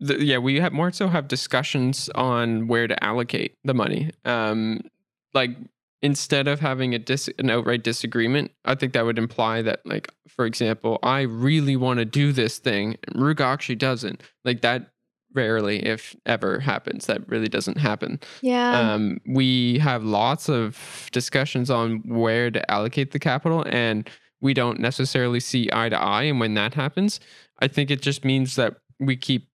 the, 0.00 0.22
yeah, 0.22 0.38
we 0.38 0.60
have 0.60 0.72
more 0.72 0.90
so 0.92 1.08
have 1.08 1.28
discussions 1.28 2.08
on 2.14 2.66
where 2.66 2.86
to 2.88 3.04
allocate 3.04 3.54
the 3.64 3.74
money. 3.74 4.10
Um, 4.24 4.80
like 5.34 5.50
instead 6.02 6.48
of 6.48 6.60
having 6.60 6.94
a 6.94 6.98
dis- 6.98 7.30
an 7.38 7.50
outright 7.50 7.82
disagreement, 7.82 8.52
I 8.64 8.74
think 8.74 8.92
that 8.92 9.04
would 9.04 9.18
imply 9.18 9.62
that, 9.62 9.80
like, 9.84 10.08
for 10.28 10.46
example, 10.46 10.98
I 11.02 11.22
really 11.22 11.76
want 11.76 11.98
to 11.98 12.04
do 12.04 12.32
this 12.32 12.58
thing, 12.58 12.96
and 13.06 13.16
Ruga 13.16 13.42
actually 13.42 13.76
doesn't. 13.76 14.22
Like 14.44 14.62
that 14.62 14.90
rarely, 15.34 15.84
if 15.86 16.16
ever, 16.26 16.58
happens. 16.60 17.06
That 17.06 17.28
really 17.28 17.48
doesn't 17.48 17.78
happen. 17.78 18.18
Yeah. 18.42 18.94
um, 18.94 19.20
we 19.26 19.78
have 19.78 20.02
lots 20.02 20.48
of 20.48 21.08
discussions 21.12 21.70
on 21.70 22.02
where 22.06 22.50
to 22.50 22.70
allocate 22.70 23.12
the 23.12 23.18
capital 23.18 23.64
and 23.68 24.08
we 24.40 24.54
don't 24.54 24.80
necessarily 24.80 25.38
see 25.40 25.68
eye 25.72 25.88
to 25.90 26.00
eye 26.00 26.22
and 26.24 26.40
when 26.40 26.54
that 26.54 26.74
happens 26.74 27.20
i 27.60 27.68
think 27.68 27.90
it 27.90 28.00
just 28.00 28.24
means 28.24 28.56
that 28.56 28.74
we 28.98 29.16
keep 29.16 29.48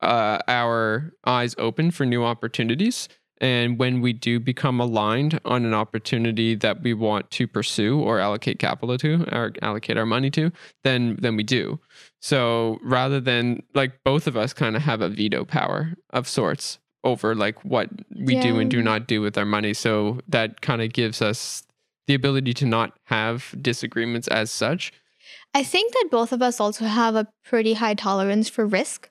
uh, 0.00 0.38
our 0.48 1.12
eyes 1.24 1.54
open 1.58 1.90
for 1.92 2.04
new 2.04 2.24
opportunities 2.24 3.08
and 3.40 3.78
when 3.78 4.00
we 4.00 4.12
do 4.12 4.38
become 4.38 4.80
aligned 4.80 5.40
on 5.44 5.64
an 5.64 5.74
opportunity 5.74 6.54
that 6.54 6.82
we 6.82 6.94
want 6.94 7.30
to 7.30 7.46
pursue 7.46 7.98
or 8.00 8.20
allocate 8.20 8.58
capital 8.58 8.96
to 8.98 9.24
or 9.32 9.52
allocate 9.62 9.96
our 9.96 10.06
money 10.06 10.30
to 10.30 10.50
then 10.84 11.16
then 11.20 11.36
we 11.36 11.42
do 11.42 11.78
so 12.20 12.78
rather 12.82 13.20
than 13.20 13.62
like 13.74 13.92
both 14.04 14.26
of 14.26 14.36
us 14.36 14.52
kind 14.52 14.76
of 14.76 14.82
have 14.82 15.00
a 15.00 15.08
veto 15.08 15.44
power 15.44 15.94
of 16.10 16.28
sorts 16.28 16.78
over 17.04 17.34
like 17.34 17.64
what 17.64 17.88
we 18.16 18.38
do 18.40 18.58
and 18.58 18.70
do 18.70 18.82
not 18.82 19.06
do 19.06 19.20
with 19.20 19.36
our 19.36 19.44
money. 19.44 19.74
So 19.74 20.20
that 20.28 20.60
kind 20.60 20.82
of 20.82 20.92
gives 20.92 21.20
us 21.20 21.64
the 22.06 22.14
ability 22.14 22.54
to 22.54 22.66
not 22.66 22.96
have 23.04 23.54
disagreements 23.60 24.28
as 24.28 24.50
such. 24.50 24.92
I 25.54 25.62
think 25.62 25.92
that 25.92 26.08
both 26.10 26.32
of 26.32 26.42
us 26.42 26.60
also 26.60 26.86
have 26.86 27.14
a 27.14 27.28
pretty 27.44 27.74
high 27.74 27.94
tolerance 27.94 28.48
for 28.48 28.66
risk. 28.66 29.10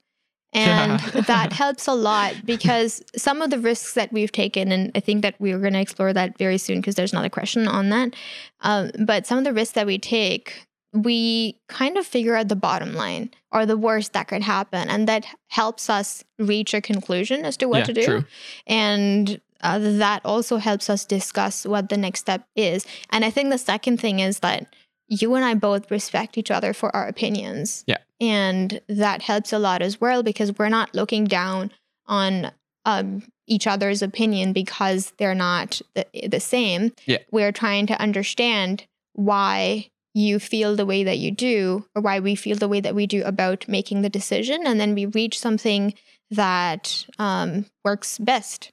And 0.53 0.99
that 1.27 1.53
helps 1.53 1.87
a 1.87 1.93
lot 1.93 2.35
because 2.45 3.01
some 3.15 3.41
of 3.41 3.49
the 3.49 3.59
risks 3.59 3.93
that 3.93 4.11
we've 4.11 4.31
taken, 4.31 4.71
and 4.71 4.91
I 4.95 4.99
think 4.99 5.21
that 5.21 5.35
we're 5.39 5.59
going 5.59 5.73
to 5.73 5.79
explore 5.79 6.13
that 6.13 6.37
very 6.37 6.57
soon 6.57 6.81
because 6.81 6.95
there's 6.95 7.13
another 7.13 7.29
question 7.29 7.67
on 7.67 7.89
that. 7.89 8.15
Um, 8.61 8.91
but 8.99 9.25
some 9.25 9.37
of 9.37 9.43
the 9.43 9.53
risks 9.53 9.73
that 9.75 9.87
we 9.87 9.97
take, 9.97 10.67
we 10.93 11.57
kind 11.69 11.97
of 11.97 12.05
figure 12.05 12.35
out 12.35 12.49
the 12.49 12.55
bottom 12.55 12.93
line 12.93 13.31
or 13.51 13.65
the 13.65 13.77
worst 13.77 14.13
that 14.13 14.27
could 14.27 14.41
happen. 14.41 14.89
And 14.89 15.07
that 15.07 15.25
helps 15.47 15.89
us 15.89 16.23
reach 16.37 16.73
a 16.73 16.81
conclusion 16.81 17.45
as 17.45 17.55
to 17.57 17.67
what 17.67 17.79
yeah, 17.79 17.85
to 17.85 17.93
do. 17.93 18.05
true. 18.05 18.25
And 18.67 19.41
uh, 19.61 19.79
that 19.79 20.21
also 20.25 20.57
helps 20.57 20.89
us 20.89 21.05
discuss 21.05 21.65
what 21.65 21.89
the 21.89 21.97
next 21.97 22.19
step 22.21 22.45
is. 22.55 22.85
And 23.11 23.23
I 23.23 23.29
think 23.29 23.51
the 23.51 23.57
second 23.57 23.99
thing 23.99 24.19
is 24.19 24.39
that 24.39 24.67
you 25.11 25.35
and 25.35 25.43
I 25.43 25.55
both 25.55 25.91
respect 25.91 26.37
each 26.37 26.49
other 26.49 26.73
for 26.73 26.95
our 26.95 27.05
opinions. 27.05 27.83
Yeah. 27.85 27.97
And 28.21 28.79
that 28.87 29.21
helps 29.21 29.51
a 29.51 29.59
lot 29.59 29.81
as 29.81 29.99
well 29.99 30.23
because 30.23 30.57
we're 30.57 30.69
not 30.69 30.95
looking 30.95 31.25
down 31.25 31.71
on 32.07 32.51
um, 32.85 33.23
each 33.45 33.67
other's 33.67 34.01
opinion 34.01 34.53
because 34.53 35.11
they're 35.17 35.35
not 35.35 35.81
the, 35.95 36.05
the 36.29 36.39
same. 36.39 36.93
Yeah. 37.05 37.17
We're 37.29 37.51
trying 37.51 37.87
to 37.87 38.01
understand 38.01 38.87
why 39.11 39.89
you 40.13 40.39
feel 40.39 40.77
the 40.77 40.85
way 40.85 41.03
that 41.03 41.17
you 41.17 41.31
do 41.31 41.85
or 41.93 42.01
why 42.01 42.19
we 42.19 42.35
feel 42.35 42.55
the 42.55 42.69
way 42.69 42.79
that 42.79 42.95
we 42.95 43.05
do 43.05 43.21
about 43.23 43.67
making 43.67 44.03
the 44.03 44.09
decision. 44.09 44.65
And 44.65 44.79
then 44.79 44.95
we 44.95 45.05
reach 45.07 45.37
something 45.37 45.93
that 46.29 47.05
um, 47.19 47.65
works 47.83 48.17
best. 48.17 48.71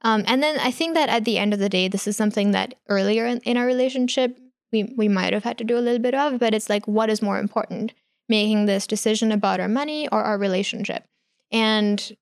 Um, 0.00 0.24
and 0.26 0.42
then 0.42 0.58
I 0.60 0.70
think 0.70 0.94
that 0.94 1.10
at 1.10 1.26
the 1.26 1.36
end 1.36 1.52
of 1.52 1.58
the 1.58 1.68
day, 1.68 1.88
this 1.88 2.06
is 2.06 2.16
something 2.16 2.52
that 2.52 2.74
earlier 2.88 3.26
in, 3.26 3.40
in 3.40 3.58
our 3.58 3.66
relationship 3.66 4.38
we 4.72 4.92
we 4.96 5.08
might 5.08 5.32
have 5.32 5.44
had 5.44 5.58
to 5.58 5.64
do 5.64 5.78
a 5.78 5.80
little 5.80 5.98
bit 5.98 6.14
of, 6.14 6.38
but 6.38 6.54
it's 6.54 6.68
like 6.68 6.86
what 6.86 7.10
is 7.10 7.22
more 7.22 7.38
important, 7.38 7.92
making 8.28 8.66
this 8.66 8.86
decision 8.86 9.32
about 9.32 9.60
our 9.60 9.68
money 9.68 10.08
or 10.08 10.22
our 10.22 10.38
relationship? 10.38 11.04
And 11.50 12.16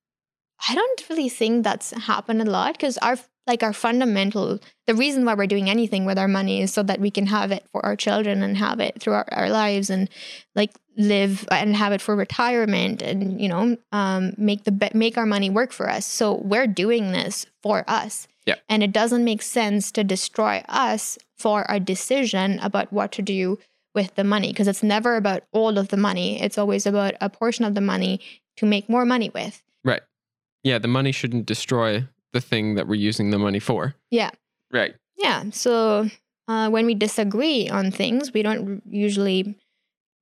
I 0.69 0.75
don't 0.75 1.09
really 1.09 1.29
think 1.29 1.63
that's 1.63 1.91
happened 1.91 2.41
a 2.41 2.45
lot 2.45 2.73
because 2.73 2.97
our 2.99 3.17
like 3.45 3.63
our 3.63 3.73
fundamental 3.73 4.59
the 4.87 4.95
reason 4.95 5.23
why 5.23 5.33
we're 5.33 5.47
doing 5.47 5.69
anything 5.69 6.05
with 6.05 6.17
our 6.17 6.27
money 6.27 6.61
is 6.61 6.73
so 6.73 6.83
that 6.83 6.99
we 6.99 7.09
can 7.09 7.27
have 7.27 7.51
it 7.51 7.63
for 7.71 7.85
our 7.85 7.95
children 7.95 8.43
and 8.43 8.57
have 8.57 8.81
it 8.81 8.99
through 9.01 9.13
our, 9.13 9.25
our 9.31 9.49
lives 9.49 9.89
and 9.89 10.09
like 10.53 10.71
live 10.97 11.47
and 11.49 11.75
have 11.75 11.93
it 11.93 12.01
for 12.01 12.15
retirement 12.15 13.01
and 13.01 13.39
you 13.39 13.47
know 13.47 13.77
um, 13.93 14.33
make 14.37 14.63
the 14.65 14.91
make 14.93 15.17
our 15.17 15.25
money 15.25 15.49
work 15.49 15.71
for 15.71 15.89
us 15.89 16.05
so 16.05 16.33
we're 16.33 16.67
doing 16.67 17.11
this 17.11 17.45
for 17.63 17.85
us 17.87 18.27
Yeah. 18.45 18.55
and 18.67 18.83
it 18.83 18.91
doesn't 18.91 19.23
make 19.23 19.41
sense 19.43 19.91
to 19.93 20.03
destroy 20.03 20.63
us 20.67 21.17
for 21.37 21.65
a 21.69 21.79
decision 21.79 22.59
about 22.59 22.91
what 22.91 23.11
to 23.11 23.21
do 23.21 23.57
with 23.95 24.13
the 24.15 24.23
money 24.23 24.51
because 24.51 24.67
it's 24.67 24.83
never 24.83 25.15
about 25.15 25.43
all 25.51 25.77
of 25.77 25.87
the 25.87 25.97
money 25.97 26.41
it's 26.41 26.57
always 26.57 26.85
about 26.85 27.15
a 27.21 27.29
portion 27.29 27.65
of 27.65 27.73
the 27.73 27.81
money 27.81 28.19
to 28.55 28.65
make 28.65 28.87
more 28.89 29.05
money 29.05 29.31
with 29.33 29.63
Right. 29.87 30.01
Yeah, 30.63 30.79
the 30.79 30.87
money 30.89 31.13
shouldn't 31.13 31.45
destroy 31.45 32.05
the 32.33 32.41
thing 32.41 32.75
that 32.75 32.87
we're 32.87 32.95
using 32.95 33.29
the 33.29 33.39
money 33.39 33.59
for. 33.59 33.95
Yeah. 34.11 34.31
Right. 34.71 34.95
Yeah. 35.17 35.45
So 35.51 36.09
uh, 36.47 36.69
when 36.69 36.85
we 36.85 36.93
disagree 36.93 37.69
on 37.69 37.91
things, 37.91 38.33
we 38.33 38.43
don't 38.43 38.81
usually 38.85 39.55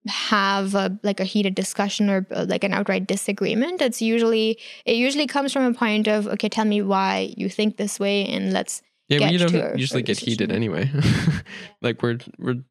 have 0.07 0.75
a, 0.75 0.99
like 1.01 1.19
a 1.19 1.23
heated 1.23 1.55
discussion 1.55 2.11
or 2.11 2.27
uh, 2.29 2.45
like 2.47 2.63
an 2.63 2.73
outright 2.73 3.07
disagreement. 3.07 3.81
It's 3.81 4.03
usually 4.03 4.59
it 4.85 4.95
usually 4.95 5.25
comes 5.25 5.51
from 5.51 5.63
a 5.63 5.73
point 5.73 6.07
of 6.07 6.27
okay, 6.27 6.49
tell 6.49 6.65
me 6.65 6.83
why 6.83 7.33
you 7.35 7.49
think 7.49 7.77
this 7.77 7.99
way, 7.99 8.25
and 8.27 8.53
let's 8.53 8.83
Yeah, 9.07 9.19
Get 9.19 9.31
we 9.31 9.37
don't 9.37 9.77
usually 9.79 10.01
get 10.03 10.19
heated 10.19 10.51
anyway. 10.51 10.89
like 11.81 12.01
we're 12.01 12.17
we're 12.39 12.63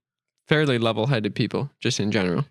fairly 0.49 0.79
level-headed 0.79 1.35
people 1.35 1.70
just 1.81 2.01
in 2.01 2.11
general. 2.11 2.44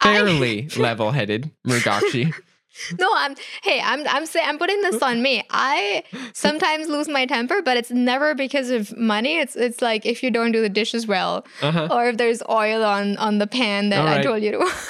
I- 0.00 0.14
Fairly 0.14 0.68
level-headed, 0.76 1.50
Mrugakshi. 1.66 2.32
no, 2.98 3.08
I'm 3.14 3.36
hey, 3.62 3.80
I'm 3.84 4.06
I'm 4.08 4.24
saying 4.26 4.46
I'm 4.48 4.58
putting 4.58 4.80
this 4.82 5.00
on 5.02 5.22
me. 5.22 5.44
I 5.50 6.04
sometimes 6.32 6.88
lose 6.88 7.06
my 7.08 7.26
temper, 7.26 7.60
but 7.62 7.76
it's 7.76 7.90
never 7.90 8.34
because 8.34 8.70
of 8.70 8.96
money. 8.96 9.38
It's 9.38 9.56
it's 9.56 9.82
like 9.82 10.06
if 10.06 10.22
you 10.22 10.30
don't 10.30 10.52
do 10.52 10.60
the 10.62 10.68
dishes 10.70 11.06
well, 11.06 11.46
Uh-huh. 11.62 11.88
or 11.90 12.08
if 12.08 12.16
there's 12.16 12.42
oil 12.48 12.82
on 12.84 13.16
on 13.18 13.38
the 13.38 13.46
pan 13.46 13.90
that 13.90 14.00
All 14.00 14.08
I 14.08 14.22
told 14.22 14.42
you 14.42 14.52
to 14.52 14.58
wash. 14.58 14.88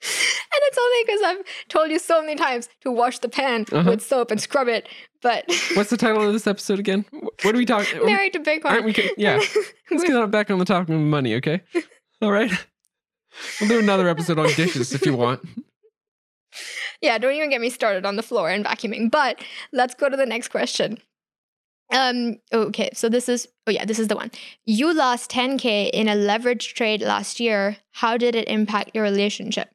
and 0.00 0.62
it's 0.68 0.78
only 0.78 1.04
because 1.04 1.22
I've 1.24 1.68
told 1.68 1.90
you 1.90 1.98
so 1.98 2.20
many 2.22 2.36
times 2.36 2.68
to 2.82 2.90
wash 2.90 3.18
the 3.18 3.28
pan 3.28 3.64
Uh-huh. 3.70 3.90
with 3.90 4.02
soap 4.02 4.30
and 4.30 4.40
scrub 4.40 4.68
it. 4.68 4.88
But 5.22 5.44
What's 5.74 5.90
the 5.90 5.96
title 5.96 6.26
of 6.26 6.32
this 6.32 6.46
episode 6.46 6.78
again? 6.78 7.04
What 7.10 7.54
are 7.54 7.58
we 7.58 7.66
talking? 7.66 8.04
married 8.06 8.32
to 8.34 8.40
Bitcoin. 8.40 8.66
Aren't 8.66 8.84
we? 8.84 9.10
Yeah. 9.16 9.40
Let's 9.90 10.04
get 10.04 10.30
back 10.30 10.50
on 10.50 10.58
the 10.58 10.64
topic 10.64 10.90
of 10.90 11.00
money, 11.00 11.34
okay? 11.36 11.62
All 12.22 12.32
right. 12.32 12.50
We'll 13.60 13.68
do 13.68 13.78
another 13.78 14.08
episode 14.08 14.38
on 14.38 14.48
dishes 14.54 14.92
if 14.92 15.04
you 15.04 15.14
want. 15.14 15.40
yeah, 17.00 17.18
don't 17.18 17.34
even 17.34 17.50
get 17.50 17.60
me 17.60 17.70
started 17.70 18.04
on 18.04 18.16
the 18.16 18.22
floor 18.22 18.48
and 18.48 18.64
vacuuming. 18.64 19.10
But 19.10 19.42
let's 19.72 19.94
go 19.94 20.08
to 20.08 20.16
the 20.16 20.26
next 20.26 20.48
question. 20.48 20.98
Um, 21.92 22.36
okay, 22.52 22.90
so 22.92 23.08
this 23.08 23.28
is 23.28 23.48
oh 23.66 23.70
yeah, 23.70 23.84
this 23.84 23.98
is 23.98 24.08
the 24.08 24.16
one. 24.16 24.30
You 24.66 24.92
lost 24.92 25.30
10k 25.30 25.90
in 25.90 26.08
a 26.08 26.14
leverage 26.14 26.74
trade 26.74 27.00
last 27.00 27.40
year. 27.40 27.78
How 27.92 28.16
did 28.16 28.34
it 28.34 28.48
impact 28.48 28.90
your 28.94 29.04
relationship? 29.04 29.70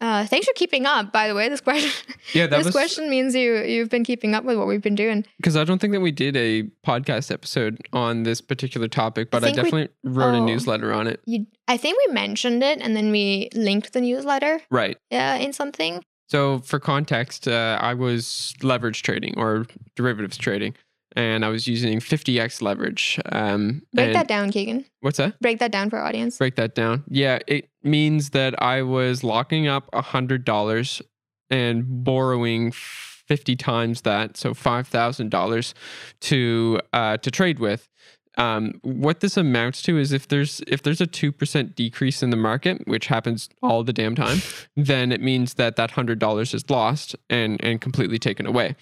Uh, 0.00 0.26
thanks 0.26 0.46
for 0.46 0.52
keeping 0.54 0.84
up, 0.84 1.10
by 1.12 1.26
the 1.26 1.34
way. 1.34 1.48
This 1.48 1.60
question 1.60 1.90
Yeah, 2.34 2.46
this 2.50 2.66
was 2.66 2.74
question 2.74 3.08
means 3.08 3.34
you 3.34 3.56
you've 3.62 3.88
been 3.88 4.04
keeping 4.04 4.34
up 4.34 4.44
with 4.44 4.58
what 4.58 4.66
we've 4.66 4.82
been 4.82 4.94
doing. 4.94 5.24
because 5.38 5.56
I 5.56 5.64
don't 5.64 5.78
think 5.78 5.92
that 5.94 6.00
we 6.00 6.12
did 6.12 6.36
a 6.36 6.64
podcast 6.86 7.30
episode 7.30 7.78
on 7.92 8.24
this 8.24 8.40
particular 8.40 8.88
topic, 8.88 9.30
but 9.30 9.42
I, 9.42 9.48
we- 9.48 9.52
definitely 9.52 9.88
wrote 10.04 10.34
a 10.34 10.38
oh. 10.38 10.44
newsletter 10.44 10.92
on 10.92 11.06
it. 11.06 11.20
You, 11.24 11.46
I 11.68 11.76
think 11.76 11.98
we 12.06 12.12
mentioned 12.12 12.62
it, 12.62 12.80
and 12.80 12.94
then 12.94 13.10
we 13.10 13.48
linked 13.54 13.92
the 13.92 14.00
newsletter 14.00 14.60
Right. 14.70 14.98
uh, 15.10 15.38
in 15.40 15.52
something. 15.52 16.02
So, 16.28 16.58
for 16.58 16.80
context, 16.80 17.46
uh, 17.46 17.78
I 17.80 17.94
was 17.94 18.52
leverage 18.62 19.02
trading 19.02 19.34
or 19.36 19.64
derivatives 19.94 20.36
trading, 20.36 20.74
and 21.16 21.44
I 21.44 21.48
was 21.48 21.66
using 21.66 21.98
50x 21.98 22.60
leverage. 22.62 23.18
Um, 23.32 23.82
Break 23.94 24.12
that 24.12 24.28
down, 24.28 24.52
Keegan. 24.52 24.84
What's 25.00 25.16
that? 25.16 25.40
Break 25.40 25.58
that 25.58 25.72
down 25.72 25.90
for 25.90 25.98
our 25.98 26.04
audience. 26.04 26.36
break 26.38 26.56
that 26.56 26.74
down. 26.74 27.04
Yeah, 27.08 27.38
it 27.46 27.70
means 27.82 28.30
that 28.30 28.60
I 28.62 28.82
was 28.82 29.24
locking 29.24 29.66
up 29.66 29.88
a 29.92 30.02
hundred 30.02 30.44
dollars 30.44 31.00
and 31.50 32.04
borrowing 32.04 32.72
fifty 32.72 33.56
times 33.56 34.02
that, 34.02 34.36
so 34.36 34.52
five 34.54 34.86
thousand 34.86 35.30
dollars 35.30 35.74
to 36.20 36.80
uh, 36.92 37.16
to 37.18 37.30
trade 37.30 37.58
with. 37.58 37.88
Um, 38.38 38.80
what 38.82 39.20
this 39.20 39.38
amounts 39.38 39.80
to 39.82 39.96
is 39.96 40.12
if 40.12 40.28
there's 40.28 40.60
if 40.66 40.82
there's 40.82 41.00
a 41.00 41.06
two 41.06 41.32
percent 41.32 41.74
decrease 41.74 42.22
in 42.22 42.28
the 42.28 42.36
market, 42.36 42.86
which 42.86 43.06
happens 43.06 43.48
all 43.62 43.82
the 43.82 43.94
damn 43.94 44.14
time, 44.14 44.42
then 44.76 45.10
it 45.10 45.22
means 45.22 45.54
that 45.54 45.76
that 45.76 45.92
hundred 45.92 46.18
dollars 46.18 46.52
is 46.52 46.68
lost 46.68 47.16
and 47.30 47.62
and 47.64 47.80
completely 47.80 48.18
taken 48.18 48.44
away. 48.44 48.76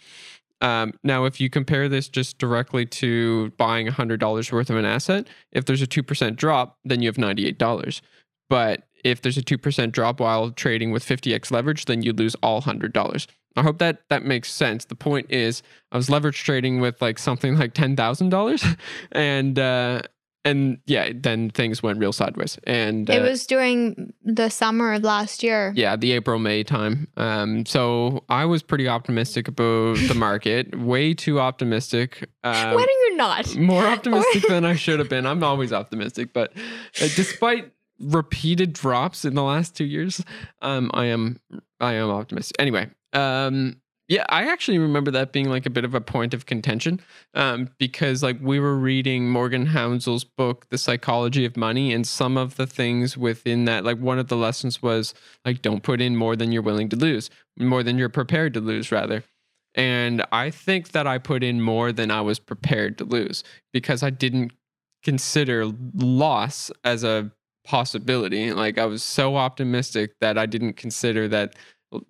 Um, 0.64 0.94
now, 1.02 1.26
if 1.26 1.42
you 1.42 1.50
compare 1.50 1.90
this 1.90 2.08
just 2.08 2.38
directly 2.38 2.86
to 2.86 3.50
buying 3.58 3.86
$100 3.86 4.50
worth 4.50 4.70
of 4.70 4.76
an 4.76 4.86
asset, 4.86 5.28
if 5.52 5.66
there's 5.66 5.82
a 5.82 5.86
2% 5.86 6.36
drop, 6.36 6.78
then 6.86 7.02
you 7.02 7.08
have 7.08 7.16
$98. 7.16 8.00
But 8.48 8.84
if 9.04 9.20
there's 9.20 9.36
a 9.36 9.42
2% 9.42 9.92
drop 9.92 10.20
while 10.20 10.52
trading 10.52 10.90
with 10.90 11.04
50x 11.04 11.50
leverage, 11.50 11.84
then 11.84 12.00
you 12.00 12.14
lose 12.14 12.34
all 12.36 12.62
$100. 12.62 13.26
I 13.56 13.62
hope 13.62 13.76
that 13.78 14.04
that 14.08 14.24
makes 14.24 14.50
sense. 14.50 14.86
The 14.86 14.96
point 14.96 15.26
is, 15.30 15.62
I 15.92 15.98
was 15.98 16.08
leverage 16.08 16.42
trading 16.42 16.80
with 16.80 17.00
like 17.00 17.18
something 17.20 17.56
like 17.56 17.72
ten 17.72 17.94
thousand 17.94 18.30
dollars, 18.30 18.64
and 19.12 19.56
uh, 19.56 20.02
and 20.45 20.78
yeah, 20.86 21.11
then 21.14 21.51
things 21.51 21.82
went 21.82 21.99
real 21.99 22.12
sideways. 22.12 22.59
And 22.64 23.09
It 23.09 23.22
uh, 23.22 23.28
was 23.28 23.47
during 23.47 24.12
the 24.22 24.49
summer 24.51 24.92
of 24.92 25.03
last 25.03 25.42
year. 25.42 25.72
yeah, 25.74 25.97
the 25.97 26.12
April 26.12 26.38
May 26.38 26.62
time. 26.64 27.09
Um, 27.16 27.64
so 27.66 28.24
I 28.28 28.45
was 28.45 28.62
pretty 28.62 28.86
optimistic 28.88 29.49
about 29.49 29.97
the 30.09 30.14
market, 30.16 30.78
way 30.78 31.14
too 31.14 31.40
optimistic. 31.40 32.28
Um, 32.45 32.74
when 32.74 32.84
are 32.84 33.01
you 33.05 33.16
not? 33.16 33.57
more 33.57 33.86
optimistic 33.86 34.42
than 34.49 34.64
I 34.64 34.74
should 34.74 34.99
have 34.99 35.09
been. 35.09 35.26
I'm 35.26 35.42
always 35.42 35.72
optimistic, 35.72 36.32
but 36.32 36.53
uh, 36.57 37.09
despite 37.16 37.72
repeated 38.01 38.72
drops 38.72 39.24
in 39.24 39.34
the 39.34 39.42
last 39.42 39.76
two 39.76 39.84
years, 39.84 40.22
um, 40.62 40.90
I 40.92 41.07
am 41.07 41.40
I 41.80 41.95
am 41.95 42.11
optimistic. 42.11 42.57
Anyway, 42.59 42.90
um, 43.12 43.76
yeah, 44.09 44.24
I 44.28 44.50
actually 44.50 44.78
remember 44.78 45.11
that 45.12 45.32
being 45.32 45.48
like 45.48 45.64
a 45.64 45.70
bit 45.70 45.84
of 45.84 45.94
a 45.94 46.00
point 46.00 46.34
of 46.34 46.44
contention, 46.44 47.00
um, 47.32 47.70
because 47.78 48.22
like 48.22 48.38
we 48.40 48.61
were 48.61 48.76
reading 48.76 49.30
Morgan 49.30 49.66
Housel's 49.66 50.24
book, 50.24 50.68
The 50.68 50.76
Psychology 50.76 51.46
of 51.46 51.57
Money, 51.57 51.92
and 51.92 52.07
some 52.07 52.36
of 52.36 52.57
the 52.57 52.66
things 52.66 53.16
within 53.16 53.64
that, 53.64 53.84
like 53.84 53.98
one 53.98 54.18
of 54.18 54.28
the 54.28 54.36
lessons 54.36 54.82
was 54.82 55.14
like 55.46 55.62
don't 55.62 55.82
put 55.82 56.02
in 56.02 56.16
more 56.16 56.36
than 56.36 56.52
you're 56.52 56.62
willing 56.62 56.90
to 56.90 56.96
lose, 56.96 57.30
more 57.59 57.82
than 57.82 57.96
you're 57.96 58.11
prepared 58.11 58.52
to 58.55 58.61
lose, 58.61 58.92
rather. 58.92 59.24
And 59.74 60.24
I 60.30 60.50
think 60.50 60.92
that 60.92 61.07
I 61.07 61.18
put 61.18 61.42
in 61.42 61.61
more 61.61 61.90
than 61.90 62.11
I 62.11 62.20
was 62.20 62.38
prepared 62.38 62.98
to 62.98 63.05
lose 63.05 63.42
because 63.72 64.02
I 64.02 64.11
didn't 64.11 64.52
consider 65.02 65.72
loss 65.94 66.70
as 66.84 67.05
a 67.05 67.32
possibility. 67.64 68.52
Like 68.52 68.78
I 68.78 68.84
was 68.84 69.02
so 69.02 69.36
optimistic 69.36 70.12
that 70.20 70.38
I 70.38 70.46
didn't 70.46 70.74
consider 70.74 71.26
that 71.28 71.57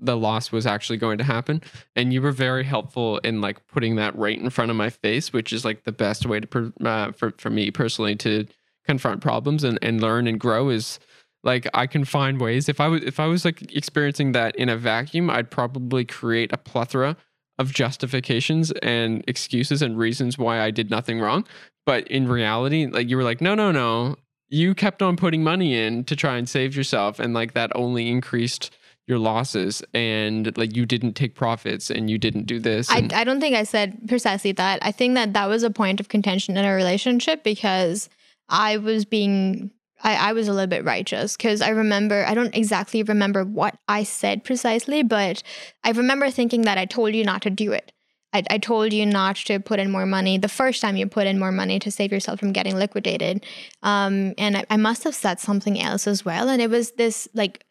the 0.01 0.17
loss 0.17 0.51
was 0.51 0.67
actually 0.67 0.97
going 0.97 1.19
to 1.19 1.25
happen. 1.25 1.63
And 1.95 2.13
you 2.13 2.23
were 2.23 2.33
very 2.33 2.65
helpful 2.65 3.19
in 3.19 3.41
like 3.41 3.67
putting 3.67 3.97
that 3.97 4.17
right 4.17 4.39
in 4.39 4.51
front 4.51 4.71
of 4.71 4.77
my 4.77 4.91
face, 4.91 5.33
which 5.33 5.53
is 5.53 5.65
like 5.65 5.85
the 5.85 5.93
best 5.93 6.27
way 6.27 6.41
to 6.41 6.73
uh, 6.85 7.13
for 7.13 7.33
for 7.39 7.51
me 7.51 7.71
personally 7.71 8.17
to 8.17 8.47
confront 8.87 9.21
problems 9.21 9.65
and 9.65 9.79
and 9.83 10.01
learn 10.01 10.27
and 10.27 10.41
grow 10.41 10.69
is 10.69 10.99
like 11.43 11.69
I 11.75 11.87
can 11.87 12.05
find 12.05 12.41
ways. 12.41 12.69
If 12.69 12.81
I 12.81 12.89
was 12.89 13.03
if 13.05 13.21
I 13.21 13.27
was 13.27 13.45
like 13.45 13.75
experiencing 13.75 14.33
that 14.33 14.57
in 14.57 14.69
a 14.69 14.77
vacuum, 14.77 15.31
I'd 15.31 15.51
probably 15.51 16.05
create 16.05 16.53
a 16.53 16.57
plethora 16.59 17.17
of 17.59 17.73
justifications 17.73 18.73
and 18.83 19.23
excuses 19.29 19.81
and 19.81 19.97
reasons 19.97 20.37
why 20.37 20.61
I 20.61 20.71
did 20.71 20.91
nothing 20.91 21.21
wrong. 21.21 21.47
But 21.87 22.09
in 22.09 22.27
reality, 22.27 22.87
like 22.87 23.09
you 23.09 23.17
were 23.17 23.23
like, 23.23 23.41
no, 23.41 23.55
no, 23.55 23.71
no. 23.71 24.17
You 24.49 24.75
kept 24.75 25.03
on 25.03 25.17
putting 25.17 25.43
money 25.43 25.79
in 25.79 26.05
to 26.05 26.17
try 26.17 26.37
and 26.37 26.49
save 26.49 26.77
yourself. 26.77 27.19
And 27.19 27.35
like 27.35 27.55
that 27.55 27.71
only 27.75 28.09
increased 28.09 28.75
your 29.07 29.19
losses. 29.19 29.83
And 29.93 30.57
like 30.57 30.75
you 30.77 30.87
didn't 30.87 31.15
take 31.15 31.35
profits 31.35 31.91
and 31.91 32.09
you 32.09 32.19
didn't 32.19 32.47
do 32.47 32.59
this. 32.59 32.91
I, 32.91 33.09
I 33.13 33.25
don't 33.25 33.41
think 33.41 33.55
I 33.55 33.65
said 33.65 34.09
precisely 34.09 34.53
that. 34.53 34.79
I 34.83 34.93
think 34.93 35.15
that 35.15 35.33
that 35.35 35.47
was 35.47 35.63
a 35.63 35.71
point 35.71 36.01
of 36.01 36.09
contention 36.09 36.57
in 36.57 36.65
our 36.65 36.75
relationship 36.75 37.45
because 37.45 38.09
I 38.49 38.79
was 38.79 39.05
being, 39.05 39.71
I, 40.03 40.31
I 40.31 40.33
was 40.33 40.49
a 40.49 40.53
little 40.53 40.69
bit 40.69 40.85
righteous 40.85 41.37
because 41.37 41.61
I 41.61 41.71
remember, 41.71 42.25
I 42.27 42.35
don't 42.35 42.55
exactly 42.55 43.03
remember 43.03 43.45
what 43.45 43.77
I 43.89 44.05
said 44.05 44.45
precisely, 44.45 45.03
but 45.03 45.43
I 45.83 45.91
remember 45.91 46.31
thinking 46.31 46.63
that 46.63 46.79
I 46.79 46.85
told 46.87 47.15
you 47.15 47.25
not 47.25 47.43
to 47.43 47.51
do 47.51 47.73
it. 47.73 47.93
I, 48.33 48.43
I 48.51 48.59
told 48.59 48.93
you 48.93 49.07
not 49.07 49.37
to 49.37 49.61
put 49.61 49.79
in 49.79 49.91
more 49.91 50.07
money 50.07 50.39
the 50.39 50.49
first 50.49 50.81
time 50.81 50.97
you 50.97 51.07
put 51.07 51.27
in 51.27 51.39
more 51.39 51.53
money 51.53 51.79
to 51.79 51.91
save 51.91 52.11
yourself 52.11 52.41
from 52.41 52.53
getting 52.53 52.75
liquidated. 52.77 53.45
Um, 53.83 54.35
and 54.39 54.57
I, 54.57 54.65
I 54.71 54.77
must 54.77 55.05
have 55.05 55.15
said 55.15 55.41
something 55.41 55.81
else 55.81 56.07
as 56.07 56.25
well. 56.25 56.49
And 56.49 56.61
it 56.61 56.69
was 56.69 56.93
this 56.93 57.29
like, 57.33 57.65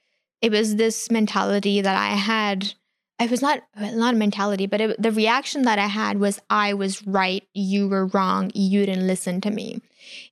it 0.43 0.51
was 0.51 0.75
this 0.75 1.09
mentality 1.09 1.81
that 1.81 1.95
I 1.95 2.09
had 2.15 2.73
it 3.19 3.31
was 3.31 3.41
not 3.41 3.61
not 3.79 4.13
a 4.15 4.17
mentality, 4.17 4.65
but 4.67 4.81
it, 4.81 5.01
the 5.01 5.11
reaction 5.11 5.61
that 5.63 5.79
I 5.79 5.85
had 5.87 6.19
was 6.19 6.39
I 6.49 6.73
was 6.73 7.05
right, 7.07 7.43
you 7.53 7.87
were 7.87 8.07
wrong, 8.07 8.51
you 8.53 8.85
didn't 8.85 9.07
listen 9.07 9.39
to 9.41 9.51
me, 9.51 9.81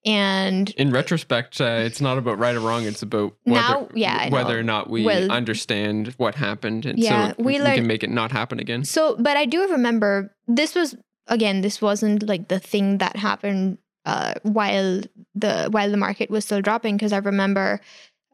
and 0.06 0.70
in 0.72 0.92
retrospect, 0.92 1.62
uh, 1.62 1.66
it's 1.86 2.02
not 2.02 2.18
about 2.18 2.38
right 2.40 2.56
or 2.56 2.60
wrong. 2.60 2.84
It's 2.84 3.02
about 3.02 3.34
whether, 3.44 3.62
Now- 3.62 3.88
yeah, 3.94 4.30
whether 4.30 4.58
or 4.60 4.64
not 4.64 4.90
we 4.90 5.06
Well- 5.06 5.32
understand 5.32 6.14
what 6.18 6.36
happened, 6.36 6.86
and 6.86 7.00
Yeah, 7.00 7.30
so 7.30 7.36
we 7.38 7.46
we, 7.54 7.60
learned- 7.60 7.76
can 7.76 7.88
make 7.88 8.04
it 8.04 8.10
not 8.10 8.32
happen 8.32 8.60
again. 8.60 8.84
so. 8.84 9.16
But 9.18 9.38
I 9.38 9.46
do 9.46 9.70
remember 9.72 10.36
this 10.48 10.76
was 10.76 10.96
again, 11.28 11.62
this 11.62 11.82
wasn't 11.82 12.28
like 12.28 12.50
the 12.50 12.60
thing 12.60 12.98
that 12.98 13.16
happened 13.16 13.78
uh, 14.06 14.34
while 14.44 15.02
the 15.36 15.70
while 15.72 15.90
the 15.92 15.98
market 15.98 16.30
was 16.32 16.44
still 16.46 16.62
dropping 16.62 16.98
because 16.98 17.14
I 17.14 17.18
remember 17.20 17.80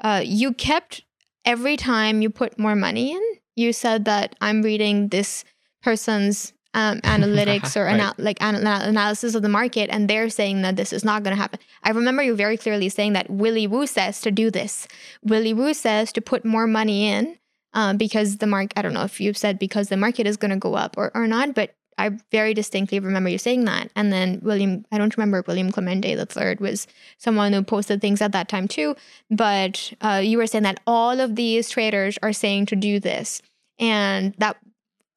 uh, 0.01 0.21
you 0.25 0.53
kept 0.53 1.03
every 1.47 1.77
time 1.77 2.21
you 2.21 2.29
put 2.29 2.59
more 2.59 2.75
money 2.75 3.13
in, 3.13 3.21
you 3.55 3.73
said 3.73 4.05
that 4.05 4.35
I'm 4.41 4.61
reading 4.61 5.07
this 5.07 5.43
person's 5.81 6.53
um, 6.73 6.99
analytics 7.15 7.75
or 7.75 7.85
Right. 7.85 7.95
anal- 7.95 8.13
like 8.17 8.41
an- 8.41 8.55
analysis 8.55 9.33
of 9.33 9.41
the 9.41 9.49
market, 9.49 9.89
and 9.89 10.09
they're 10.09 10.29
saying 10.29 10.61
that 10.63 10.75
this 10.75 10.91
is 10.93 11.03
not 11.03 11.23
going 11.23 11.35
to 11.35 11.41
happen. 11.41 11.59
I 11.83 11.91
remember 11.91 12.21
you 12.21 12.35
very 12.35 12.57
clearly 12.57 12.89
saying 12.89 13.13
that 13.13 13.29
Willy 13.29 13.65
Woo 13.65 13.87
says 13.87 14.21
to 14.21 14.31
do 14.31 14.51
this. 14.51 14.87
Willy 15.23 15.53
Woo 15.53 15.73
says 15.73 16.11
to 16.13 16.21
put 16.21 16.45
more 16.45 16.67
money 16.67 17.07
in 17.07 17.37
um, 17.73 17.97
because 17.97 18.37
the 18.37 18.47
market. 18.47 18.73
I 18.77 18.81
don't 18.81 18.93
know 18.93 19.03
if 19.03 19.19
you've 19.21 19.37
said 19.37 19.57
because 19.57 19.87
the 19.89 19.97
market 19.97 20.27
is 20.27 20.37
going 20.37 20.51
to 20.51 20.57
go 20.57 20.75
up 20.75 20.95
or, 20.97 21.11
or 21.15 21.27
not, 21.27 21.55
but 21.55 21.73
I 21.97 22.11
very 22.31 22.53
distinctly 22.53 22.99
remember 22.99 23.29
you 23.29 23.37
saying 23.37 23.65
that. 23.65 23.91
And 23.95 24.13
then 24.13 24.39
William, 24.43 24.85
I 24.91 24.97
don't 24.97 25.15
remember 25.17 25.43
William 25.47 25.71
Clemente 25.71 26.15
the 26.15 26.25
third 26.25 26.59
was 26.59 26.87
someone 27.17 27.53
who 27.53 27.63
posted 27.63 28.01
things 28.01 28.21
at 28.21 28.31
that 28.33 28.49
time 28.49 28.67
too, 28.67 28.95
but 29.31 29.93
uh, 30.01 30.21
you 30.23 30.37
were 30.37 30.47
saying 30.47 30.63
that 30.63 30.79
all 30.85 31.19
of 31.19 31.35
these 31.35 31.69
traders 31.69 32.17
are 32.21 32.33
saying 32.33 32.67
to 32.67 32.75
do 32.75 32.99
this, 32.99 33.41
and 33.79 34.33
that 34.37 34.57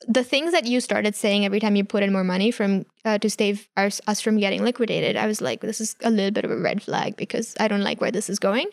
the 0.08 0.24
things 0.24 0.52
that 0.52 0.66
you 0.66 0.80
started 0.80 1.14
saying 1.14 1.44
every 1.44 1.60
time 1.60 1.76
you 1.76 1.84
put 1.84 2.02
in 2.02 2.12
more 2.12 2.24
money 2.24 2.50
from 2.50 2.86
uh, 3.04 3.18
to 3.18 3.28
save 3.28 3.68
us, 3.76 4.00
us 4.06 4.20
from 4.20 4.38
getting 4.38 4.64
liquidated, 4.64 5.16
I 5.16 5.26
was 5.26 5.40
like, 5.40 5.60
this 5.60 5.80
is 5.80 5.94
a 6.02 6.10
little 6.10 6.30
bit 6.30 6.44
of 6.44 6.50
a 6.50 6.56
red 6.56 6.82
flag 6.82 7.16
because 7.16 7.54
I 7.60 7.68
don't 7.68 7.82
like 7.82 8.00
where 8.00 8.10
this 8.10 8.30
is 8.30 8.38
going. 8.38 8.66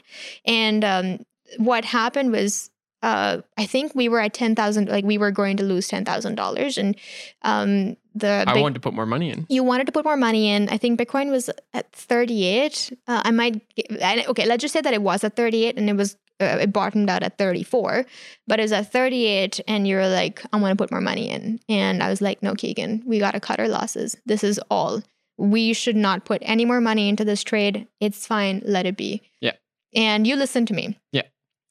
And 0.46 0.86
um, 0.86 1.20
what 1.58 1.84
happened 1.86 2.32
was, 2.32 2.70
uh, 3.08 3.42
I 3.58 3.66
think 3.66 3.96
we 3.96 4.08
were 4.10 4.20
at 4.20 4.34
ten 4.34 4.54
thousand, 4.56 4.90
like 4.90 5.06
we 5.06 5.18
were 5.18 5.32
going 5.32 5.56
to 5.58 5.64
lose 5.64 5.88
ten 5.88 6.04
thousand 6.04 6.36
dollars, 6.36 6.78
and 6.78 6.96
um, 7.44 7.96
the 8.14 8.44
I 8.48 8.54
big- 8.54 8.62
wanted 8.64 8.76
to 8.76 8.86
put 8.88 8.94
more 8.94 9.06
money 9.06 9.30
in. 9.32 9.46
you 9.50 9.64
wanted 9.64 9.86
to 9.86 9.92
put 9.94 10.04
more 10.06 10.18
money 10.18 10.50
in. 10.50 10.68
I 10.70 10.78
think 10.78 11.00
Bitcoin 11.00 11.30
was 11.32 11.50
at 11.74 11.92
38. 11.94 12.92
Uh, 13.08 13.22
I 13.24 13.32
might, 13.32 13.62
and- 14.00 14.26
okay, 14.28 14.46
let's 14.46 14.62
just 14.62 14.74
say 14.74 14.82
that 14.82 14.94
it 14.94 15.02
was 15.02 15.24
at 15.24 15.36
38 15.36 15.78
and 15.78 15.90
it 15.90 15.96
was, 15.96 16.18
uh, 16.42 16.58
it 16.62 16.74
bottomed 16.74 17.10
out 17.10 17.24
at 17.24 17.38
34, 17.38 18.06
but 18.48 18.60
it 18.60 18.64
was 18.64 18.72
at 18.72 18.92
38 18.92 19.60
and 19.68 19.88
you're 19.88 20.08
like, 20.08 20.44
I 20.52 20.58
want 20.58 20.72
to 20.78 20.82
put 20.84 20.92
more 20.92 21.02
money 21.02 21.30
in. 21.30 21.60
And 21.70 22.02
I 22.02 22.10
was 22.10 22.22
like, 22.22 22.42
no, 22.42 22.56
Keegan, 22.56 23.04
we 23.06 23.20
got 23.20 23.32
to 23.36 23.40
cut 23.40 23.60
our 23.60 23.68
losses. 23.70 24.18
This 24.26 24.44
is 24.44 24.60
all. 24.72 25.02
We 25.38 25.74
should 25.74 25.96
not 25.96 26.26
put 26.26 26.40
any 26.44 26.66
more 26.66 26.82
money 26.82 27.10
into 27.10 27.24
this 27.24 27.44
trade. 27.44 27.88
It's 28.00 28.26
fine. 28.26 28.62
Let 28.66 28.86
it 28.88 28.98
be. 28.98 29.22
Yeah. 29.42 29.54
And 29.96 30.26
you 30.26 30.36
listened 30.36 30.68
to 30.70 30.74
me. 30.74 30.98
Yeah. 31.12 31.24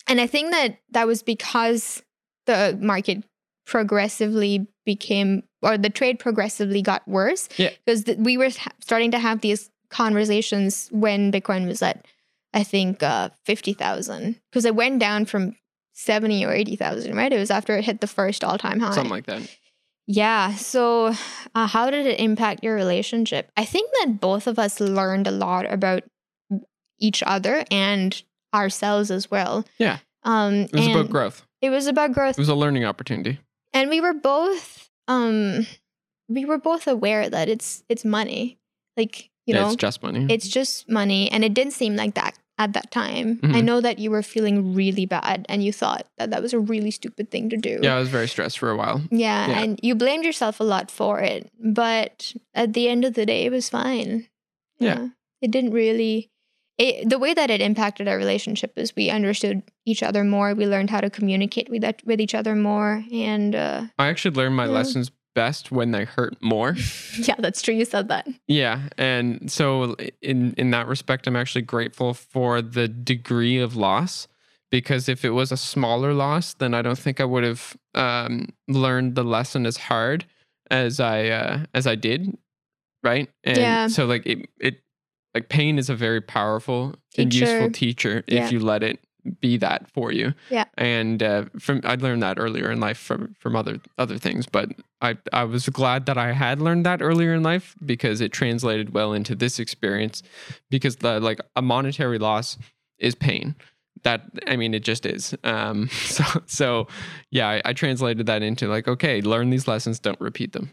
And 0.09 0.21
I 0.21 0.27
think 0.27 0.51
that 0.53 0.79
that 0.91 1.07
was 1.07 1.23
because 1.23 2.03
the 2.47 2.79
market 2.81 3.25
progressively 3.67 4.67
became 4.85 5.43
or 5.63 5.77
the 5.77 5.91
trade 5.91 6.19
progressively 6.19 6.81
got 6.83 7.07
worse 7.09 7.49
Yeah. 7.57 7.71
because 7.85 8.05
th- 8.05 8.19
we 8.19 8.37
were 8.37 8.51
ha- 8.51 8.71
starting 8.81 9.11
to 9.11 9.19
have 9.19 9.41
these 9.41 9.71
conversations 9.91 10.89
when 10.93 11.31
bitcoin 11.33 11.67
was 11.67 11.83
at 11.83 12.05
i 12.55 12.63
think 12.63 13.03
uh 13.03 13.29
50000 13.45 14.37
because 14.51 14.65
it 14.65 14.75
went 14.77 14.99
down 15.01 15.25
from 15.25 15.57
70 15.95 16.45
or 16.45 16.53
80000 16.53 17.15
right 17.17 17.33
it 17.33 17.39
was 17.39 17.51
after 17.51 17.77
it 17.77 17.85
hit 17.85 18.01
the 18.01 18.07
first 18.07 18.45
all-time 18.45 18.79
high 18.81 18.93
Something 18.95 19.11
like 19.11 19.27
that. 19.27 19.43
yeah. 20.07 20.55
So, 20.55 21.15
uh, 21.55 21.67
how 21.67 21.91
did 21.91 22.07
it 22.07 22.21
impact 22.21 22.63
your 22.63 22.75
relationship? 22.77 23.51
I 23.57 23.65
think 23.65 23.91
that 24.01 24.21
both 24.21 24.47
of 24.47 24.59
us 24.59 24.79
learned 24.79 25.27
a 25.27 25.31
lot 25.33 25.65
about 25.73 26.03
each 27.01 27.23
other 27.27 27.65
and 27.71 28.23
ourselves 28.57 29.11
as 29.11 29.31
well. 29.31 29.65
Yeah. 29.79 29.99
Um, 30.25 30.55
It 30.55 30.73
was 30.75 30.87
about 30.89 31.11
growth. 31.11 31.43
It 31.63 31.71
was 31.71 31.87
about 31.87 32.13
growth, 32.13 32.37
It 32.39 32.43
was 32.43 32.49
a 32.49 32.55
learning 32.55 32.85
opportunity. 32.85 33.39
and 33.73 33.89
we 33.91 34.01
were 34.01 34.15
both, 34.15 34.91
um, 35.09 35.67
we 36.29 36.45
were 36.45 36.59
both 36.59 36.87
aware 36.89 37.29
that 37.31 37.49
it's 37.49 37.85
it's 37.89 38.05
money, 38.05 38.59
like 38.97 39.31
you 39.47 39.55
yeah, 39.55 39.61
know, 39.63 39.67
it's 39.69 39.77
just 39.77 40.03
money. 40.03 40.27
it's 40.29 40.49
just 40.49 40.89
money, 40.89 41.31
and 41.31 41.45
it 41.45 41.55
didn't 41.55 41.73
seem 41.73 41.95
like 41.97 42.15
that 42.15 42.35
at 42.59 42.73
that 42.73 42.91
time. 42.91 43.39
I 43.45 43.61
Mhm. 43.61 43.65
know 43.65 43.81
that 43.81 43.99
you 44.01 44.11
were 44.11 44.23
feeling 44.23 44.75
really 44.75 45.07
bad, 45.07 45.47
and 45.49 45.63
you 45.63 45.73
thought 45.73 46.07
that 46.19 46.31
that 46.31 46.43
was 46.43 46.53
a 46.53 46.59
really 46.59 46.91
stupid 46.91 47.31
thing 47.31 47.49
to 47.51 47.57
do. 47.57 47.79
yeah, 47.83 47.95
I 47.97 48.01
was 48.01 48.09
very 48.09 48.27
stressed 48.29 48.59
for 48.59 48.71
a 48.71 48.77
while. 48.77 49.03
Yeah, 49.11 49.47
Yeah. 49.49 49.59
and 49.63 49.79
you 49.83 49.95
blamed 49.95 50.25
yourself 50.25 50.59
a 50.59 50.65
lot 50.65 50.91
for 50.91 51.21
it, 51.21 51.51
but 51.63 52.35
at 52.55 52.73
the 52.73 52.89
end 52.89 53.05
of 53.05 53.15
the 53.15 53.25
day, 53.27 53.45
it 53.47 53.53
was 53.53 53.69
fine. 53.69 54.27
Yeah. 54.81 55.09
it 55.43 55.51
didn't 55.53 55.73
really. 55.73 56.31
It, 56.79 57.09
the 57.09 57.19
way 57.19 57.33
that 57.33 57.51
it 57.51 57.61
impacted 57.61 58.07
our 58.07 58.19
relationship 58.19 58.77
is 58.77 58.95
we 58.95 59.09
understood 59.09 59.63
each 59.87 60.03
other 60.03 60.25
more. 60.25 60.55
We 60.55 60.67
learned 60.67 60.91
how 60.91 61.01
to 61.01 61.09
communicate 61.09 61.71
with 61.71 61.81
that, 61.83 62.03
with 62.05 62.21
each 62.21 62.35
other 62.35 62.55
more, 62.55 63.03
and 63.11 63.55
uh, 63.55 63.83
I 63.99 64.09
actually 64.09 64.35
learned 64.37 64.57
my 64.57 64.67
Yeah. 64.67 64.73
lessons 64.73 65.11
best 65.35 65.71
when 65.71 65.91
they 65.93 66.05
hurt 66.05 66.37
more. 66.43 66.77
yeah, 67.19 67.35
that's 67.39 67.63
true. 67.63 67.75
You 67.75 67.85
said 67.85 68.09
that. 68.09 68.27
Yeah, 68.49 68.89
and 68.99 69.51
so 69.51 69.95
in 70.23 70.53
in 70.59 70.71
that 70.73 70.87
respect, 70.87 71.27
I'm 71.27 71.37
actually 71.37 71.63
grateful 71.63 72.13
for 72.15 72.61
the 72.63 72.89
degree 72.89 73.59
of 73.59 73.75
loss 73.77 74.29
because 74.71 75.09
if 75.09 75.25
it 75.25 75.31
was 75.31 75.53
a 75.53 75.57
smaller 75.57 76.13
loss, 76.13 76.55
then 76.55 76.75
I 76.75 76.83
don't 76.83 76.99
think 76.99 77.21
I 77.21 77.25
would 77.25 77.45
have 77.45 77.77
um, 77.95 78.49
learned 78.69 79.15
the 79.15 79.25
lesson 79.25 79.65
as 79.67 79.77
hard 79.77 80.27
as 80.71 81.01
I 81.01 81.29
uh, 81.29 81.65
as 81.73 81.87
I 81.87 81.95
did, 81.95 82.37
right? 83.03 83.31
And 83.45 83.57
Yeah. 83.57 83.87
so 83.89 84.05
like 84.07 84.27
it 84.27 84.49
it 84.61 84.81
like 85.37 85.51
pain 85.51 85.79
is 85.79 85.91
a 85.91 85.95
very 85.95 86.23
powerful 86.23 86.95
and 87.19 87.35
useful 87.35 87.71
teacher 87.71 88.25
if 88.27 88.51
you 88.51 88.59
let 88.59 88.83
it 88.83 88.99
be 89.41 89.59
that 89.59 89.91
for 89.91 90.13
you. 90.13 90.33
Yeah. 90.49 90.65
And 90.79 91.23
uh, 91.23 91.45
from 91.59 91.83
I 91.85 91.97
learned 91.97 92.23
that 92.23 92.39
earlier 92.39 92.71
in 92.71 92.81
life 92.81 92.97
from 92.97 93.35
from 93.39 93.55
other 93.55 93.79
other 93.99 94.17
things, 94.17 94.47
but 94.47 94.71
I 95.03 95.19
I 95.35 95.45
was 95.45 95.69
glad 95.69 96.07
that 96.07 96.17
I 96.17 96.33
had 96.33 96.63
learned 96.63 96.87
that 96.87 97.03
earlier 97.03 97.35
in 97.35 97.43
life 97.43 97.75
because 97.85 98.23
it 98.23 98.33
translated 98.33 98.95
well 98.95 99.13
into 99.13 99.35
this 99.35 99.59
experience 99.59 100.23
because 100.71 100.97
the 100.97 101.21
like 101.21 101.41
a 101.55 101.61
monetary 101.61 102.19
loss 102.19 102.57
is 102.99 103.15
pain. 103.15 103.57
That 104.05 104.23
I 104.47 104.57
mean, 104.57 104.73
it 104.73 104.85
just 104.85 105.05
is. 105.05 105.35
Um, 105.45 105.89
so 105.93 106.25
so 106.47 106.87
yeah, 107.31 107.49
I, 107.49 107.63
I 107.67 107.73
translated 107.75 108.25
that 108.25 108.43
into 108.43 108.69
like 108.69 108.89
okay, 108.89 109.21
learn 109.21 109.51
these 109.51 109.69
lessons, 109.69 109.99
don't 109.99 110.21
repeat 110.21 110.53
them. 110.53 110.73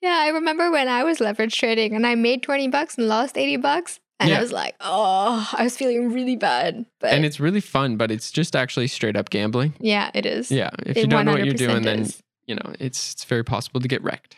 Yeah, 0.00 0.18
I 0.20 0.28
remember 0.28 0.70
when 0.70 0.88
I 0.88 1.04
was 1.04 1.20
leverage 1.20 1.58
trading 1.58 1.94
and 1.94 2.06
I 2.06 2.14
made 2.14 2.42
20 2.42 2.68
bucks 2.68 2.96
and 2.98 3.08
lost 3.08 3.36
80 3.38 3.56
bucks. 3.58 4.00
And 4.20 4.30
Yeah. 4.30 4.38
I 4.38 4.40
was 4.40 4.52
like, 4.52 4.76
oh, 4.80 5.48
I 5.52 5.64
was 5.64 5.76
feeling 5.76 6.12
really 6.12 6.36
bad. 6.36 6.86
But 7.00 7.12
and 7.12 7.24
it's 7.24 7.40
really 7.40 7.60
fun, 7.60 7.96
but 7.96 8.10
it's 8.10 8.30
just 8.30 8.54
actually 8.54 8.86
straight 8.86 9.16
up 9.16 9.30
gambling. 9.30 9.74
yeah, 9.80 10.10
it 10.14 10.26
is. 10.26 10.50
Yeah, 10.50 10.70
if 10.86 10.96
It 10.96 11.00
you 11.00 11.06
don't 11.08 11.24
know 11.24 11.32
what 11.32 11.44
you're 11.44 11.54
100% 11.54 11.58
doing, 11.58 11.82
then 11.82 12.08
you 12.46 12.54
know 12.54 12.72
it's 12.78 13.12
it's 13.14 13.24
very 13.24 13.42
possible 13.44 13.80
to 13.80 13.88
get 13.88 14.02
wrecked. 14.02 14.36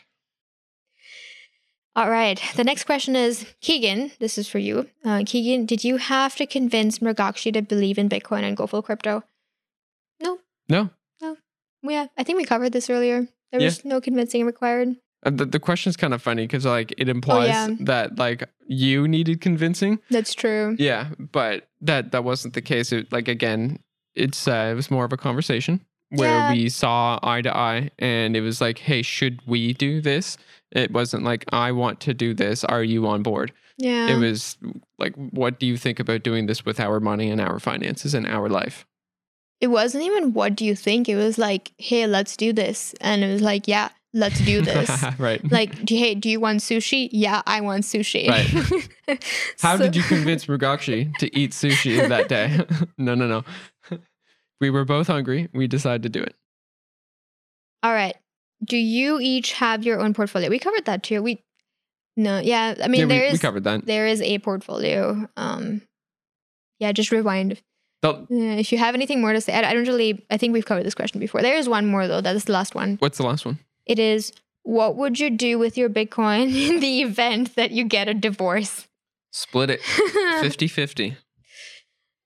All 1.96 2.10
right. 2.10 2.40
The 2.56 2.64
next 2.64 2.84
question 2.84 3.14
is 3.14 3.46
Keegan, 3.60 4.12
this 4.18 4.36
is 4.36 4.48
for 4.48 4.58
you. 4.58 4.88
Uh, 5.04 5.22
Keegan, 5.24 5.64
did 5.66 5.84
you 5.84 5.98
have 5.98 6.34
to 6.36 6.46
convince 6.46 6.98
Mrugakshi 6.98 7.52
to 7.52 7.62
believe 7.62 7.98
in 7.98 8.08
Bitcoin 8.08 8.42
and 8.42 8.56
go 8.56 8.66
full 8.66 8.82
crypto? 8.82 9.22
No. 10.20 10.38
No. 10.68 10.90
No, 11.20 11.36
Yeah, 11.82 12.06
I 12.16 12.24
think 12.24 12.36
we 12.38 12.44
covered 12.44 12.72
this 12.72 12.90
earlier. 12.90 13.28
There 13.52 13.60
Yeah. 13.60 13.66
was 13.66 13.84
no 13.84 14.00
convincing 14.00 14.44
required. 14.44 14.96
Uh, 15.24 15.30
the 15.30 15.44
the 15.46 15.60
question's 15.60 15.96
kind 15.96 16.12
of 16.14 16.22
funny 16.22 16.42
because 16.44 16.64
like 16.66 16.92
it 16.98 17.08
implies 17.08 17.48
Oh, 17.48 17.68
yeah. 17.70 17.76
that 17.80 18.18
like 18.18 18.48
you 18.66 19.08
needed 19.08 19.40
convincing. 19.40 19.98
That's 20.10 20.34
true. 20.34 20.76
Yeah, 20.78 21.08
but 21.18 21.68
that 21.80 22.12
that 22.12 22.24
wasn't 22.24 22.54
the 22.54 22.62
case. 22.62 22.92
It, 22.92 23.12
like 23.12 23.28
again, 23.28 23.78
it's 24.14 24.46
uh, 24.48 24.68
it 24.72 24.74
was 24.74 24.90
more 24.90 25.04
of 25.04 25.12
a 25.12 25.16
conversation 25.16 25.80
where 26.10 26.28
Yeah. 26.30 26.52
we 26.52 26.68
saw 26.68 27.18
eye 27.22 27.42
to 27.42 27.56
eye, 27.56 27.90
and 27.98 28.36
it 28.36 28.40
was 28.42 28.60
like, 28.60 28.78
hey, 28.78 29.02
should 29.02 29.40
we 29.46 29.72
do 29.72 30.00
this? 30.00 30.36
It 30.72 30.90
wasn't 30.92 31.24
like 31.24 31.44
I 31.52 31.72
want 31.72 32.00
to 32.00 32.14
do 32.14 32.34
this. 32.34 32.64
Are 32.64 32.82
you 32.84 33.06
on 33.06 33.22
board? 33.22 33.52
Yeah. 33.78 34.08
It 34.08 34.18
was 34.18 34.56
like, 34.98 35.14
what 35.16 35.58
do 35.58 35.66
you 35.66 35.76
think 35.76 35.98
about 36.00 36.22
doing 36.22 36.46
this 36.46 36.64
with 36.64 36.78
our 36.78 37.00
money 37.00 37.30
and 37.30 37.40
our 37.40 37.58
finances 37.58 38.14
and 38.14 38.26
our 38.26 38.48
life? 38.48 38.84
it 39.60 39.68
wasn't 39.68 40.04
even 40.04 40.34
what 40.34 40.54
do 40.56 40.64
you 40.64 40.74
think? 40.76 41.08
It 41.08 41.16
was 41.16 41.38
like, 41.38 41.72
hey, 41.78 42.06
let's 42.06 42.36
do 42.36 42.52
this. 42.52 42.92
And 43.00 43.24
it 43.24 43.32
was 43.32 43.40
like, 43.40 43.66
yeah, 43.66 43.88
let's 44.14 44.40
do 44.40 44.60
this. 44.70 44.88
right. 45.18 45.40
like, 45.52 45.86
hey, 45.88 46.14
do 46.14 46.30
you 46.30 46.40
want 46.40 46.60
sushi? 46.60 47.08
Yeah, 47.12 47.42
I 47.46 47.60
want 47.60 47.84
sushi. 47.84 48.28
Right. 48.28 49.22
How 49.60 49.76
So- 49.76 49.84
did 49.84 49.96
you 49.96 50.02
convince 50.02 50.46
Mrugakshi 50.46 51.14
to 51.18 51.36
eat 51.38 51.50
sushi 51.50 52.08
that 52.08 52.28
day? 52.28 52.60
no, 52.98 53.14
no, 53.14 53.26
no. 53.26 53.44
We 54.60 54.70
were 54.70 54.84
both 54.86 55.08
hungry. 55.08 55.48
We 55.52 55.66
decided 55.66 56.02
to 56.04 56.08
do 56.08 56.22
it. 56.22 56.34
All 57.82 57.92
right. 57.92 58.16
Do 58.64 58.78
you 58.78 59.18
each 59.20 59.52
have 59.54 59.84
your 59.84 60.00
own 60.00 60.14
portfolio? 60.14 60.48
We 60.48 60.58
covered 60.58 60.86
that 60.86 61.02
too. 61.02 61.22
We 61.22 61.42
no, 62.16 62.38
yeah. 62.38 62.76
I 62.82 62.86
mean, 62.88 63.00
yeah, 63.00 63.06
we, 63.06 63.08
there 63.12 63.22
we 63.28 63.34
is 63.34 63.40
covered 63.42 63.64
that. 63.64 63.84
there 63.84 64.06
is 64.06 64.22
a 64.22 64.38
portfolio. 64.38 65.28
Um, 65.36 65.82
yeah, 66.78 66.92
just 66.92 67.10
rewind. 67.10 67.60
Uh, 68.02 68.22
if 68.30 68.70
you 68.70 68.78
have 68.78 68.94
anything 68.94 69.20
more 69.20 69.32
to 69.32 69.40
say, 69.40 69.52
I, 69.52 69.70
I 69.70 69.74
don't 69.74 69.86
really. 69.88 70.24
I 70.30 70.36
think 70.36 70.52
we've 70.52 70.64
covered 70.64 70.84
this 70.84 70.94
question 70.94 71.18
before. 71.20 71.42
There 71.42 71.56
is 71.56 71.68
one 71.68 71.86
more 71.86 72.06
though. 72.06 72.20
That 72.20 72.36
is 72.36 72.44
the 72.44 72.52
last 72.52 72.74
one. 72.74 72.96
what's 73.00 73.18
the 73.18 73.26
last 73.26 73.44
one? 73.44 73.58
It 73.86 73.98
is. 73.98 74.32
What 74.62 74.96
would 74.96 75.20
you 75.20 75.28
do 75.30 75.58
with 75.58 75.76
your 75.76 75.90
Bitcoin 75.90 76.54
in 76.70 76.80
the 76.80 77.02
event 77.02 77.54
that 77.56 77.70
you 77.70 77.84
get 77.84 78.08
a 78.08 78.14
divorce? 78.14 78.88
Split 79.32 79.68
it 79.70 79.82
50 80.40 80.68
50. 80.68 81.16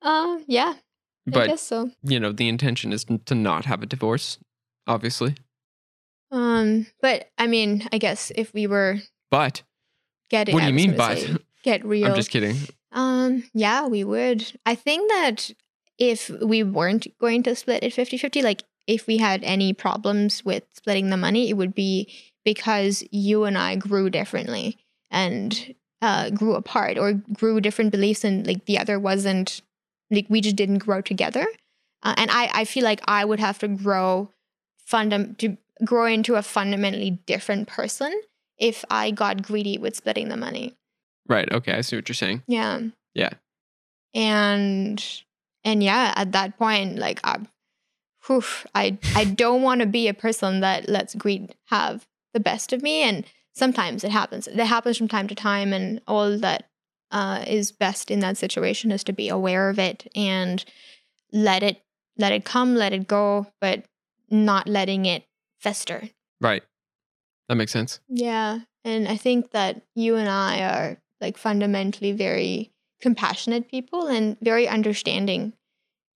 uh, 0.02 0.38
yeah, 0.46 0.74
I 0.76 1.30
But, 1.30 1.46
guess 1.48 1.62
so. 1.62 1.90
you 2.02 2.20
know, 2.20 2.32
the 2.32 2.48
intention 2.48 2.92
is 2.92 3.04
to 3.26 3.34
not 3.34 3.64
have 3.64 3.82
a 3.82 3.86
divorce, 3.86 4.38
obviously. 4.86 5.34
Um, 6.30 6.86
but 7.00 7.30
I 7.38 7.46
mean, 7.46 7.88
I 7.92 7.98
guess 7.98 8.30
if 8.36 8.52
we 8.52 8.66
were 8.66 8.98
But, 9.30 9.62
getting, 10.30 10.54
what 10.54 10.60
do 10.60 10.66
you 10.66 10.74
mean, 10.74 10.94
but? 10.96 11.18
say, 11.18 11.36
get 11.64 11.84
real? 11.84 12.06
I'm 12.08 12.14
just 12.14 12.30
kidding. 12.30 12.56
Um, 12.92 13.44
yeah, 13.54 13.86
we 13.86 14.04
would. 14.04 14.52
I 14.66 14.74
think 14.74 15.10
that 15.10 15.50
if 15.98 16.28
we 16.28 16.62
weren't 16.62 17.06
going 17.18 17.42
to 17.44 17.54
split 17.56 17.82
it 17.82 17.92
50-50, 17.94 18.42
like 18.42 18.62
if 18.88 19.06
we 19.06 19.18
had 19.18 19.44
any 19.44 19.72
problems 19.72 20.44
with 20.44 20.64
splitting 20.72 21.10
the 21.10 21.16
money, 21.16 21.48
it 21.48 21.56
would 21.56 21.74
be 21.74 22.12
because 22.44 23.04
you 23.12 23.44
and 23.44 23.56
I 23.56 23.76
grew 23.76 24.10
differently 24.10 24.78
and 25.10 25.74
uh 26.00 26.30
grew 26.30 26.54
apart 26.54 26.98
or 26.98 27.12
grew 27.12 27.60
different 27.60 27.90
beliefs 27.92 28.24
and 28.24 28.46
like 28.46 28.64
the 28.66 28.78
other 28.78 28.98
wasn't 28.98 29.62
like 30.10 30.26
we 30.28 30.40
just 30.40 30.56
didn't 30.56 30.78
grow 30.78 31.00
together. 31.00 31.46
Uh, 32.02 32.14
and 32.16 32.30
I 32.30 32.50
I 32.52 32.64
feel 32.64 32.84
like 32.84 33.00
I 33.06 33.24
would 33.24 33.40
have 33.40 33.58
to 33.60 33.68
grow 33.68 34.30
fundam 34.90 35.36
to 35.38 35.56
grow 35.84 36.06
into 36.06 36.34
a 36.34 36.42
fundamentally 36.42 37.10
different 37.26 37.68
person 37.68 38.12
if 38.58 38.84
I 38.90 39.10
got 39.10 39.42
greedy 39.42 39.78
with 39.78 39.94
splitting 39.96 40.28
the 40.28 40.36
money. 40.36 40.74
Right. 41.28 41.50
Okay. 41.52 41.72
I 41.72 41.82
see 41.82 41.96
what 41.96 42.08
you're 42.08 42.14
saying. 42.14 42.42
Yeah. 42.48 42.80
Yeah. 43.14 43.30
And 44.14 45.04
and 45.64 45.82
yeah, 45.82 46.14
at 46.16 46.32
that 46.32 46.58
point, 46.58 46.98
like 46.98 47.20
I, 47.24 47.40
whew, 48.28 48.44
I 48.74 48.98
I 49.16 49.24
don't 49.24 49.62
want 49.62 49.80
to 49.80 49.86
be 49.86 50.06
a 50.06 50.14
person 50.14 50.60
that 50.60 50.88
lets 50.88 51.14
greed 51.14 51.56
have 51.66 52.06
the 52.32 52.40
best 52.40 52.72
of 52.72 52.82
me. 52.82 53.02
And 53.02 53.24
sometimes 53.54 54.04
it 54.04 54.12
happens. 54.12 54.46
It 54.46 54.58
happens 54.58 54.96
from 54.96 55.08
time 55.08 55.26
to 55.28 55.34
time, 55.34 55.72
and 55.72 56.00
all 56.06 56.38
that 56.38 56.68
uh, 57.10 57.44
is 57.46 57.72
best 57.72 58.10
in 58.10 58.20
that 58.20 58.36
situation 58.36 58.92
is 58.92 59.02
to 59.04 59.12
be 59.12 59.28
aware 59.28 59.68
of 59.68 59.78
it 59.78 60.06
and 60.14 60.64
let 61.32 61.62
it 61.62 61.82
let 62.16 62.32
it 62.32 62.44
come, 62.44 62.74
let 62.74 62.92
it 62.92 63.08
go, 63.08 63.46
but 63.60 63.84
not 64.30 64.68
letting 64.68 65.06
it 65.06 65.24
fester. 65.58 66.10
Right. 66.40 66.62
That 67.48 67.56
makes 67.56 67.72
sense. 67.72 68.00
Yeah. 68.08 68.60
And 68.84 69.08
I 69.08 69.16
think 69.16 69.52
that 69.52 69.82
you 69.94 70.16
and 70.16 70.28
I 70.28 70.60
are 70.62 70.98
like 71.20 71.36
fundamentally 71.36 72.12
very 72.12 72.72
compassionate 73.00 73.70
people 73.70 74.06
and 74.06 74.36
very 74.40 74.68
understanding 74.68 75.52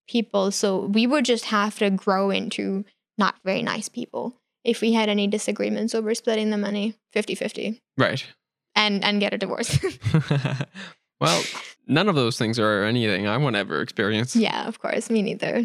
people. 0.08 0.50
So 0.50 0.86
we 0.86 1.06
would 1.06 1.24
just 1.24 1.46
have 1.46 1.78
to 1.78 1.90
grow 1.90 2.30
into 2.30 2.84
not 3.18 3.36
very 3.44 3.62
nice 3.62 3.88
people 3.88 4.36
if 4.64 4.80
we 4.80 4.92
had 4.92 5.08
any 5.08 5.26
disagreements 5.26 5.94
over 5.94 6.14
splitting 6.14 6.50
the 6.50 6.56
money 6.58 6.94
50 7.12 7.34
50 7.34 7.80
Right. 7.98 8.24
and, 8.74 9.04
and 9.04 9.20
get 9.20 9.34
a 9.34 9.38
divorce. 9.38 9.78
well, 11.20 11.42
none 11.86 12.08
of 12.08 12.14
those 12.14 12.38
things 12.38 12.58
are 12.58 12.84
anything 12.84 13.26
I 13.26 13.36
want 13.36 13.54
to 13.54 13.60
ever 13.60 13.80
experience. 13.80 14.34
yeah, 14.36 14.66
of 14.66 14.78
course. 14.80 15.10
Me 15.10 15.22
neither. 15.22 15.64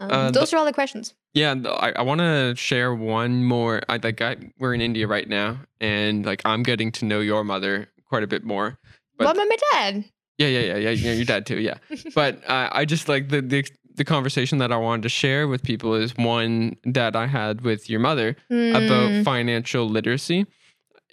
Um, 0.00 0.10
Uh, 0.10 0.30
those 0.30 0.52
are 0.52 0.56
all 0.56 0.64
the 0.64 0.72
questions. 0.72 1.14
Yeah, 1.34 1.54
I, 1.64 1.92
I 1.96 2.02
want 2.02 2.20
to 2.20 2.54
share 2.56 2.94
one 2.94 3.44
more. 3.44 3.82
I 3.88 3.98
like 4.02 4.20
I, 4.20 4.36
we're 4.58 4.74
in 4.74 4.80
India 4.80 5.06
right 5.06 5.28
now, 5.28 5.58
and 5.80 6.26
like 6.26 6.42
I'm 6.44 6.62
getting 6.62 6.90
to 6.92 7.04
know 7.04 7.20
your 7.20 7.44
mother 7.44 7.88
quite 8.08 8.22
a 8.22 8.26
bit 8.26 8.44
more. 8.44 8.78
But- 9.16 9.26
what 9.26 9.36
about 9.36 9.48
my 9.48 9.56
dad? 9.72 10.04
Yeah, 10.38 10.48
yeah, 10.48 10.60
yeah, 10.60 10.76
yeah. 10.76 10.90
yeah 10.90 11.12
your 11.12 11.24
dad 11.24 11.46
too. 11.46 11.58
Yeah, 11.58 11.74
but 12.14 12.42
uh, 12.48 12.68
I 12.72 12.84
just 12.84 13.08
like 13.08 13.28
the, 13.28 13.42
the 13.42 13.64
the 13.94 14.04
conversation 14.04 14.58
that 14.58 14.72
I 14.72 14.76
wanted 14.76 15.02
to 15.02 15.08
share 15.08 15.46
with 15.48 15.62
people 15.62 15.94
is 15.94 16.16
one 16.16 16.76
that 16.84 17.14
I 17.14 17.26
had 17.26 17.60
with 17.60 17.90
your 17.90 18.00
mother 18.00 18.36
about 18.50 19.10
Mm, 19.12 19.24
financial 19.24 19.88
literacy, 19.88 20.46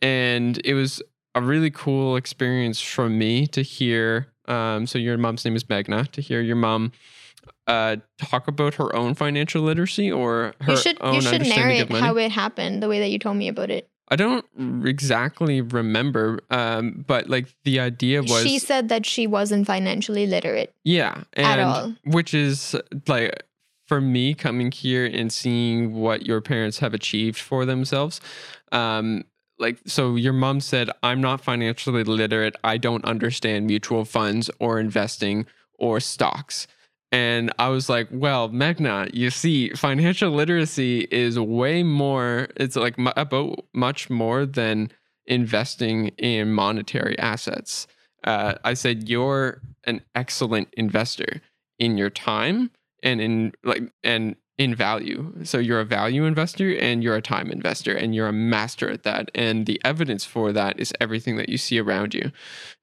and 0.01 0.59
it 0.63 0.73
was 0.73 1.01
a 1.35 1.41
really 1.41 1.71
cool 1.71 2.15
experience 2.15 2.81
for 2.81 3.09
me 3.09 3.47
to 3.47 3.61
hear. 3.61 4.27
Um, 4.47 4.87
so 4.87 4.97
your 4.97 5.17
mom's 5.17 5.45
name 5.45 5.55
is 5.55 5.67
Magna. 5.69 6.05
To 6.05 6.21
hear 6.21 6.41
your 6.41 6.55
mom 6.55 6.91
uh, 7.67 7.97
talk 8.17 8.47
about 8.47 8.75
her 8.75 8.95
own 8.95 9.13
financial 9.13 9.61
literacy 9.61 10.11
or 10.11 10.53
her 10.61 10.73
you 10.73 10.77
should 10.77 10.97
own 11.01 11.15
you 11.15 11.21
should 11.21 11.41
narrate 11.47 11.91
how 11.91 12.17
it 12.17 12.31
happened 12.31 12.81
the 12.81 12.87
way 12.89 12.99
that 12.99 13.09
you 13.09 13.19
told 13.19 13.37
me 13.37 13.47
about 13.47 13.69
it. 13.69 13.88
I 14.11 14.15
don't 14.15 14.45
exactly 14.85 15.61
remember, 15.61 16.39
um, 16.49 17.03
but 17.05 17.29
like 17.29 17.47
the 17.63 17.79
idea 17.79 18.21
was, 18.21 18.43
she 18.43 18.57
said 18.57 18.89
that 18.89 19.05
she 19.05 19.27
wasn't 19.27 19.67
financially 19.67 20.25
literate 20.25 20.73
yeah, 20.83 21.23
and 21.33 21.45
at 21.45 21.59
all. 21.59 21.93
which 22.05 22.33
is 22.33 22.75
like 23.07 23.43
for 23.87 24.01
me 24.01 24.33
coming 24.33 24.71
here 24.71 25.05
and 25.05 25.31
seeing 25.31 25.93
what 25.93 26.25
your 26.25 26.41
parents 26.41 26.79
have 26.79 26.93
achieved 26.93 27.37
for 27.37 27.65
themselves. 27.65 28.19
Um, 28.71 29.25
like 29.59 29.77
so, 29.85 30.15
your 30.15 30.33
mom 30.33 30.59
said, 30.61 30.89
"I'm 31.03 31.21
not 31.21 31.41
financially 31.41 32.03
literate. 32.03 32.55
I 32.63 32.77
don't 32.77 33.05
understand 33.05 33.67
mutual 33.67 34.05
funds 34.05 34.49
or 34.59 34.79
investing 34.79 35.45
or 35.77 35.99
stocks." 35.99 36.65
And 37.11 37.51
I 37.57 37.69
was 37.69 37.89
like, 37.89 38.07
well, 38.11 38.49
Magna, 38.49 39.07
you 39.11 39.31
see, 39.31 39.69
financial 39.71 40.31
literacy 40.31 41.07
is 41.11 41.39
way 41.39 41.81
more, 41.81 42.49
it's 42.55 42.75
like 42.75 42.95
about 43.15 43.65
much 43.73 44.09
more 44.09 44.45
than 44.45 44.91
investing 45.25 46.09
in 46.17 46.51
monetary 46.53 47.17
assets. 47.17 47.87
Uh, 48.23 48.55
I 48.63 48.73
said, 48.75 49.09
you're 49.09 49.61
an 49.85 50.01
excellent 50.13 50.67
investor 50.73 51.41
in 51.79 51.97
your 51.97 52.09
time 52.09 52.69
and 53.01 53.21
in 53.21 53.53
like 53.63 53.91
and 54.03 54.35
in 54.59 54.75
value. 54.75 55.33
So 55.45 55.57
you're 55.57 55.79
a 55.79 55.85
value 55.85 56.25
investor 56.25 56.75
and 56.77 57.01
you're 57.01 57.15
a 57.15 57.21
time 57.21 57.49
investor 57.49 57.95
and 57.95 58.13
you're 58.13 58.27
a 58.27 58.33
master 58.33 58.89
at 58.89 59.03
that. 59.03 59.31
And 59.33 59.65
the 59.65 59.79
evidence 59.85 60.25
for 60.25 60.51
that 60.51 60.77
is 60.77 60.91
everything 60.99 61.37
that 61.37 61.47
you 61.47 61.57
see 61.57 61.79
around 61.79 62.13
you. 62.13 62.33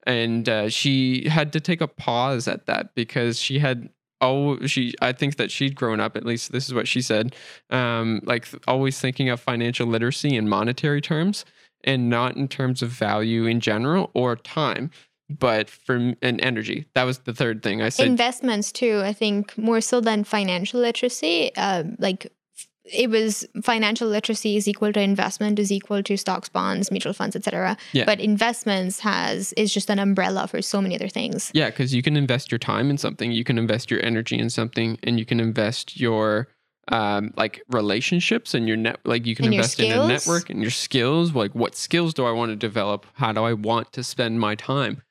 And 0.06 0.48
uh, 0.48 0.70
she 0.70 1.28
had 1.28 1.52
to 1.52 1.60
take 1.60 1.82
a 1.82 1.86
pause 1.86 2.48
at 2.48 2.64
that 2.64 2.94
because 2.94 3.38
she 3.38 3.58
had 3.58 3.90
oh 4.20 4.58
she 4.66 4.94
i 5.02 5.12
think 5.12 5.36
that 5.36 5.50
she'd 5.50 5.74
grown 5.74 6.00
up 6.00 6.16
at 6.16 6.24
least 6.24 6.52
this 6.52 6.66
is 6.66 6.74
what 6.74 6.88
she 6.88 7.02
said 7.02 7.34
um 7.70 8.20
like 8.24 8.48
always 8.66 9.00
thinking 9.00 9.28
of 9.28 9.40
financial 9.40 9.86
literacy 9.86 10.36
in 10.36 10.48
monetary 10.48 11.00
terms 11.00 11.44
and 11.84 12.08
not 12.08 12.36
in 12.36 12.48
terms 12.48 12.82
of 12.82 12.88
value 12.88 13.44
in 13.46 13.60
general 13.60 14.10
or 14.14 14.36
time 14.36 14.90
but 15.28 15.68
for 15.68 15.96
m- 15.96 16.16
and 16.22 16.40
energy. 16.40 16.86
That 16.94 17.02
was 17.02 17.18
the 17.18 17.34
third 17.34 17.62
thing 17.62 17.82
i 17.82 17.88
said. 17.88 18.06
Investments 18.06 18.70
too 18.72 19.02
i 19.04 19.12
think 19.12 19.56
more 19.58 19.80
so 19.80 20.00
than 20.00 20.24
financial 20.24 20.80
literacy 20.80 21.54
uh, 21.56 21.84
like 21.98 22.32
it 22.92 23.10
was 23.10 23.46
financial 23.62 24.08
literacy 24.08 24.56
is 24.56 24.68
equal 24.68 24.92
to 24.92 25.00
investment 25.00 25.58
is 25.58 25.72
equal 25.72 26.02
to 26.02 26.16
stocks 26.16 26.48
bonds 26.48 26.90
mutual 26.90 27.12
funds 27.12 27.34
etc 27.36 27.76
Yeah. 27.92 28.04
but 28.04 28.20
investments 28.20 29.00
has 29.00 29.52
is 29.54 29.72
just 29.72 29.90
an 29.90 29.98
umbrella 29.98 30.46
for 30.48 30.62
so 30.62 30.80
many 30.80 30.94
other 30.94 31.08
things. 31.08 31.50
Yeah, 31.54 31.70
because 31.70 31.94
you 31.94 32.02
can 32.02 32.16
invest 32.16 32.50
your 32.52 32.58
time 32.58 32.90
in 32.90 32.98
something, 32.98 33.32
you 33.32 33.44
can 33.44 33.58
invest 33.58 33.90
your 33.90 34.04
energy 34.04 34.38
in 34.38 34.50
something, 34.50 34.98
and 35.02 35.18
you 35.18 35.24
can 35.26 35.40
invest 35.40 35.98
your 36.00 36.48
um 36.88 37.32
like 37.36 37.60
relationships 37.68 38.54
and 38.54 38.68
your 38.68 38.76
net 38.76 39.00
like 39.04 39.26
you 39.26 39.34
can 39.34 39.46
And 39.46 39.54
invest 39.54 39.80
in 39.80 39.90
a 39.90 40.06
network 40.06 40.50
and 40.50 40.62
your 40.62 40.70
skills. 40.70 41.34
Like 41.34 41.52
what 41.54 41.74
skills 41.74 42.14
do 42.14 42.24
i 42.24 42.30
want 42.30 42.50
to 42.50 42.56
develop? 42.56 43.06
How 43.14 43.32
do 43.32 43.42
i 43.42 43.52
want 43.52 43.92
to 43.94 44.04
spend 44.04 44.38
my 44.40 44.54
time? 44.54 45.02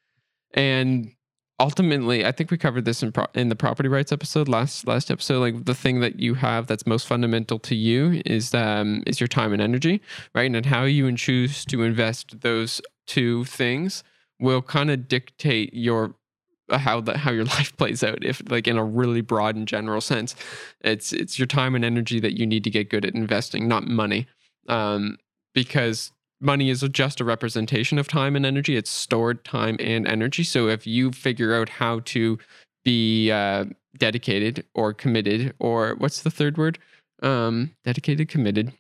And 0.54 1.12
ultimately 1.60 2.26
i 2.26 2.32
think 2.32 2.52
we 2.52 2.58
covered 2.58 2.86
this 2.86 3.02
in 3.02 3.12
pro- 3.12 3.28
in 3.34 3.50
the 3.50 3.56
property 3.56 3.88
rights 3.88 4.12
episode 4.12 4.48
last 4.48 4.88
last 4.88 5.10
episode 5.10 5.40
like 5.40 5.66
the 5.66 5.76
thing 5.76 6.02
that 6.02 6.20
you 6.20 6.34
have 6.34 6.68
that's 6.68 6.86
most 6.86 7.08
fundamental 7.08 7.58
to 7.60 7.76
you 7.76 8.22
is 8.26 8.54
um 8.54 9.02
is 9.08 9.20
your 9.22 9.28
time 9.28 9.54
and 9.54 9.62
energy 9.62 10.02
right? 10.34 10.54
And 10.54 10.66
how 10.66 10.84
you 10.84 11.12
choose 11.16 11.66
to 11.66 11.84
invest 11.84 12.42
those 12.42 12.82
two 13.08 13.46
things 13.46 14.04
will 14.40 14.62
kind 14.62 14.92
of 14.92 15.08
dictate 15.08 15.74
your 15.74 16.16
uh, 16.70 16.78
how 16.78 17.00
the 17.00 17.18
how 17.18 17.32
your 17.32 17.46
life 17.58 17.76
plays 17.78 18.04
out 18.04 18.24
if 18.24 18.42
like 18.50 18.68
in 18.68 18.78
a 18.78 18.84
really 18.84 19.22
broad 19.22 19.56
and 19.56 19.68
general 19.68 20.02
sense. 20.02 20.36
It's 20.82 21.14
it's 21.14 21.40
your 21.40 21.48
time 21.48 21.76
and 21.76 21.86
energy 21.86 22.20
that 22.20 22.38
you 22.38 22.46
need 22.46 22.64
to 22.66 22.70
get 22.70 22.90
good 22.90 23.06
at 23.06 23.16
investing 23.16 23.68
not 23.68 23.88
money. 23.88 24.28
Um 24.68 25.18
because 25.54 26.12
money 26.42 26.70
is 26.70 26.82
just 26.92 27.20
a 27.22 27.24
representation 27.26 27.98
of 27.98 28.08
time 28.08 28.36
and 28.36 28.46
energy 28.46 28.76
it's 28.76 28.90
stored 28.90 29.44
time 29.46 29.78
and 29.80 30.08
energy 30.08 30.44
so 30.44 30.68
if 30.68 30.86
you 30.86 31.12
figure 31.12 31.54
out 31.56 31.70
how 31.70 32.00
to 32.02 32.38
be 32.84 33.32
uh 33.32 33.66
dedicated 33.98 34.66
or 34.76 34.94
committed 34.94 35.54
or 35.60 35.96
what's 36.00 36.22
the 36.24 36.30
third 36.32 36.58
word 36.58 36.78
um 37.24 37.72
dedicated 37.84 38.28
committed 38.28 38.74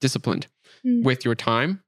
disciplined 0.00 0.46
Mm. 0.84 1.04
with 1.04 1.24
your 1.24 1.36
time 1.36 1.80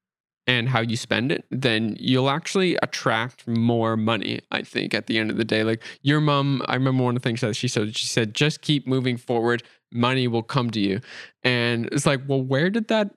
and 0.47 0.69
how 0.69 0.81
you 0.81 0.97
spend 0.97 1.33
it, 1.33 1.45
then 1.51 1.97
you'll 1.99 2.31
actually 2.31 2.77
attract 2.81 3.49
more 3.49 3.97
money. 3.97 4.41
I 4.53 4.63
think 4.63 4.95
at 4.95 5.09
the 5.09 5.19
end 5.19 5.33
of 5.33 5.37
the 5.37 5.45
day, 5.45 5.65
like 5.65 5.83
your 6.03 6.21
mom, 6.21 6.63
I 6.69 6.75
remember 6.75 7.03
one 7.03 7.17
of 7.17 7.23
the 7.23 7.27
things 7.29 7.41
that 7.41 7.57
she 7.57 7.67
said. 7.67 7.97
She 7.97 8.07
said, 8.07 8.33
"Just 8.35 8.61
keep 8.61 8.87
moving 8.87 9.17
forward. 9.17 9.65
Money 9.91 10.29
will 10.29 10.45
come 10.45 10.71
to 10.71 10.79
you." 10.81 11.01
And 11.43 11.87
it's 11.87 12.07
like, 12.07 12.21
well, 12.29 12.41
where 12.43 12.71
did 12.71 12.87
that 12.87 13.13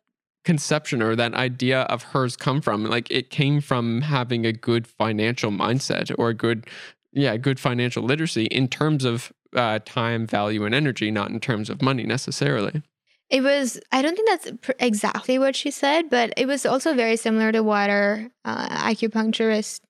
conception 0.45 1.01
or 1.01 1.15
that 1.15 1.33
idea 1.33 1.81
of 1.83 2.03
hers 2.03 2.35
come 2.38 2.61
from? 2.61 2.85
Like, 2.85 3.09
it 3.11 3.29
came 3.29 3.61
from 3.61 4.01
having 4.01 4.45
a 4.45 4.53
good 4.53 4.88
financial 4.88 5.51
mindset 5.51 6.13
or 6.17 6.29
a 6.29 6.33
good, 6.33 6.65
yeah, 7.11 7.38
good 7.38 7.59
financial 7.59 8.03
literacy 8.03 8.45
in 8.45 8.67
terms 8.67 9.05
of 9.05 9.31
uh, 9.55 9.79
time, 9.85 10.27
value, 10.27 10.65
and 10.65 10.75
energy, 10.75 11.11
not 11.11 11.29
in 11.29 11.39
terms 11.39 11.69
of 11.69 11.81
money 11.81 12.03
necessarily. 12.03 12.81
It 13.29 13.41
was, 13.41 13.79
I 13.91 14.01
don't 14.01 14.15
think 14.15 14.29
that's 14.29 14.51
pr- 14.61 14.71
exactly 14.79 15.38
what 15.38 15.55
she 15.55 15.69
said, 15.71 16.09
but 16.09 16.33
it 16.38 16.45
was 16.47 16.65
also 16.65 16.93
very 16.93 17.17
similar 17.17 17.51
to 17.51 17.61
what 17.61 17.89
our 17.89 18.27
uh, 18.45 18.69
acupuncturist 18.89 19.81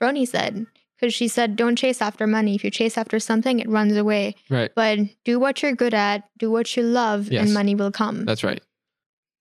Froni 0.00 0.28
said. 0.28 0.66
Because 1.00 1.14
she 1.14 1.28
said, 1.28 1.54
don't 1.54 1.76
chase 1.76 2.02
after 2.02 2.26
money. 2.26 2.56
If 2.56 2.64
you 2.64 2.72
chase 2.72 2.98
after 2.98 3.20
something, 3.20 3.60
it 3.60 3.68
runs 3.68 3.96
away. 3.96 4.34
Right. 4.50 4.72
But 4.74 4.98
do 5.24 5.38
what 5.38 5.62
you're 5.62 5.76
good 5.76 5.94
at, 5.94 6.28
do 6.38 6.50
what 6.50 6.76
you 6.76 6.82
love, 6.82 7.30
Yes. 7.30 7.44
and 7.44 7.54
money 7.54 7.76
will 7.76 7.92
come. 7.92 8.24
That's 8.24 8.42
right. 8.42 8.60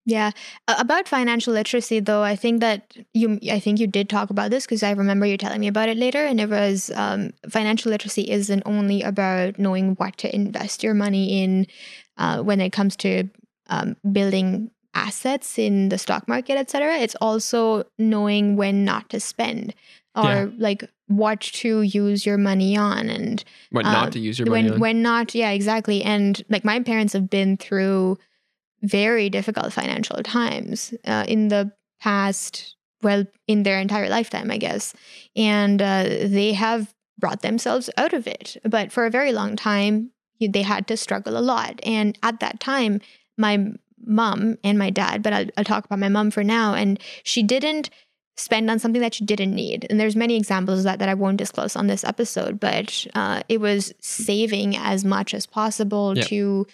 Yeah. 0.08 0.32
About 0.70 1.05
financial 1.05 1.51
literacy, 1.53 1.99
though, 1.99 2.24
I 2.24 2.38
think 2.38 2.62
that 2.62 2.95
you, 3.14 3.38
I 3.51 3.60
think 3.60 3.78
you 3.78 3.88
did 3.88 4.08
talk 4.10 4.30
about 4.30 4.51
this 4.51 4.66
because 4.66 4.82
I 4.82 4.91
remember 4.91 5.26
you 5.26 5.38
telling 5.38 5.60
me 5.60 5.68
about 5.68 5.89
it 5.89 5.97
later. 5.97 6.26
And 6.26 6.39
it 6.39 6.49
was 6.49 6.89
um, 6.95 7.32
financial 7.49 7.91
literacy 7.91 8.32
isn't 8.32 8.64
only 8.66 9.01
about 9.01 9.60
knowing 9.60 9.95
what 9.95 10.16
to 10.20 10.34
invest 10.34 10.82
your 10.82 10.93
money 10.93 11.43
in 11.43 11.68
uh, 12.18 12.41
when 12.41 12.62
it 12.62 12.70
comes 12.72 12.95
to 12.97 13.26
um, 13.70 13.97
building 14.10 14.72
assets 14.93 15.60
in 15.60 15.89
the 15.89 15.97
stock 15.97 16.26
market, 16.26 16.53
et 16.58 16.70
cetera. 16.70 16.95
It's 16.99 17.16
also 17.20 17.84
knowing 17.99 18.55
when 18.55 18.86
not 18.86 19.10
to 19.10 19.20
spend 19.20 19.76
or 20.16 20.24
Yeah. 20.24 20.47
like 20.58 20.89
what 21.08 21.41
to 21.41 21.82
use 21.82 22.26
your 22.26 22.38
money 22.38 22.78
on 22.78 23.10
and 23.10 23.43
What 23.72 23.86
Uh, 23.86 23.91
not 23.91 24.14
to 24.14 24.20
use 24.22 24.39
your 24.39 24.47
money 24.47 24.64
when 24.70 24.74
on. 24.76 24.80
when 24.80 25.01
not 25.01 25.36
yeah 25.36 25.51
exactly 25.51 26.01
and 26.01 26.41
like 26.49 26.64
my 26.66 26.80
parents 26.80 27.12
have 27.14 27.30
been 27.30 27.58
through 27.58 28.18
very 28.84 29.30
difficult 29.30 29.73
financial 29.73 30.21
times 30.23 30.93
uh, 31.05 31.25
in 31.28 31.47
the 31.47 31.71
past 31.99 32.75
well 33.01 33.25
in 33.47 33.63
their 33.63 33.80
entire 33.80 34.09
lifetime 34.09 34.51
i 34.51 34.57
guess. 34.57 34.93
And 35.36 35.82
uh, 35.82 36.03
they 36.23 36.53
have 36.53 36.93
brought 37.19 37.41
themselves 37.41 37.89
out 37.97 38.13
of 38.13 38.28
it. 38.28 38.57
But 38.63 38.91
for 38.91 39.05
a 39.05 39.11
very 39.11 39.32
long 39.34 39.55
time 39.55 40.11
they 40.39 40.61
had 40.61 40.86
to 40.88 40.97
struggle 40.97 41.36
a 41.38 41.41
lot. 41.41 41.80
And 41.84 42.17
at 42.21 42.39
that 42.41 42.59
time 42.59 43.01
my 43.38 43.67
mom 44.05 44.57
and 44.63 44.78
my 44.78 44.91
dad 44.91 45.23
but 45.23 45.34
I'll, 45.34 45.47
I'll 45.57 45.63
talk 45.63 45.86
about 45.86 45.97
my 45.99 46.09
mom 46.09 46.30
for 46.32 46.43
now 46.43 46.75
and 46.75 46.99
she 47.23 47.41
didn't 47.41 47.89
spend 48.36 48.69
on 48.69 48.78
something 48.78 49.01
that 49.01 49.15
she 49.15 49.25
didn't 49.25 49.55
need. 49.55 49.88
And 49.89 49.99
there's 49.99 50.15
many 50.15 50.36
examples 50.38 50.80
of 50.80 50.84
that 50.86 50.99
that 50.99 51.09
i 51.09 51.15
won't 51.15 51.38
disclose 51.38 51.75
on 51.75 51.88
this 51.88 52.03
episode 52.03 52.59
but 52.59 53.07
uh, 53.15 53.41
it 53.49 53.59
was 53.59 53.91
saving 53.99 54.78
as 54.78 55.03
much 55.03 55.34
as 55.34 55.47
possible 55.47 56.15
Yeah. 56.15 56.23
to 56.25 56.67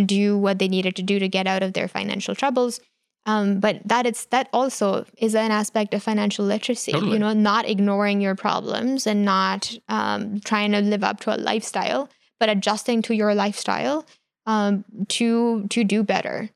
do 0.00 0.38
what 0.38 0.58
they 0.58 0.68
needed 0.68 0.96
to 0.96 1.02
do 1.02 1.18
to 1.18 1.28
get 1.28 1.46
out 1.46 1.62
of 1.62 1.72
their 1.72 1.88
financial 1.88 2.34
troubles 2.34 2.80
um, 3.26 3.58
but 3.58 3.80
that 3.86 4.04
it's 4.04 4.26
that 4.26 4.48
also 4.52 5.06
is 5.16 5.34
an 5.34 5.50
aspect 5.50 5.94
of 5.94 6.02
financial 6.02 6.44
literacy 6.44 6.92
Totally. 6.92 7.12
you 7.12 7.18
know 7.18 7.32
not 7.32 7.68
ignoring 7.68 8.20
your 8.20 8.34
problems 8.34 9.06
and 9.06 9.24
not 9.24 9.76
um, 9.88 10.40
trying 10.40 10.72
to 10.72 10.80
live 10.80 11.02
up 11.04 11.20
to 11.20 11.34
a 11.34 11.38
lifestyle 11.38 12.08
but 12.38 12.48
adjusting 12.48 13.02
to 13.02 13.14
your 13.14 13.34
lifestyle 13.34 14.04
um, 14.46 14.84
to 15.08 15.66
to 15.68 15.84
do 15.84 16.02
better 16.02 16.50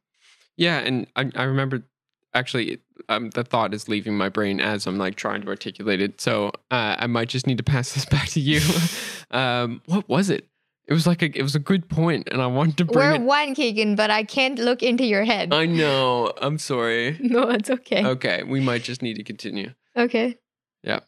Yeah, 0.58 0.78
and 0.80 1.06
I, 1.16 1.30
I 1.36 1.44
remember 1.44 1.84
actually 2.34 2.80
um, 3.08 3.30
the 3.30 3.44
thought 3.44 3.72
is 3.72 3.88
leaving 3.88 4.16
my 4.16 4.28
brain 4.28 4.60
as 4.60 4.86
I'm 4.86 4.98
like 4.98 5.14
trying 5.14 5.40
to 5.42 5.48
articulate 5.48 6.02
it. 6.02 6.20
So 6.20 6.48
uh, 6.70 6.96
I 6.98 7.06
might 7.06 7.28
just 7.28 7.46
need 7.46 7.58
to 7.58 7.64
pass 7.64 7.94
this 7.94 8.04
back 8.16 8.28
to 8.30 8.40
you. 8.40 8.60
um, 9.30 9.80
what 9.86 10.08
was 10.08 10.30
it? 10.30 10.46
It 10.88 10.94
was 10.94 11.06
like 11.06 11.20
a, 11.22 11.26
it 11.38 11.42
was 11.42 11.54
a 11.54 11.58
good 11.60 11.88
point, 11.90 12.28
and 12.32 12.40
I 12.40 12.46
wanted 12.46 12.78
to 12.78 12.84
bring 12.86 12.96
we're 13.08 13.14
it. 13.16 13.20
one 13.20 13.54
keegan 13.54 13.94
but 13.94 14.10
i 14.10 14.24
can't 14.24 14.58
look 14.58 14.82
into 14.82 15.04
your 15.04 15.24
head 15.24 15.52
I 15.52 15.66
know. 15.66 16.32
I'm 16.40 16.58
sorry. 16.58 17.18
no 17.20 17.48
it's 17.50 17.68
okay 17.70 18.04
Okay, 18.06 18.42
we 18.42 18.60
might 18.60 18.82
just 18.84 19.02
need 19.02 19.14
to 19.14 19.22
continue. 19.24 19.74
Okay. 19.96 20.38
Yeah. 20.82 21.00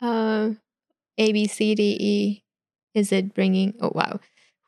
Um, 0.00 0.60
A 1.18 1.32
B 1.32 1.46
C 1.46 1.74
D 1.74 1.96
E. 2.00 2.44
Is 2.94 3.10
it 3.12 3.34
bringing? 3.34 3.74
Oh 3.80 3.90
wow. 3.94 4.20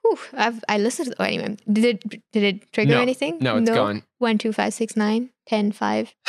Whew, 0.02 0.18
I've 0.32 0.64
I 0.68 0.78
listened. 0.78 1.12
To, 1.12 1.22
oh 1.22 1.24
anyway, 1.24 1.56
did 1.70 1.84
it 1.84 1.98
did 2.32 2.42
it 2.42 2.72
trigger 2.72 2.94
No. 2.94 3.00
anything? 3.00 3.38
No, 3.40 3.56
it's 3.58 3.70
gone. 3.70 4.02
One 4.18 4.38
two 4.38 4.52
five 4.52 4.72
six 4.74 4.96
nine 4.96 5.30
ten 5.46 5.70
five. 5.72 6.14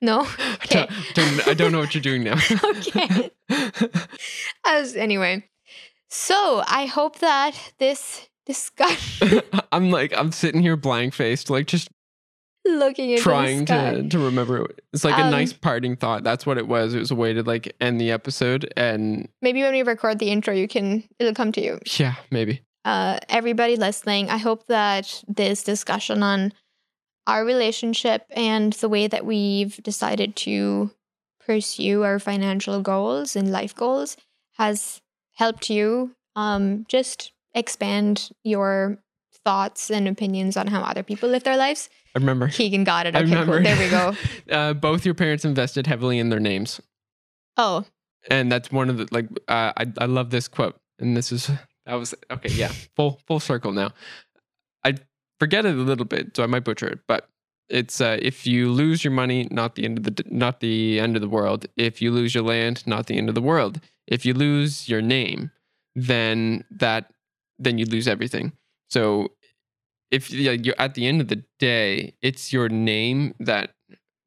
No. 0.00 0.24
I, 0.38 0.66
don't, 0.68 0.90
don't- 1.14 1.48
I 1.48 1.54
don't 1.54 1.72
know 1.72 1.80
what 1.80 1.94
you're 1.94 2.02
doing 2.02 2.22
now. 2.24 2.36
Okay. 2.64 3.30
As 4.66 4.94
anyway, 4.96 5.44
so 6.14 6.62
I 6.66 6.86
hope 6.86 7.18
that 7.18 7.72
this 7.78 8.28
discussion, 8.46 9.40
I'm 9.72 9.90
like 9.90 10.12
I'm 10.16 10.30
sitting 10.32 10.60
here 10.62 10.76
blank 10.76 11.12
faced, 11.14 11.50
like 11.50 11.66
just 11.66 11.88
looking 12.66 13.10
into 13.10 13.22
trying 13.22 13.66
to 13.66 14.08
to 14.08 14.18
remember. 14.18 14.66
It's 14.92 15.04
like 15.04 15.18
a 15.18 15.24
Um, 15.24 15.30
nice 15.30 15.52
parting 15.52 15.96
thought. 15.96 16.22
That's 16.24 16.46
what 16.46 16.56
it 16.56 16.68
was. 16.68 16.94
It 16.94 17.00
was 17.00 17.10
a 17.10 17.14
way 17.14 17.32
to 17.32 17.42
like 17.42 17.74
end 17.80 18.00
the 18.00 18.10
episode, 18.10 18.72
and 18.76 19.28
maybe 19.42 19.62
when 19.62 19.72
we 19.72 19.82
record 19.82 20.18
the 20.18 20.30
intro, 20.30 20.54
you 20.54 20.68
can 20.68 21.04
it'll 21.18 21.34
come 21.34 21.52
to 21.52 21.60
you. 21.60 21.78
yeah, 21.98 22.14
maybe. 22.30 22.62
uh, 22.84 23.18
everybody 23.28 23.76
listening, 23.76 24.30
I 24.30 24.36
hope 24.38 24.66
that 24.66 25.22
this 25.26 25.62
discussion 25.64 26.22
on 26.22 26.52
our 27.26 27.44
relationship 27.44 28.26
and 28.30 28.74
the 28.74 28.88
way 28.88 29.06
that 29.08 29.24
we've 29.24 29.82
decided 29.82 30.36
to 30.36 30.90
pursue 31.40 32.02
our 32.02 32.18
financial 32.18 32.80
goals 32.82 33.34
and 33.36 33.50
life 33.50 33.74
goals 33.74 34.16
has 34.58 35.00
helped 35.34 35.70
you 35.70 36.14
um, 36.36 36.84
just 36.88 37.32
expand 37.54 38.30
your 38.42 38.98
thoughts 39.44 39.90
and 39.90 40.08
opinions 40.08 40.56
on 40.56 40.66
how 40.68 40.80
other 40.82 41.02
people 41.02 41.28
live 41.28 41.44
their 41.44 41.56
lives. 41.56 41.88
I 42.16 42.18
remember. 42.18 42.48
Keegan 42.48 42.84
got 42.84 43.06
it. 43.06 43.14
I 43.14 43.20
Okay, 43.20 43.30
cool. 43.30 43.40
remember. 43.40 43.62
There 43.62 43.78
we 43.78 43.90
go. 43.90 44.14
uh, 44.54 44.72
both 44.74 45.04
your 45.04 45.14
parents 45.14 45.44
invested 45.44 45.86
heavily 45.86 46.18
in 46.18 46.28
their 46.30 46.40
names, 46.40 46.80
Oh, 47.56 47.84
and 48.30 48.50
that's 48.50 48.70
one 48.72 48.88
of 48.90 48.96
the 48.98 49.08
like. 49.10 49.26
Uh, 49.48 49.72
I 49.76 49.86
I 49.98 50.06
love 50.06 50.30
this 50.30 50.48
quote, 50.48 50.76
and 50.98 51.16
this 51.16 51.30
is 51.32 51.50
that 51.86 51.94
was 51.94 52.14
okay. 52.30 52.50
Yeah, 52.52 52.72
full 52.96 53.20
full 53.26 53.40
circle 53.40 53.72
now. 53.72 53.90
I 54.84 54.94
forget 55.40 55.66
it 55.66 55.74
a 55.74 55.78
little 55.78 56.04
bit, 56.06 56.36
so 56.36 56.42
I 56.42 56.46
might 56.46 56.64
butcher 56.64 56.86
it, 56.88 57.00
but 57.06 57.28
it's 57.68 58.00
uh, 58.00 58.18
if 58.20 58.46
you 58.46 58.70
lose 58.70 59.04
your 59.04 59.12
money, 59.12 59.48
not 59.50 59.74
the 59.74 59.84
end 59.84 59.98
of 59.98 60.04
the 60.04 60.24
not 60.26 60.60
the 60.60 61.00
end 61.00 61.16
of 61.16 61.22
the 61.22 61.28
world. 61.28 61.66
If 61.76 62.02
you 62.02 62.10
lose 62.10 62.34
your 62.34 62.44
land, 62.44 62.86
not 62.86 63.06
the 63.06 63.16
end 63.16 63.28
of 63.28 63.34
the 63.34 63.42
world. 63.42 63.80
If 64.06 64.26
you 64.26 64.34
lose 64.34 64.88
your 64.88 65.00
name, 65.00 65.50
then 65.94 66.64
that 66.70 67.10
then 67.58 67.78
you 67.78 67.86
lose 67.86 68.06
everything. 68.08 68.52
So 68.90 69.28
if 70.10 70.30
you're 70.30 70.74
at 70.78 70.94
the 70.94 71.06
end 71.06 71.20
of 71.20 71.28
the 71.28 71.42
day, 71.58 72.14
it's 72.22 72.52
your 72.52 72.68
name 72.68 73.34
that 73.40 73.74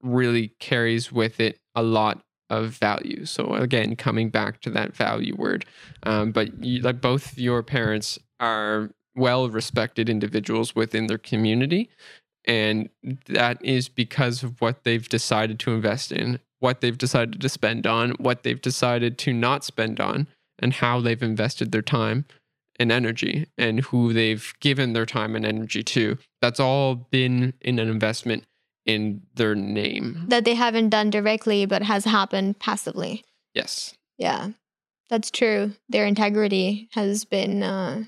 really 0.01 0.49
carries 0.59 1.11
with 1.11 1.39
it 1.39 1.59
a 1.75 1.83
lot 1.83 2.23
of 2.49 2.69
value. 2.69 3.25
So 3.25 3.53
again, 3.53 3.95
coming 3.95 4.29
back 4.29 4.61
to 4.61 4.69
that 4.71 4.95
value 4.95 5.35
word, 5.35 5.65
um, 6.03 6.31
but 6.31 6.63
you, 6.63 6.81
like 6.81 7.01
both 7.01 7.37
your 7.37 7.63
parents 7.63 8.17
are 8.39 8.91
well 9.15 9.49
respected 9.49 10.09
individuals 10.09 10.75
within 10.75 11.07
their 11.07 11.17
community, 11.17 11.89
and 12.47 12.89
that 13.27 13.63
is 13.63 13.89
because 13.89 14.41
of 14.41 14.59
what 14.61 14.83
they've 14.83 15.07
decided 15.07 15.59
to 15.59 15.73
invest 15.73 16.11
in, 16.11 16.39
what 16.59 16.81
they've 16.81 16.97
decided 16.97 17.39
to 17.41 17.49
spend 17.49 17.85
on, 17.85 18.11
what 18.11 18.43
they've 18.43 18.61
decided 18.61 19.17
to 19.19 19.33
not 19.33 19.63
spend 19.63 19.99
on, 19.99 20.27
and 20.57 20.73
how 20.73 20.99
they've 21.01 21.21
invested 21.21 21.71
their 21.71 21.81
time 21.83 22.25
and 22.79 22.91
energy, 22.91 23.47
and 23.57 23.81
who 23.81 24.13
they've 24.13 24.53
given 24.59 24.93
their 24.93 25.05
time 25.05 25.35
and 25.35 25.45
energy 25.45 25.83
to. 25.83 26.17
That's 26.41 26.59
all 26.59 26.95
been 26.95 27.53
in 27.61 27.79
an 27.79 27.89
investment 27.89 28.43
in 28.85 29.21
their 29.35 29.55
name. 29.55 30.23
That 30.27 30.45
they 30.45 30.53
haven't 30.55 30.89
done 30.89 31.09
directly, 31.09 31.65
but 31.65 31.81
has 31.83 32.05
happened 32.05 32.59
passively. 32.59 33.25
Yes. 33.53 33.95
Yeah, 34.17 34.51
that's 35.09 35.31
true. 35.31 35.73
Their 35.89 36.05
integrity 36.05 36.87
has 36.93 37.25
been 37.25 37.63
uh, 37.63 38.03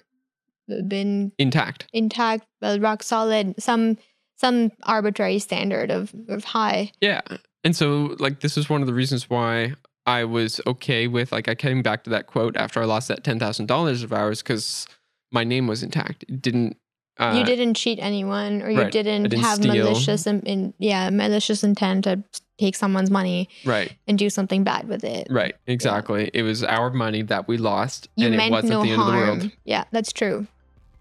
been 0.88 1.32
Intact. 1.40 1.88
intact, 1.92 2.46
well, 2.62 2.80
rock 2.80 3.04
solid. 3.04 3.56
Some 3.62 3.98
some 4.40 4.72
arbitrary 4.84 5.40
standard 5.40 5.92
of 5.92 6.14
of 6.28 6.44
high. 6.44 6.92
Yeah. 7.02 7.22
And 7.64 7.76
so 7.76 8.16
like 8.20 8.40
this 8.40 8.58
is 8.58 8.70
one 8.70 8.82
of 8.82 8.88
the 8.88 8.94
reasons 8.94 9.30
why 9.30 9.74
I 10.06 10.24
was 10.24 10.62
okay 10.66 11.08
with 11.08 11.32
like 11.32 11.48
I 11.48 11.56
came 11.56 11.82
back 11.82 12.04
to 12.06 12.10
that 12.12 12.28
quote 12.28 12.56
after 12.56 12.82
I 12.82 12.86
lost 12.86 13.08
that 13.10 13.24
ten 13.24 13.40
thousand 13.40 13.66
dollars 13.66 14.04
of 14.04 14.14
ours 14.14 14.42
because 14.42 14.88
my 15.32 15.44
name 15.44 15.68
was 15.68 15.84
intact. 15.84 16.24
It 16.28 16.42
didn't 16.42 16.78
uh, 17.20 17.36
you 17.38 17.44
didn't 17.44 17.74
cheat 17.74 18.00
anyone, 18.02 18.62
or 18.62 18.70
you 18.70 18.80
right. 18.80 18.92
Didn't, 18.92 19.24
didn't 19.24 19.44
have 19.44 19.58
steal. 19.58 19.74
malicious 19.74 20.26
in, 20.26 20.40
in 20.44 20.74
yeah 20.80 21.10
malicious 21.10 21.66
intent 21.66 22.06
to 22.06 22.24
take 22.58 22.78
someone's 22.78 23.12
money 23.12 23.50
right, 23.66 23.94
and 24.08 24.18
do 24.18 24.30
something 24.30 24.64
bad 24.64 24.88
with 24.88 25.04
it. 25.04 25.28
right, 25.30 25.56
exactly. 25.68 26.32
It 26.34 26.44
was 26.44 26.64
our 26.64 26.92
money 26.92 27.22
that 27.24 27.48
we 27.48 27.58
lost, 27.58 28.08
You 28.16 28.28
and 28.28 28.36
it 28.36 28.52
wasn't 28.52 28.72
no 28.72 28.84
the 28.84 28.92
end 28.92 29.02
of 29.02 29.08
the 29.08 29.14
world. 29.14 29.52
Yeah, 29.66 29.84
that's 29.92 30.14
true. 30.14 30.48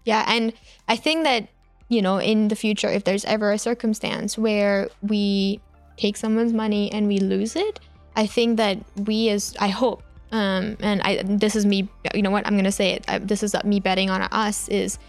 Yeah, 0.03 0.25
and 0.27 0.51
I 0.89 0.97
think 0.97 1.23
that 1.23 1.47
you 1.89 2.01
know 2.01 2.19
in 2.19 2.47
the 2.47 2.55
future, 2.55 2.87
if 2.87 3.03
there's 3.03 3.25
ever 3.25 3.51
a 3.51 3.57
circumstance 3.57 4.37
where 4.37 4.89
we 5.01 5.59
take 5.97 6.15
someone's 6.15 6.53
money 6.53 6.91
and 6.91 7.07
we 7.07 7.19
lose 7.19 7.55
it, 7.55 7.79
I 8.15 8.25
think 8.25 8.57
that 8.57 8.77
we 8.95 9.29
as 9.29 9.55
I 9.59 9.67
hope. 9.67 10.03
Um, 10.31 10.77
and 10.79 11.01
I 11.01 11.23
this 11.23 11.55
is 11.55 11.65
me. 11.65 11.89
You 12.13 12.21
know 12.21 12.31
what? 12.31 12.45
I'm 12.47 12.55
gonna 12.55 12.71
say 12.71 12.91
it. 12.91 13.05
I, 13.07 13.17
this 13.17 13.43
is 13.43 13.55
me 13.63 13.79
betting 13.79 14.09
on 14.09 14.21
us. 14.21 14.69
Is 14.69 14.99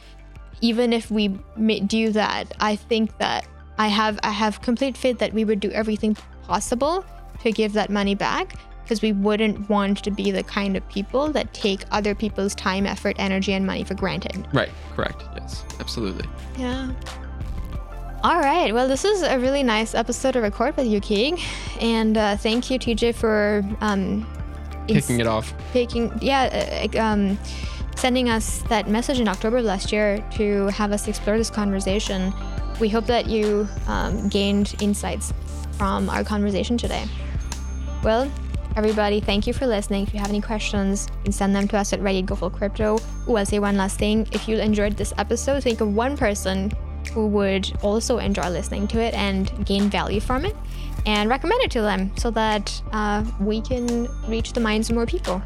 even 0.61 0.93
if 0.93 1.11
we 1.11 1.29
do 1.87 2.11
that, 2.13 2.53
I 2.61 2.77
think 2.77 3.17
that 3.19 3.47
I 3.79 3.89
have 3.89 4.19
I 4.23 4.31
have 4.31 4.63
complete 4.63 4.97
faith 4.97 5.19
that 5.19 5.33
we 5.33 5.45
would 5.45 5.61
do 5.61 5.71
everything 5.71 6.17
possible 6.43 7.05
to 7.43 7.53
give 7.53 7.75
that 7.75 7.91
money 7.91 8.15
back 8.15 8.57
because 8.91 9.03
we 9.03 9.13
wouldn't 9.13 9.71
want 9.71 10.03
to 10.03 10.11
be 10.11 10.33
the 10.33 10.43
kind 10.43 10.77
of 10.77 10.87
people 10.89 11.31
that 11.31 11.55
take 11.55 11.85
other 11.93 12.13
people's 12.13 12.57
time, 12.57 12.87
effort, 12.87 13.15
energy, 13.21 13.53
and 13.53 13.65
money 13.65 13.85
for 13.85 13.95
granted. 13.95 14.45
Right, 14.53 14.69
correct. 14.97 15.23
Yes, 15.37 15.65
absolutely. 15.79 16.29
Yeah. 16.59 16.91
All 18.25 18.41
right. 18.41 18.75
Well, 18.75 18.89
this 18.89 19.05
is 19.05 19.23
a 19.23 19.39
really 19.39 19.63
nice 19.63 19.95
episode 19.95 20.33
to 20.33 20.41
record 20.41 20.77
with 20.77 20.89
you, 20.89 21.01
Keeg. 21.01 21.41
And 21.81 22.19
uh, 22.19 22.37
thank 22.37 22.69
you, 22.69 22.81
TJ, 22.81 23.15
for 23.15 23.65
um, 23.81 24.27
it 24.89 25.27
off. 25.29 25.55
taking 25.73 26.13
yeah 26.21 26.89
uh, 26.93 26.99
um, 27.01 27.39
sending 27.95 28.29
us 28.29 28.63
that 28.63 28.89
message 28.89 29.21
in 29.21 29.29
october 29.29 29.59
of 29.59 29.65
last 29.65 29.93
year 29.93 30.19
to 30.33 30.67
have 30.69 30.91
us 30.91 31.07
explore 31.07 31.39
this 31.39 31.49
conversation 31.49 32.33
we 32.81 32.89
hope 32.89 33.07
that 33.07 33.27
you 33.27 33.69
um, 33.87 34.29
gained 34.29 34.75
insights 34.81 35.33
from 35.73 36.11
our 36.11 36.25
conversation 36.25 36.77
today 36.77 37.05
well 38.03 38.29
everybody 38.77 39.21
thank 39.21 39.47
you 39.47 39.53
for 39.53 39.67
listening 39.67 40.03
if 40.03 40.15
you 40.15 40.21
have 40.21 40.29
any 40.29 40.41
questions 40.41 41.09
you 41.11 41.25
can 41.25 41.33
send 41.33 41.55
them 41.55 41.67
to 41.67 41.77
us 41.77 41.93
at 41.93 42.01
ready 42.01 42.23
go 42.23 42.35
full 42.35 42.51
crypto 42.51 42.99
oh 43.27 43.37
i'll 43.37 43.47
say 43.47 43.59
one 43.59 43.77
last 43.77 43.99
thing 43.99 44.27
if 44.33 44.49
you 44.49 44.59
enjoyed 44.59 44.97
this 44.97 45.13
episode 45.19 45.63
think 45.63 45.81
of 45.81 45.95
one 45.95 46.17
person 46.17 46.71
who 47.13 47.27
would 47.27 47.71
also 47.83 48.19
enjoy 48.19 48.49
listening 48.49 48.87
to 48.87 49.01
it 49.01 49.15
and 49.15 49.67
gain 49.67 49.91
value 49.91 50.21
from 50.21 50.45
it 50.45 50.55
and 51.07 51.31
recommend 51.31 51.61
it 51.63 51.71
to 51.71 51.81
them 51.81 52.15
so 52.17 52.31
that 52.31 52.83
uh, 52.93 53.25
we 53.41 53.61
can 53.61 54.09
reach 54.29 54.53
the 54.53 54.61
minds 54.61 54.91
of 54.91 54.97
more 54.97 55.07
people. 55.07 55.43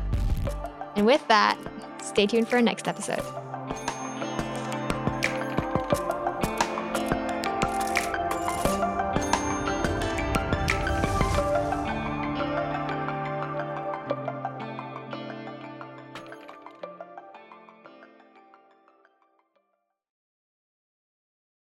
And 0.97 1.07
with 1.07 1.27
that, 1.29 1.59
stay 2.03 2.27
tuned 2.27 2.49
for 2.49 2.57
our 2.57 2.63
next 2.63 2.89
episode. 2.89 3.23